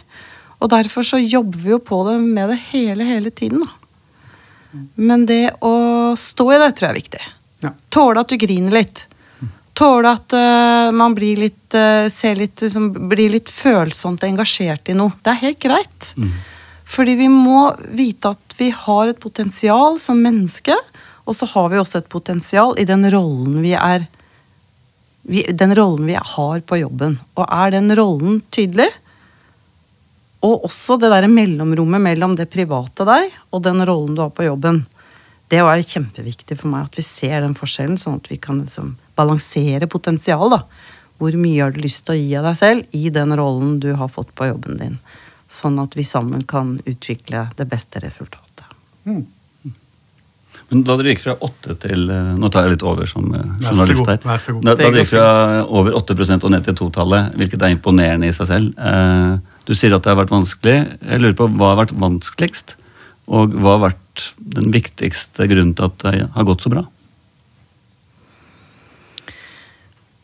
Og 0.60 0.70
derfor 0.72 1.06
så 1.06 1.20
jobber 1.20 1.62
vi 1.62 1.72
jo 1.72 1.80
på 1.84 2.02
det 2.08 2.16
med 2.20 2.52
det 2.52 2.60
hele, 2.70 3.08
hele 3.08 3.32
tiden. 3.32 3.64
da. 3.64 3.72
Men 4.94 5.26
det 5.28 5.56
å 5.64 6.14
stå 6.18 6.50
i 6.52 6.60
det 6.60 6.72
tror 6.76 6.88
jeg 6.88 6.92
er 6.92 7.00
viktig. 7.00 7.22
Ja. 7.64 7.72
Tåle 7.92 8.24
at 8.24 8.32
du 8.32 8.36
griner 8.40 8.76
litt. 8.76 9.06
Tåle 9.76 10.12
at 10.16 10.32
uh, 10.32 10.88
man 10.96 11.14
blir 11.16 11.40
litt, 11.40 11.68
uh, 11.76 12.08
ser 12.12 12.38
litt, 12.40 12.60
liksom, 12.64 12.90
blir 13.10 13.32
litt 13.34 13.52
følsomt 13.52 14.24
engasjert 14.24 14.88
i 14.88 14.96
noe. 14.96 15.12
Det 15.20 15.34
er 15.34 15.42
helt 15.42 15.60
greit. 15.60 16.12
Fordi 16.86 17.16
vi 17.18 17.28
må 17.32 17.68
vite 17.96 18.32
at 18.32 18.56
vi 18.56 18.70
har 18.72 19.10
et 19.10 19.20
potensial 19.20 19.98
som 20.00 20.20
menneske, 20.22 20.76
og 21.26 21.34
så 21.34 21.48
har 21.50 21.72
vi 21.72 21.80
også 21.80 22.00
et 22.00 22.12
potensial 22.12 22.76
i 22.78 22.86
den 22.86 23.04
rollen 23.10 23.58
vi 23.64 23.74
er 23.74 24.06
vi, 25.26 25.42
Den 25.50 25.74
rollen 25.74 26.06
vi 26.06 26.14
har 26.14 26.60
på 26.62 26.78
jobben. 26.78 27.16
Og 27.34 27.48
er 27.50 27.72
den 27.74 27.90
rollen 27.98 28.44
tydelig, 28.54 28.86
og 30.46 30.68
også 30.68 30.98
det 31.02 31.10
der 31.10 31.26
mellomrommet 31.26 32.02
mellom 32.02 32.36
det 32.38 32.46
private 32.52 33.06
deg 33.08 33.32
og 33.50 33.64
den 33.64 33.82
rollen 33.88 34.14
du 34.14 34.22
har 34.22 34.34
på 34.34 34.46
jobben. 34.46 34.84
Det 35.50 35.58
er 35.62 35.82
kjempeviktig 35.82 36.58
for 36.60 36.70
meg 36.70 36.86
at 36.88 36.98
vi 36.98 37.04
ser 37.06 37.40
den 37.42 37.56
forskjellen, 37.58 37.98
sånn 37.98 38.20
at 38.20 38.30
vi 38.30 38.38
kan 38.42 38.60
liksom 38.62 38.94
balansere 39.18 39.86
da. 39.86 40.60
Hvor 41.16 41.38
mye 41.40 41.62
har 41.62 41.72
du 41.72 41.80
lyst 41.80 42.04
til 42.06 42.14
å 42.14 42.20
gi 42.20 42.34
av 42.36 42.46
deg 42.50 42.56
selv 42.58 42.96
i 42.98 43.08
den 43.10 43.34
rollen 43.38 43.78
du 43.80 43.94
har 43.96 44.10
fått 44.12 44.34
på 44.34 44.50
jobben 44.50 44.78
din. 44.78 44.98
Sånn 45.48 45.78
at 45.80 45.96
vi 45.96 46.04
sammen 46.04 46.44
kan 46.44 46.76
utvikle 46.84 47.48
det 47.56 47.66
beste 47.70 48.02
resultatet. 48.02 48.66
Mm. 49.06 49.24
Men 50.70 50.80
da 50.82 50.96
dere 50.98 51.12
gikk 51.14 51.20
fra 51.22 51.34
8 51.46 51.74
til 51.84 52.08
eh, 52.10 52.30
Nå 52.42 52.48
tar 52.50 52.64
jeg 52.66 52.72
litt 52.74 52.82
over 52.82 53.06
som 53.06 53.28
eh, 53.38 53.44
journalist 53.62 54.08
her. 54.10 54.18
vær 54.26 54.40
så 54.42 54.54
god. 54.56 54.64
Da, 54.66 54.72
da 54.74 54.88
dere 54.90 55.04
gikk 55.04 55.12
fra 55.12 55.26
over 55.78 55.94
8% 56.00 56.46
og 56.48 56.50
ned 56.56 56.64
til 56.66 56.74
totallet, 56.80 57.36
hvilket 57.38 57.62
er 57.62 57.74
imponerende 57.76 58.26
i 58.32 58.34
seg 58.34 58.50
selv. 58.50 58.72
Eh, 58.78 59.36
Du 59.66 59.74
sier 59.74 59.94
at 59.96 60.02
det 60.02 60.10
har 60.12 60.18
vært 60.20 60.30
vanskelig. 60.34 60.74
Jeg 61.02 61.22
lurer 61.22 61.38
på 61.38 61.46
hva 61.54 61.72
har 61.72 61.80
vært 61.84 61.94
vanskeligst? 61.98 62.76
Og 63.26 63.54
hva 63.58 63.72
har 63.76 63.84
vært 63.88 64.26
den 64.56 64.68
viktigste 64.74 65.46
grunnen 65.50 65.74
til 65.78 65.88
at 65.88 65.96
det 66.04 66.26
har 66.34 66.46
gått 66.46 66.62
så 66.62 66.70
bra? 66.74 66.84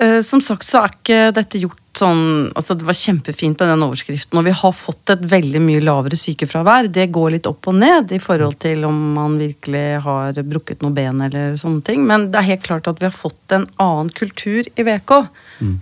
Eh, 0.03 0.21
Som 0.27 0.41
sagt 0.43 0.67
så 0.67 0.83
er 0.85 0.95
ikke 0.97 1.21
dette 1.39 1.61
gjort 1.63 1.82
sånn 1.99 2.51
altså 2.57 2.75
Det 2.79 2.87
var 2.89 2.97
kjempefint 2.97 3.61
med 3.61 3.69
den 3.69 3.85
overskriften, 3.85 4.39
og 4.39 4.47
vi 4.47 4.55
har 4.57 4.75
fått 4.77 5.13
et 5.13 5.25
veldig 5.29 5.61
mye 5.63 5.83
lavere 5.85 6.19
sykefravær. 6.19 6.89
Det 6.93 7.11
går 7.15 7.35
litt 7.37 7.49
opp 7.51 7.69
og 7.71 7.77
ned 7.79 8.15
i 8.17 8.21
forhold 8.23 8.57
til 8.63 8.87
om 8.89 8.99
man 9.19 9.37
virkelig 9.41 10.01
har 10.07 10.41
brukket 10.41 10.83
noe 10.85 10.95
ben 10.97 11.21
eller 11.27 11.59
sånne 11.61 11.85
ting. 11.87 12.07
Men 12.09 12.31
det 12.33 12.41
er 12.41 12.51
helt 12.55 12.67
klart 12.67 12.89
at 12.91 13.03
vi 13.03 13.09
har 13.09 13.17
fått 13.17 13.57
en 13.57 13.69
annen 13.83 14.13
kultur 14.17 14.65
i 14.65 14.87
VK, 14.89 15.15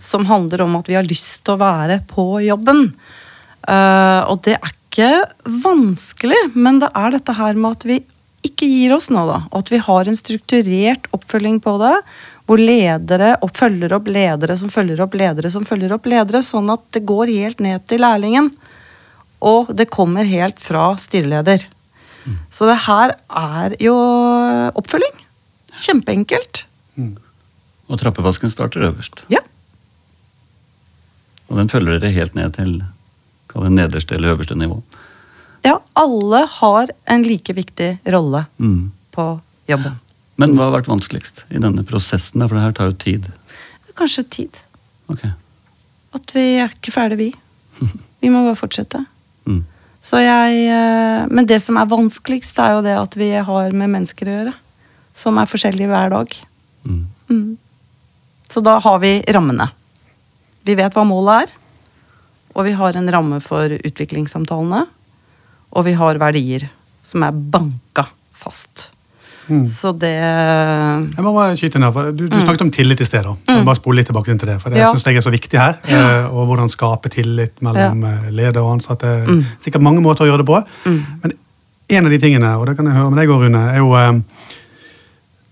som 0.02 0.28
handler 0.28 0.66
om 0.66 0.76
at 0.80 0.90
vi 0.90 0.98
har 0.98 1.06
lyst 1.06 1.44
til 1.46 1.56
å 1.56 1.62
være 1.62 2.02
på 2.10 2.26
jobben. 2.44 2.88
Uh, 3.68 4.26
og 4.30 4.40
det 4.46 4.56
er 4.56 4.72
ikke 4.72 5.10
vanskelig, 5.62 6.40
men 6.56 6.80
det 6.82 6.90
er 6.96 7.14
dette 7.14 7.36
her 7.38 7.58
med 7.58 7.78
at 7.78 7.86
vi 7.88 8.00
ikke 8.46 8.68
gir 8.68 8.94
oss 8.96 9.10
nå, 9.12 9.22
da. 9.28 9.42
Og 9.52 9.62
at 9.62 9.72
vi 9.72 9.80
har 9.84 10.08
en 10.08 10.16
strukturert 10.16 11.08
oppfølging 11.16 11.60
på 11.64 11.76
det. 11.82 11.96
Hvor 12.50 12.58
ledere 12.58 13.36
og 13.46 13.52
følger 13.54 13.92
opp 13.94 14.08
ledere 14.10 14.56
som 14.58 14.70
følger 14.74 15.00
opp 15.04 15.14
ledere 15.14 15.50
som 15.54 15.62
følger 15.68 15.92
opp 15.94 16.08
ledere. 16.10 16.40
Sånn 16.42 16.66
at 16.74 16.82
det 16.96 17.04
går 17.06 17.30
helt 17.30 17.60
ned 17.62 17.84
til 17.86 18.02
lærlingen. 18.02 18.50
Og 19.40 19.70
det 19.78 19.86
kommer 19.94 20.26
helt 20.26 20.58
fra 20.60 20.88
styreleder. 20.98 21.62
Så 22.52 22.66
det 22.68 22.74
her 22.88 23.14
er 23.30 23.76
jo 23.80 23.94
oppfølging. 24.76 25.14
Kjempeenkelt. 25.86 26.64
Og 27.90 27.98
trappevasken 28.02 28.50
starter 28.52 28.82
øverst. 28.90 29.22
Ja. 29.32 29.40
Og 31.50 31.56
den 31.58 31.70
følger 31.70 31.98
dere 32.02 32.12
helt 32.14 32.34
ned 32.38 32.52
til 32.58 32.80
det 33.50 33.70
nederste 33.74 34.14
eller 34.18 34.34
øverste 34.36 34.54
nivå. 34.58 34.82
ja, 35.66 35.78
alle 35.98 36.44
har 36.46 36.90
en 37.06 37.22
like 37.22 37.52
viktig 37.52 37.98
rolle 38.06 38.44
Mm. 38.58 38.92
på 39.12 39.40
jobben. 39.68 39.98
Men 40.40 40.56
hva 40.56 40.68
har 40.68 40.78
vært 40.78 40.88
vanskeligst 40.88 41.44
i 41.52 41.60
denne 41.60 41.84
prosessen? 41.86 42.42
For 42.46 42.56
det 42.56 42.64
her 42.64 42.76
tar 42.76 42.90
jo 42.90 42.98
tid. 43.02 43.28
Kanskje 43.98 44.24
tid. 44.38 44.60
Ok. 45.12 45.26
At 46.16 46.32
vi 46.34 46.44
er 46.62 46.72
ikke 46.72 46.94
ferdig, 46.94 47.18
vi. 47.20 47.30
Vi 48.20 48.30
må 48.32 48.44
bare 48.48 48.58
fortsette. 48.58 49.04
Mm. 49.48 49.62
Så 50.04 50.18
jeg, 50.20 50.66
eh, 50.68 51.22
men 51.32 51.46
det 51.48 51.56
som 51.64 51.78
er 51.80 51.88
vanskeligst, 51.88 52.58
er 52.60 52.74
jo 52.76 52.82
det 52.84 52.92
at 52.92 53.14
vi 53.16 53.30
har 53.32 53.72
med 53.72 53.88
mennesker 53.88 54.28
å 54.28 54.34
gjøre. 54.34 54.52
Som 55.16 55.40
er 55.40 55.48
forskjellige 55.48 55.88
hver 55.88 56.12
dag. 56.12 56.34
Mm. 56.84 57.00
Mm. 57.32 57.56
Så 58.52 58.60
da 58.62 58.76
har 58.84 59.00
vi 59.00 59.14
rammene. 59.32 59.70
Vi 60.68 60.76
vet 60.78 60.94
hva 60.94 61.06
målet 61.08 61.48
er. 61.48 61.56
Og 62.52 62.68
vi 62.68 62.76
har 62.76 63.00
en 63.00 63.10
ramme 63.16 63.40
for 63.42 63.72
utviklingssamtalene. 63.80 64.84
Og 65.72 65.88
vi 65.88 65.96
har 65.98 66.20
verdier 66.20 66.68
som 67.02 67.24
er 67.24 67.32
banka 67.32 68.10
fast. 68.36 68.90
Mm. 69.50 69.64
Så 69.66 69.90
det 69.98 70.10
Jeg 70.14 71.24
må 71.26 71.32
bare 71.34 71.56
skyte 71.58 71.78
ned, 71.82 71.92
for 71.92 72.12
Du, 72.12 72.28
du 72.28 72.36
snakket 72.40 72.62
om 72.62 72.70
tillit 72.70 73.00
i 73.00 73.04
sted. 73.08 73.24
da. 73.26 73.34
Jeg 73.48 73.58
må 73.60 73.64
bare 73.66 73.76
spole 73.80 73.96
litt 74.00 74.06
tilbake 74.06 74.38
til 74.38 74.48
det, 74.48 74.60
for 74.62 74.70
det 74.70 74.78
Mm. 74.78 74.84
Ja. 74.84 74.90
synes 74.94 75.04
jeg 75.06 75.16
er 75.16 75.26
så 75.26 75.30
viktig 75.34 75.58
her. 75.60 75.78
eh, 75.84 76.26
Og 76.34 76.46
hvordan 76.46 76.70
skape 76.70 77.08
tillit 77.10 77.60
mellom 77.62 78.02
ja. 78.02 78.30
leder 78.30 78.60
og 78.62 78.72
ansatte. 78.78 79.10
Mm. 79.26 79.44
Sikkert 79.60 79.82
mange 79.82 80.00
måter 80.00 80.24
å 80.24 80.30
gjøre 80.30 80.44
det 80.44 80.46
på. 80.46 80.62
Men 81.24 81.32
en 81.90 82.04
av 82.06 82.10
de 82.10 82.18
tingene, 82.18 82.56
og 82.56 82.66
det 82.66 82.76
kan 82.76 82.86
jeg 82.86 82.94
høre 82.94 83.10
med 83.10 83.18
deg, 83.18 83.28
Rune, 83.28 83.62
er 83.74 83.78
jo 83.78 83.94
eh, 83.98 84.12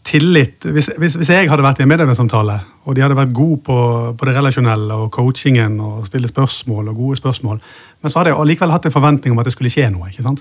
tillit. 0.04 0.64
Hvis, 0.64 0.88
hvis, 0.98 1.16
hvis 1.20 1.28
jeg 1.28 1.48
hadde 1.50 1.62
vært 1.64 1.80
i 1.80 1.84
en 1.84 1.88
medarbeidersamtale, 1.90 2.60
og 2.86 2.94
de 2.96 3.02
hadde 3.04 3.16
vært 3.18 3.32
gode 3.36 3.60
på, 3.66 3.76
på 4.16 4.24
det 4.28 4.34
relasjonelle 4.38 4.94
og 4.94 5.10
coachingen 5.12 5.78
og 5.84 6.06
stille 6.08 6.28
spørsmål 6.30 6.88
og 6.88 6.96
gode 6.96 7.18
spørsmål, 7.20 7.60
men 8.02 8.10
så 8.12 8.20
hadde 8.22 8.32
jeg 8.32 8.38
allikevel 8.40 8.70
hatt 8.72 8.86
en 8.88 8.94
forventning 8.94 9.34
om 9.34 9.38
at 9.42 9.44
det 9.50 9.52
skulle 9.56 9.72
skje 9.74 9.90
noe. 9.92 10.08
ikke 10.08 10.22
sant? 10.24 10.40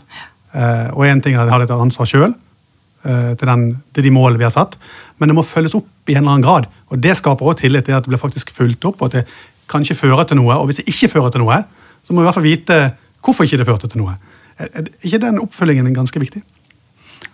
Eh, 0.54 0.88
og 0.96 1.04
en 1.10 1.22
ting 1.22 1.36
er 1.36 1.42
at 1.44 1.50
jeg 1.50 1.58
hadde 1.58 1.68
et 1.68 1.82
ansvar 1.82 2.08
sjøl 2.08 2.34
til, 3.08 3.48
den- 3.48 3.78
til 3.96 4.04
de 4.04 4.12
målene 4.14 4.38
vi 4.42 4.48
har 4.48 4.54
satt, 4.56 4.76
men 5.20 5.30
det 5.32 5.36
må 5.38 5.44
følges 5.48 5.76
opp 5.80 5.88
i 6.12 6.16
en 6.16 6.22
eller 6.24 6.34
annen 6.36 6.46
grad. 6.46 6.68
Og 6.92 7.00
det 7.04 7.16
skaper 7.18 7.46
også 7.48 7.62
tillit 7.64 7.86
til 7.88 7.96
at 7.98 8.04
det 8.06 8.12
blir 8.14 8.22
faktisk 8.22 8.52
fulgt 8.54 8.86
opp, 8.86 9.02
og 9.02 9.10
at 9.10 9.22
det 9.22 9.26
kanskje 9.72 9.96
fører 10.00 10.28
til 10.28 10.38
noe. 10.40 10.54
Og 10.60 10.68
hvis 10.70 10.82
det 10.82 10.88
ikke 10.92 11.10
fører 11.16 11.32
til 11.34 11.42
noe, 11.44 11.62
så 12.04 12.14
må 12.14 12.22
vi 12.22 12.26
i 12.26 12.28
hvert 12.30 12.38
fall 12.40 12.48
vite 12.48 12.78
hvorfor 13.24 13.44
ikke 13.48 13.58
det 13.60 13.68
førte 13.68 13.90
til 13.92 14.00
noe. 14.04 14.14
Er 14.60 14.86
ikke 15.04 15.20
den 15.22 15.40
oppfølgingen 15.44 15.94
ganske 15.96 16.20
viktig? 16.22 16.42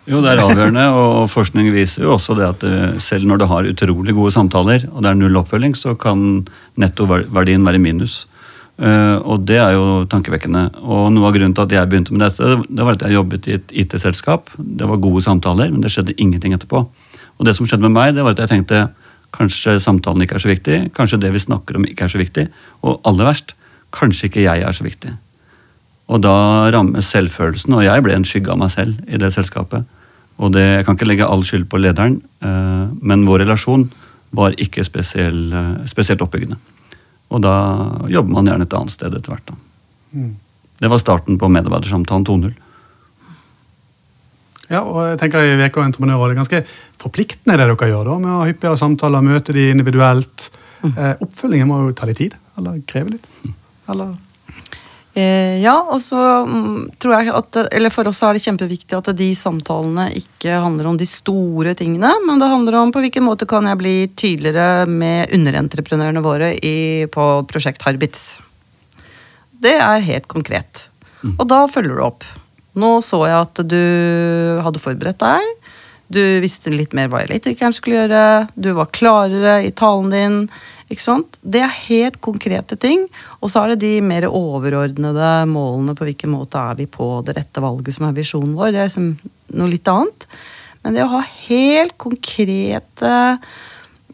Jo, 0.08 0.18
det 0.20 0.34
er 0.34 0.42
avgjørende, 0.42 0.82
og 0.92 1.30
forskning 1.32 1.70
viser 1.72 2.04
jo 2.04 2.12
også 2.18 2.34
det 2.36 2.44
at 2.48 2.64
eh, 2.68 2.98
selv 3.00 3.24
når 3.28 3.38
du 3.40 3.44
har 3.48 3.68
utrolig 3.70 4.12
gode 4.16 4.32
samtaler, 4.34 4.82
og 4.92 5.00
det 5.04 5.10
er 5.10 5.16
null 5.16 5.38
oppfølging, 5.40 5.72
så 5.78 5.94
kan 5.96 6.44
nettoverdien 6.80 7.64
være 7.64 7.80
minus. 7.80 8.24
Eh, 8.74 9.16
og 9.22 9.44
det 9.46 9.60
er 9.62 9.76
jo 9.76 10.02
tankevekkende. 10.10 10.66
Og 10.82 11.12
noe 11.14 11.28
av 11.28 11.36
grunnen 11.36 11.54
til 11.54 11.66
at 11.66 11.74
jeg 11.76 11.90
begynte 11.90 12.14
med 12.14 12.24
dette, 12.26 12.56
det 12.66 12.86
var 12.86 12.98
at 12.98 13.06
jeg 13.06 13.16
jobbet 13.16 13.48
i 13.48 13.56
et 13.58 13.74
IT-selskap. 13.84 14.50
Det 14.58 14.88
var 14.90 15.02
gode 15.02 15.22
samtaler, 15.26 15.70
men 15.70 15.84
det 15.84 15.92
skjedde 15.94 16.16
ingenting 16.18 16.56
etterpå. 16.56 16.84
Og 17.38 17.46
det 17.46 17.56
som 17.58 17.66
skjedde 17.66 17.86
med 17.86 17.94
meg, 17.94 18.14
det 18.16 18.24
var 18.26 18.34
at 18.34 18.44
jeg 18.44 18.52
tenkte 18.52 18.88
kanskje 19.34 19.80
samtalen 19.82 20.22
ikke 20.22 20.38
er 20.38 20.44
så 20.44 20.50
viktig, 20.50 20.78
kanskje 20.94 21.20
det 21.22 21.32
vi 21.34 21.42
snakker 21.42 21.78
om 21.78 21.86
ikke 21.88 22.06
er 22.06 22.12
så 22.12 22.20
viktig, 22.20 22.44
og 22.86 23.00
aller 23.08 23.26
verst, 23.26 23.56
kanskje 23.94 24.28
ikke 24.28 24.44
jeg 24.44 24.62
er 24.62 24.76
så 24.76 24.86
viktig. 24.86 25.10
Og 26.12 26.20
da 26.22 26.36
rammes 26.74 27.08
selvfølelsen, 27.10 27.74
og 27.74 27.82
jeg 27.86 28.04
ble 28.04 28.14
en 28.14 28.26
skygge 28.28 28.52
av 28.52 28.60
meg 28.60 28.70
selv 28.74 29.00
i 29.08 29.18
det 29.20 29.32
selskapet. 29.34 29.86
Og 30.42 30.52
det, 30.52 30.62
Jeg 30.62 30.84
kan 30.84 30.96
ikke 30.96 31.06
legge 31.06 31.26
all 31.26 31.44
skyld 31.46 31.68
på 31.70 31.78
lederen, 31.78 32.20
eh, 32.42 32.86
men 33.02 33.26
vår 33.26 33.44
relasjon 33.44 33.90
var 34.34 34.54
ikke 34.58 34.84
spesiell, 34.84 35.52
eh, 35.52 35.86
spesielt 35.86 36.20
oppbyggende. 36.20 36.58
Og 37.32 37.40
da 37.44 37.54
jobber 38.12 38.36
man 38.36 38.50
gjerne 38.50 38.66
et 38.66 38.76
annet 38.76 38.94
sted 38.94 39.14
etter 39.16 39.34
hvert. 39.34 39.54
Mm. 40.12 40.34
Det 40.82 40.90
var 40.90 41.00
starten 41.00 41.38
på 41.40 41.48
medarbeidersamtalen 41.52 42.26
2.0. 42.28 42.52
Ja, 44.72 44.80
og 44.80 45.00
jeg 45.10 45.18
tenker 45.20 45.44
i 45.44 45.56
VK 45.60 45.80
Entreprenørråd 45.82 46.30
det 46.30 46.34
er 46.34 46.40
ganske 46.40 46.60
forpliktende 47.00 47.58
det 47.60 47.66
dere 47.68 47.88
gjør 47.90 48.08
da, 48.08 48.18
med 48.20 48.32
å 48.32 48.46
hyppigere 48.48 48.80
samtaler, 48.80 49.24
møte 49.24 49.56
de 49.56 49.66
individuelt. 49.72 50.48
Eh, 50.84 51.14
oppfølgingen 51.24 51.68
må 51.68 51.82
jo 51.82 51.96
ta 51.96 52.08
litt 52.08 52.20
tid, 52.20 52.36
eller 52.60 52.80
kreve 52.88 53.16
litt. 53.16 53.28
Eller 53.92 54.14
Eh, 54.48 54.83
ja, 55.14 55.74
og 55.94 56.00
så 56.02 56.18
mm, 56.48 56.96
tror 56.98 57.12
jeg 57.14 57.30
at 57.38 57.58
Eller 57.70 57.92
for 57.94 58.08
oss 58.10 58.18
er 58.26 58.34
det 58.34 58.42
kjempeviktig 58.42 58.96
at 58.98 59.12
de 59.14 59.28
samtalene 59.38 60.08
ikke 60.18 60.56
handler 60.64 60.88
om 60.90 60.98
de 60.98 61.06
store 61.06 61.76
tingene, 61.78 62.10
men 62.26 62.42
det 62.42 62.50
handler 62.50 62.80
om 62.80 62.90
på 62.94 63.04
hvilken 63.04 63.26
måte 63.26 63.46
kan 63.46 63.68
jeg 63.70 63.78
bli 63.78 63.94
tydeligere 64.18 64.88
med 64.90 65.30
underentreprenørene 65.36 66.24
våre 66.24 66.50
i, 66.58 67.06
på 67.06 67.28
prosjekt 67.50 67.86
Harbits. 67.86 68.40
Det 69.64 69.76
er 69.78 70.02
helt 70.04 70.26
konkret. 70.28 70.88
Og 71.38 71.46
da 71.48 71.62
følger 71.70 71.96
du 71.96 72.04
opp. 72.04 72.26
Nå 72.74 72.98
så 73.06 73.22
jeg 73.28 73.38
at 73.38 73.62
du 73.70 73.84
hadde 74.66 74.82
forberedt 74.82 75.22
deg. 75.22 75.70
Du 76.14 76.20
visste 76.42 76.72
litt 76.74 76.92
mer 76.96 77.08
hva 77.10 77.22
elektrikeren 77.24 77.74
skulle 77.74 78.02
gjøre. 78.02 78.24
Du 78.54 78.74
var 78.76 78.92
klarere 78.92 79.60
i 79.64 79.70
talen 79.76 80.12
din. 80.12 80.38
Ikke 80.92 81.04
sant? 81.04 81.38
Det 81.40 81.62
er 81.64 81.78
helt 81.86 82.18
konkrete 82.24 82.76
ting. 82.80 83.06
Og 83.40 83.52
så 83.52 83.62
er 83.62 83.72
det 83.72 83.84
de 83.86 83.92
mer 84.04 84.26
overordnede 84.28 85.30
målene 85.50 85.94
på 85.96 86.08
hvilken 86.08 86.34
måte 86.34 86.60
er 86.60 86.76
vi 86.80 86.88
på 86.90 87.08
det 87.26 87.38
rette 87.38 87.62
valget 87.64 87.96
som 87.96 88.08
er 88.08 88.16
visjonen 88.16 88.52
vår. 88.58 88.74
Det 88.74 88.82
er 88.82 88.90
liksom 88.90 89.08
noe 89.56 89.72
litt 89.72 89.90
annet. 89.90 90.28
Men 90.84 90.96
det 90.96 91.06
å 91.06 91.12
ha 91.14 91.22
helt 91.46 91.96
konkrete 92.00 93.14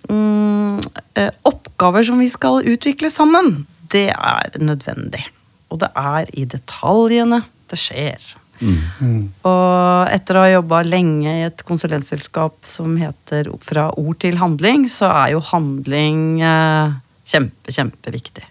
mm, 0.07 0.79
eh, 1.19 1.33
oppgaver 1.51 2.07
som 2.07 2.23
vi 2.23 2.31
skal 2.31 2.63
utvikle 2.63 3.11
sammen, 3.11 3.65
det 3.91 4.13
er 4.15 4.61
nødvendig. 4.63 5.25
Og 5.71 5.83
det 5.83 5.91
er 5.99 6.31
i 6.39 6.47
detaljene 6.51 7.43
det 7.71 7.79
skjer. 7.79 8.23
Og 8.61 10.13
etter 10.13 10.37
å 10.37 10.45
ha 10.45 10.51
jobba 10.53 10.83
lenge 10.85 11.33
i 11.33 11.45
et 11.47 11.63
konsulentselskap 11.65 12.59
som 12.67 12.93
heter 13.01 13.49
Fra 13.65 13.89
ord 13.97 14.21
til 14.21 14.37
handling, 14.41 14.87
så 14.91 15.09
er 15.23 15.35
jo 15.35 15.43
handling 15.51 16.43
eh, 16.45 16.97
kjempe, 17.31 17.73
kjempeviktig. 17.73 18.47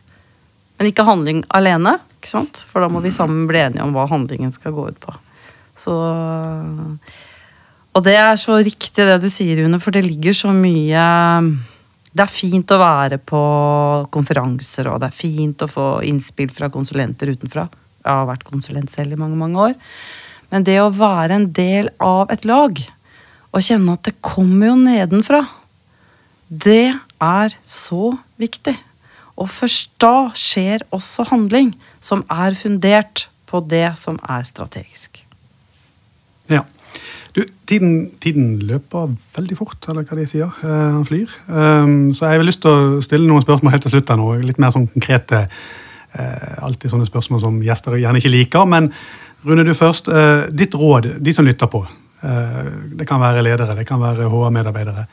Men 0.79 0.89
ikke 0.89 1.05
handling 1.07 1.43
alene, 1.55 1.97
ikke 2.17 2.31
sant? 2.31 2.61
for 2.69 2.81
da 2.81 2.89
må 2.91 3.01
vi 3.03 3.13
sammen 3.13 3.47
bli 3.49 3.61
enige 3.61 3.83
om 3.85 3.91
hva 3.95 4.07
handlingen 4.09 4.53
skal 4.55 4.73
gå 4.75 4.87
ut 4.89 5.01
på. 5.03 5.15
Så 5.79 5.95
Og 7.95 8.05
det 8.05 8.15
er 8.19 8.39
så 8.39 8.57
riktig 8.63 9.05
det 9.07 9.19
du 9.21 9.29
sier, 9.31 9.63
Rune, 9.63 9.79
for 9.79 9.95
det 9.95 10.05
ligger 10.05 10.35
så 10.35 10.51
mye 10.55 11.03
Det 12.09 12.23
er 12.23 12.31
fint 12.31 12.71
å 12.71 12.79
være 12.81 13.19
på 13.21 13.43
konferanser, 14.11 14.89
og 14.89 14.99
det 15.03 15.11
er 15.11 15.19
fint 15.19 15.61
å 15.61 15.69
få 15.69 15.87
innspill 16.07 16.49
fra 16.49 16.71
konsulenter 16.73 17.29
utenfra. 17.35 17.67
Jeg 18.09 18.17
har 18.17 18.29
vært 18.31 18.47
konsulent 18.47 18.89
selv 18.89 19.13
i 19.13 19.19
mange, 19.21 19.37
mange 19.37 19.69
år. 19.69 19.75
Men 20.49 20.65
det 20.65 20.79
å 20.81 20.89
være 20.89 21.37
en 21.37 21.47
del 21.53 21.91
av 22.01 22.31
et 22.33 22.45
lag, 22.49 22.79
og 23.53 23.65
kjenne 23.65 23.93
at 23.93 24.07
det 24.07 24.15
kommer 24.25 24.71
jo 24.71 24.77
nedenfra, 24.81 25.43
det 26.49 26.95
er 27.21 27.53
så 27.61 28.15
viktig. 28.41 28.73
Og 29.37 29.49
først 29.53 29.93
da 30.01 30.31
skjer 30.33 30.83
også 30.95 31.27
handling 31.29 31.75
som 32.01 32.25
er 32.33 32.57
fundert 32.57 33.27
på 33.49 33.61
det 33.69 33.85
som 34.01 34.17
er 34.25 34.45
strategisk. 34.47 35.21
Ja. 36.49 36.65
Du, 37.37 37.43
tiden, 37.69 38.09
tiden 38.21 38.57
løper 38.65 39.13
veldig 39.37 39.57
fort, 39.59 39.85
eller 39.85 40.01
hva 40.01 40.17
de 40.17 40.25
sier. 40.27 40.49
Eh, 40.65 40.87
han 40.97 41.05
flyr. 41.05 41.29
Um, 41.45 42.09
så 42.17 42.25
jeg 42.25 42.41
har 42.41 42.47
lyst 42.47 42.63
til 42.65 42.73
å 42.73 43.03
stille 43.05 43.29
noen 43.29 43.45
spørsmål 43.45 43.75
helt 43.75 43.85
til 43.85 43.93
slutt. 43.93 44.09
Litt 44.49 44.61
mer 44.61 44.73
sånn 44.73 44.89
konkrete. 44.89 45.45
Eh, 45.45 45.88
alltid 46.17 46.89
sånne 46.89 47.05
spørsmål 47.05 47.41
som 47.43 47.57
gjester 47.61 47.99
gjerne 47.99 48.17
ikke 48.17 48.31
liker. 48.33 48.65
Men 48.65 48.87
Rune, 49.41 49.63
du 49.63 49.73
først. 49.73 50.07
Eh, 50.07 50.49
ditt 50.51 50.75
råd, 50.75 51.13
de 51.19 51.33
som 51.33 51.45
lytter 51.47 51.67
på. 51.71 51.85
Eh, 52.21 52.63
det 52.99 53.07
kan 53.07 53.21
være 53.21 53.43
ledere, 53.43 53.75
det 53.75 53.87
kan 53.87 54.01
være 54.01 54.27
HR-medarbeidere. 54.27 55.05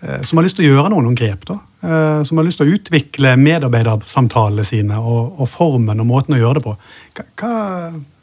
Eh, 0.00 0.22
som 0.22 0.38
har 0.38 0.46
lyst 0.46 0.60
til 0.60 0.68
å 0.68 0.76
gjøre 0.76 0.92
noen, 0.92 1.08
noen 1.08 1.18
grep. 1.18 1.46
da. 1.48 1.58
Eh, 1.82 2.22
som 2.22 2.38
har 2.38 2.46
lyst 2.46 2.60
til 2.62 2.68
å 2.68 2.76
utvikle 2.76 3.34
medarbeidersamtalene 3.36 4.64
sine 4.64 4.98
og, 4.98 5.40
og, 5.40 5.48
formen 5.48 6.00
og 6.00 6.06
måten 6.06 6.36
å 6.36 6.38
gjøre 6.38 6.60
det 6.60 6.64
på. 6.68 6.76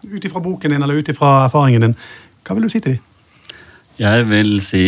Ut 0.01 0.25
ifra 0.25 0.41
boken 0.41 0.71
din 0.71 0.83
eller 0.83 0.95
ut 1.01 1.09
ifra 1.09 1.45
erfaringen 1.45 1.81
din, 1.81 1.97
hva 2.47 2.55
vil 2.55 2.63
du 2.63 2.71
si 2.71 2.79
til 2.79 2.95
dem? 2.95 3.07
Jeg 3.99 4.23
vil 4.29 4.55
si 4.63 4.85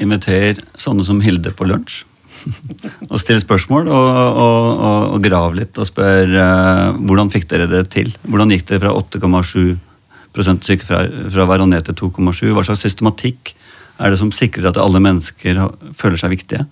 inviter 0.00 0.58
sånne 0.80 1.04
som 1.04 1.20
Hilde 1.20 1.52
på 1.54 1.68
lunsj. 1.68 2.06
og 3.12 3.18
stille 3.20 3.42
spørsmål 3.42 3.88
og, 3.88 4.08
og, 4.10 4.68
og, 4.72 5.00
og 5.16 5.24
grav 5.24 5.56
litt 5.56 5.78
og 5.78 5.88
spørre 5.88 6.44
uh, 6.44 7.00
hvordan 7.00 7.32
fikk 7.32 7.48
dere 7.50 7.70
det 7.70 7.86
til? 7.94 8.12
Hvordan 8.26 8.52
gikk 8.54 8.68
dere 8.70 8.82
fra 8.84 8.94
8,7% 8.98 10.68
sykefravær 10.68 11.64
og 11.64 11.72
ned 11.72 11.88
til 11.88 11.98
2,7? 12.04 12.52
Hva 12.52 12.66
slags 12.66 12.84
systematikk 12.86 13.54
er 14.02 14.12
det 14.12 14.20
som 14.20 14.32
sikrer 14.34 14.70
at 14.70 14.80
alle 14.80 15.02
mennesker 15.02 15.60
føler 15.98 16.20
seg 16.20 16.34
viktige? 16.34 16.66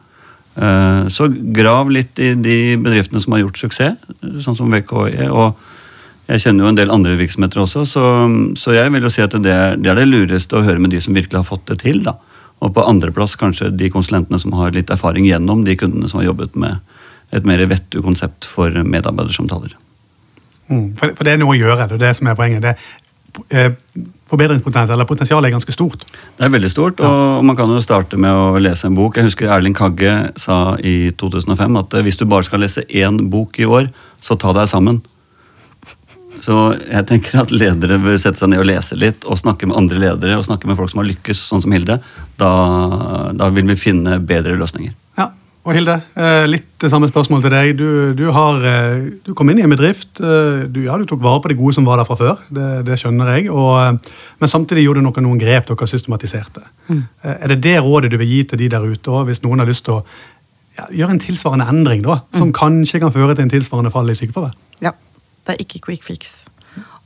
Uh, 0.59 1.07
så 1.13 1.29
grav 1.31 1.93
litt 1.93 2.19
i 2.21 2.33
de 2.35 2.61
bedriftene 2.81 3.23
som 3.23 3.37
har 3.37 3.45
gjort 3.45 3.61
suksess, 3.61 4.09
sånn 4.45 4.59
som 4.59 4.73
VKI. 4.73 5.31
og 5.31 5.69
jeg 6.31 6.45
kjenner 6.45 6.63
jo 6.63 6.71
en 6.71 6.79
del 6.79 6.93
andre 6.95 7.17
virksomheter 7.19 7.63
også, 7.65 7.85
så, 7.91 8.03
så 8.59 8.75
jeg 8.77 8.91
vil 8.95 9.03
jo 9.03 9.11
si 9.11 9.23
at 9.25 9.33
det 9.35 9.41
det 9.83 9.91
er, 9.91 9.99
det 9.99 10.07
lureste 10.07 10.59
å 10.59 10.63
høre 10.63 10.83
med 10.83 10.93
de 10.95 11.01
som 11.03 11.17
virkelig 11.17 11.41
har 11.41 11.49
fått 11.49 11.65
det 11.73 11.81
til. 11.83 12.05
da. 12.07 12.15
Og 12.61 12.75
på 12.77 12.85
andreplass 12.85 13.39
kanskje 13.41 13.71
de 13.73 13.91
konsulentene 13.93 14.41
som 14.41 14.55
har 14.59 14.75
litt 14.77 14.91
erfaring 14.93 15.27
gjennom 15.29 15.65
de 15.65 15.77
kundene 15.81 16.11
som 16.11 16.21
har 16.21 16.31
jobbet 16.31 16.57
med 16.61 16.81
et 17.37 17.47
mer 17.47 17.63
vettug 17.71 18.05
konsept 18.05 18.49
for 18.49 18.75
medarbeidersamtaler. 18.85 19.77
Mm, 20.71 20.97
for, 20.99 21.15
for, 21.15 21.27
det 21.27 21.35
er 21.35 21.41
noe 21.41 21.55
å 21.55 21.59
gjøre, 21.59 21.89
det 21.91 21.99
er 21.99 22.09
det 22.09 22.17
som 22.19 22.31
er 22.31 22.39
poenget. 22.39 22.67
Det 22.67 22.75
eh, 23.55 23.71
forbedringspotensial 24.31 24.95
eller 24.95 25.09
potensialet 25.09 25.49
er 25.49 25.55
ganske 25.55 25.75
stort. 25.75 26.05
Det 26.39 26.47
er 26.47 26.53
veldig 26.53 26.71
stort, 26.71 27.03
ja. 27.03 27.11
og 27.11 27.47
man 27.47 27.59
kan 27.59 27.71
jo 27.73 27.81
starte 27.83 28.19
med 28.21 28.35
å 28.35 28.61
lese 28.63 28.91
en 28.91 28.99
bok. 28.99 29.19
Jeg 29.19 29.31
husker 29.31 29.51
Erling 29.51 29.75
Kagge 29.77 30.15
sa 30.39 30.77
i 30.79 31.11
2005 31.19 31.81
at 31.83 31.99
hvis 32.07 32.21
du 32.21 32.27
bare 32.31 32.47
skal 32.47 32.63
lese 32.65 32.87
én 32.87 33.25
bok 33.33 33.59
i 33.63 33.69
år, 33.69 33.91
så 34.23 34.39
ta 34.39 34.55
deg 34.57 34.71
sammen. 34.71 35.01
Så 36.45 36.57
jeg 36.79 37.07
tenker 37.09 37.43
at 37.43 37.53
ledere 37.55 38.01
bør 38.03 38.17
sette 38.21 38.41
seg 38.41 38.53
ned 38.53 38.63
og 38.63 38.71
lese 38.71 38.99
litt, 38.99 39.27
og 39.29 39.39
snakke 39.41 39.69
med 39.69 39.79
andre 39.79 40.01
ledere 40.07 40.39
og 40.41 40.47
snakke 40.47 40.71
med 40.71 40.79
folk 40.81 40.93
som 40.93 41.03
har 41.03 41.11
lykkes, 41.11 41.45
sånn 41.51 41.65
som 41.65 41.75
Hilde. 41.75 42.01
Da, 42.41 42.51
da 43.37 43.51
vil 43.55 43.69
vi 43.71 43.79
finne 43.79 44.19
bedre 44.25 44.57
løsninger. 44.61 44.95
Ja, 45.21 45.29
og 45.61 45.75
Hilde, 45.77 45.99
eh, 46.17 46.47
litt 46.49 46.69
det 46.81 46.89
samme 46.89 47.11
spørsmål 47.11 47.43
til 47.45 47.53
deg. 47.53 47.75
Du, 47.77 47.89
du, 48.17 48.25
har, 48.33 48.65
eh, 48.65 49.11
du 49.27 49.35
kom 49.37 49.53
inn 49.53 49.61
i 49.61 49.67
en 49.67 49.75
bedrift. 49.75 50.17
Eh, 50.17 50.65
du, 50.73 50.81
ja, 50.87 50.97
du 50.97 51.05
tok 51.09 51.21
vare 51.25 51.43
på 51.45 51.53
det 51.53 51.59
gode 51.61 51.77
som 51.77 51.89
var 51.89 52.01
der 52.01 52.09
fra 52.09 52.17
før, 52.17 52.41
det, 52.49 52.69
det 52.89 52.97
skjønner 53.03 53.35
jeg. 53.37 53.51
Og, 53.53 54.01
men 54.41 54.53
samtidig 54.53 54.87
gjorde 54.87 55.05
du 55.05 55.09
noen, 55.11 55.27
noen 55.29 55.43
grep 55.43 55.69
dere 55.69 55.91
systematiserte. 55.91 56.65
Mm. 56.89 57.05
Er 57.37 57.53
det 57.53 57.61
det 57.69 57.77
rådet 57.85 58.13
du 58.15 58.17
vil 58.23 58.33
gi 58.33 58.43
til 58.49 58.65
de 58.65 58.71
der 58.73 58.89
ute, 58.89 59.05
også, 59.05 59.27
hvis 59.29 59.45
noen 59.45 59.61
har 59.61 59.69
lyst 59.69 59.85
til 59.89 59.99
å 59.99 60.03
ja, 60.79 60.89
gjøre 61.03 61.19
en 61.19 61.23
tilsvarende 61.29 61.69
endring, 61.69 62.03
da, 62.09 62.23
som 62.33 62.49
mm. 62.49 62.57
kanskje 62.57 63.03
kan 63.05 63.13
føre 63.13 63.37
til 63.37 63.45
en 63.45 63.53
tilsvarende 63.53 63.93
fall 63.93 64.09
i 64.09 64.17
sykefravær? 64.17 64.57
Ja. 64.81 64.97
Det 65.45 65.55
er 65.55 65.63
ikke 65.65 65.85
quick 65.89 66.07
fix. 66.07 66.41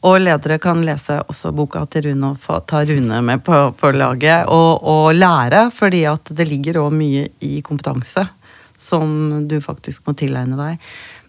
Og 0.05 0.19
ledere 0.21 0.59
kan 0.61 0.83
lese 0.85 1.17
også 1.23 1.55
boka 1.57 1.85
til 1.89 2.11
Rune 2.11 2.35
og 2.35 2.67
ta 2.69 2.83
Rune 2.85 3.23
med 3.25 3.41
på, 3.45 3.57
på 3.73 3.93
laget 3.97 4.51
og, 4.53 4.85
og, 4.85 5.15
lære, 5.17 5.71
fordi 5.73 6.05
at 6.11 6.33
det 6.37 6.49
ligger 6.51 6.83
òg 6.83 6.93
mye 6.93 7.29
i 7.47 7.61
kompetanse 7.65 8.27
som 8.77 9.47
du 9.49 9.57
faktisk 9.65 10.05
må 10.05 10.13
tilegne 10.19 10.59
deg. 10.59 10.83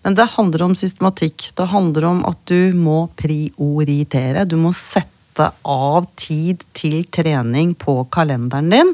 Men 0.03 0.18
det 0.18 0.28
handler 0.36 0.66
om 0.68 0.76
systematikk. 0.78 1.51
Det 1.56 1.70
handler 1.72 2.10
om 2.10 2.20
at 2.28 2.41
du 2.51 2.76
må 2.78 3.06
prioritere. 3.18 4.43
Du 4.45 4.58
må 4.60 4.74
sette 4.76 5.47
av 5.64 6.10
tid 6.20 6.62
til 6.76 7.06
trening 7.16 7.74
på 7.80 8.01
kalenderen 8.14 8.70
din. 8.74 8.93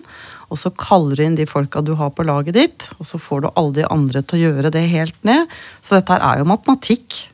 Og 0.52 0.60
så 0.60 0.72
kaller 0.76 1.18
du 1.18 1.26
inn 1.26 1.40
de 1.40 1.50
folka 1.50 1.82
du 1.84 1.96
har 2.00 2.14
på 2.14 2.28
laget 2.28 2.56
ditt, 2.58 2.90
og 3.00 3.08
så 3.08 3.20
får 3.20 3.44
du 3.44 3.52
alle 3.56 3.76
de 3.80 3.86
andre 3.88 4.22
til 4.22 4.40
å 4.40 4.50
gjøre 4.50 4.72
det 4.76 4.84
helt 4.92 5.20
ned. 5.28 5.48
Så 5.82 5.98
dette 5.98 6.20
er 6.20 6.42
jo 6.42 6.50
matematikk. 6.52 7.31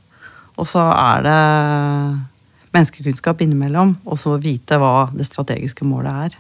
Og 0.57 0.67
så 0.67 0.83
er 0.93 1.23
det 1.25 1.37
menneskekunnskap 2.75 3.41
innimellom, 3.45 3.95
og 4.05 4.19
så 4.19 4.35
vite 4.41 4.79
hva 4.81 5.07
det 5.13 5.27
strategiske 5.27 5.85
målet 5.87 6.27
er. 6.27 6.37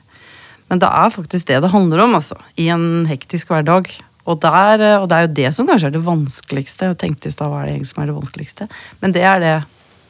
Men 0.67 0.81
det 0.83 0.89
er 0.89 1.13
faktisk 1.13 1.47
det 1.47 1.61
det 1.63 1.71
handler 1.71 2.03
om, 2.03 2.17
altså. 2.17 2.35
I 2.59 2.69
en 2.73 3.07
hektisk 3.07 3.53
hverdag. 3.53 3.89
Og, 4.27 4.35
der, 4.43 4.83
og 4.99 5.07
det 5.07 5.17
er 5.17 5.25
jo 5.25 5.35
det 5.37 5.51
som 5.55 5.67
kanskje 5.69 5.87
er 5.87 5.95
det 5.95 6.03
vanskeligste. 6.03 6.91
Jeg 6.91 6.99
tenkte 6.99 7.29
i 7.29 7.35
stad 7.35 7.47
hva 7.47 7.61
er 7.61 7.69
det 7.69 7.75
egentlig 7.77 7.93
som 7.93 8.03
er 8.03 8.09
det 8.09 8.17
vanskeligste. 8.17 8.67
Men 8.99 9.15
det 9.15 9.23
er 9.23 9.43
det 9.43 9.55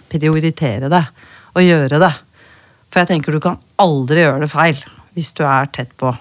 prioritere 0.10 0.89
det. 0.89 1.03
Og 1.53 1.62
gjøre 1.62 2.01
det. 2.01 2.14
For 2.89 3.03
jeg 3.03 3.12
tenker 3.12 3.36
du 3.36 3.43
kan 3.43 3.60
aldri 3.82 4.24
gjøre 4.24 4.45
det 4.45 4.51
feil 4.51 4.80
hvis 5.18 5.32
du 5.38 5.43
er 5.45 5.70
tett 5.74 5.93
på. 5.97 6.12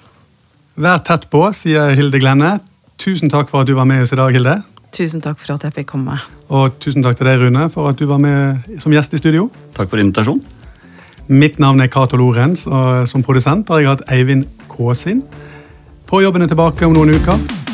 Vær 0.80 1.01
tett 1.05 1.24
på, 1.32 1.41
sier 1.57 1.97
Hilde 1.97 2.20
Glenne. 2.20 2.59
Tusen 3.01 3.32
takk 3.32 3.49
for 3.49 3.64
at 3.64 3.68
du 3.68 3.76
var 3.76 3.89
med 3.89 4.05
oss 4.05 4.12
i 4.12 4.20
dag, 4.20 4.32
Hilde. 4.37 4.59
Tusen 4.97 5.20
takk 5.20 5.36
for 5.42 5.59
at 5.59 5.66
jeg 5.66 5.74
fikk 5.76 5.90
komme. 5.92 6.16
Og 6.49 6.78
tusen 6.80 7.05
takk 7.05 7.18
til 7.18 7.28
deg, 7.28 7.42
Rune, 7.42 7.66
for 7.72 7.90
at 7.90 7.99
du 8.01 8.07
var 8.09 8.20
med 8.22 8.80
som 8.80 8.94
gjest 8.94 9.12
i 9.12 9.20
studio. 9.20 9.51
Takk 9.76 9.90
for 9.92 10.01
invitasjonen. 10.01 10.40
Mitt 11.28 11.59
navn 11.61 11.82
er 11.82 11.90
Cato 11.90 12.16
Lorentz, 12.16 12.64
og 12.70 13.05
som 13.11 13.24
produsent 13.26 13.68
har 13.68 13.82
jeg 13.82 13.90
hatt 13.90 14.07
Eivind 14.14 14.47
Kåsin. 14.70 15.20
På 16.07 16.22
jobben 16.22 16.47
er 16.47 16.53
tilbake 16.53 16.86
om 16.86 16.94
noen 16.94 17.12
uker. 17.18 17.65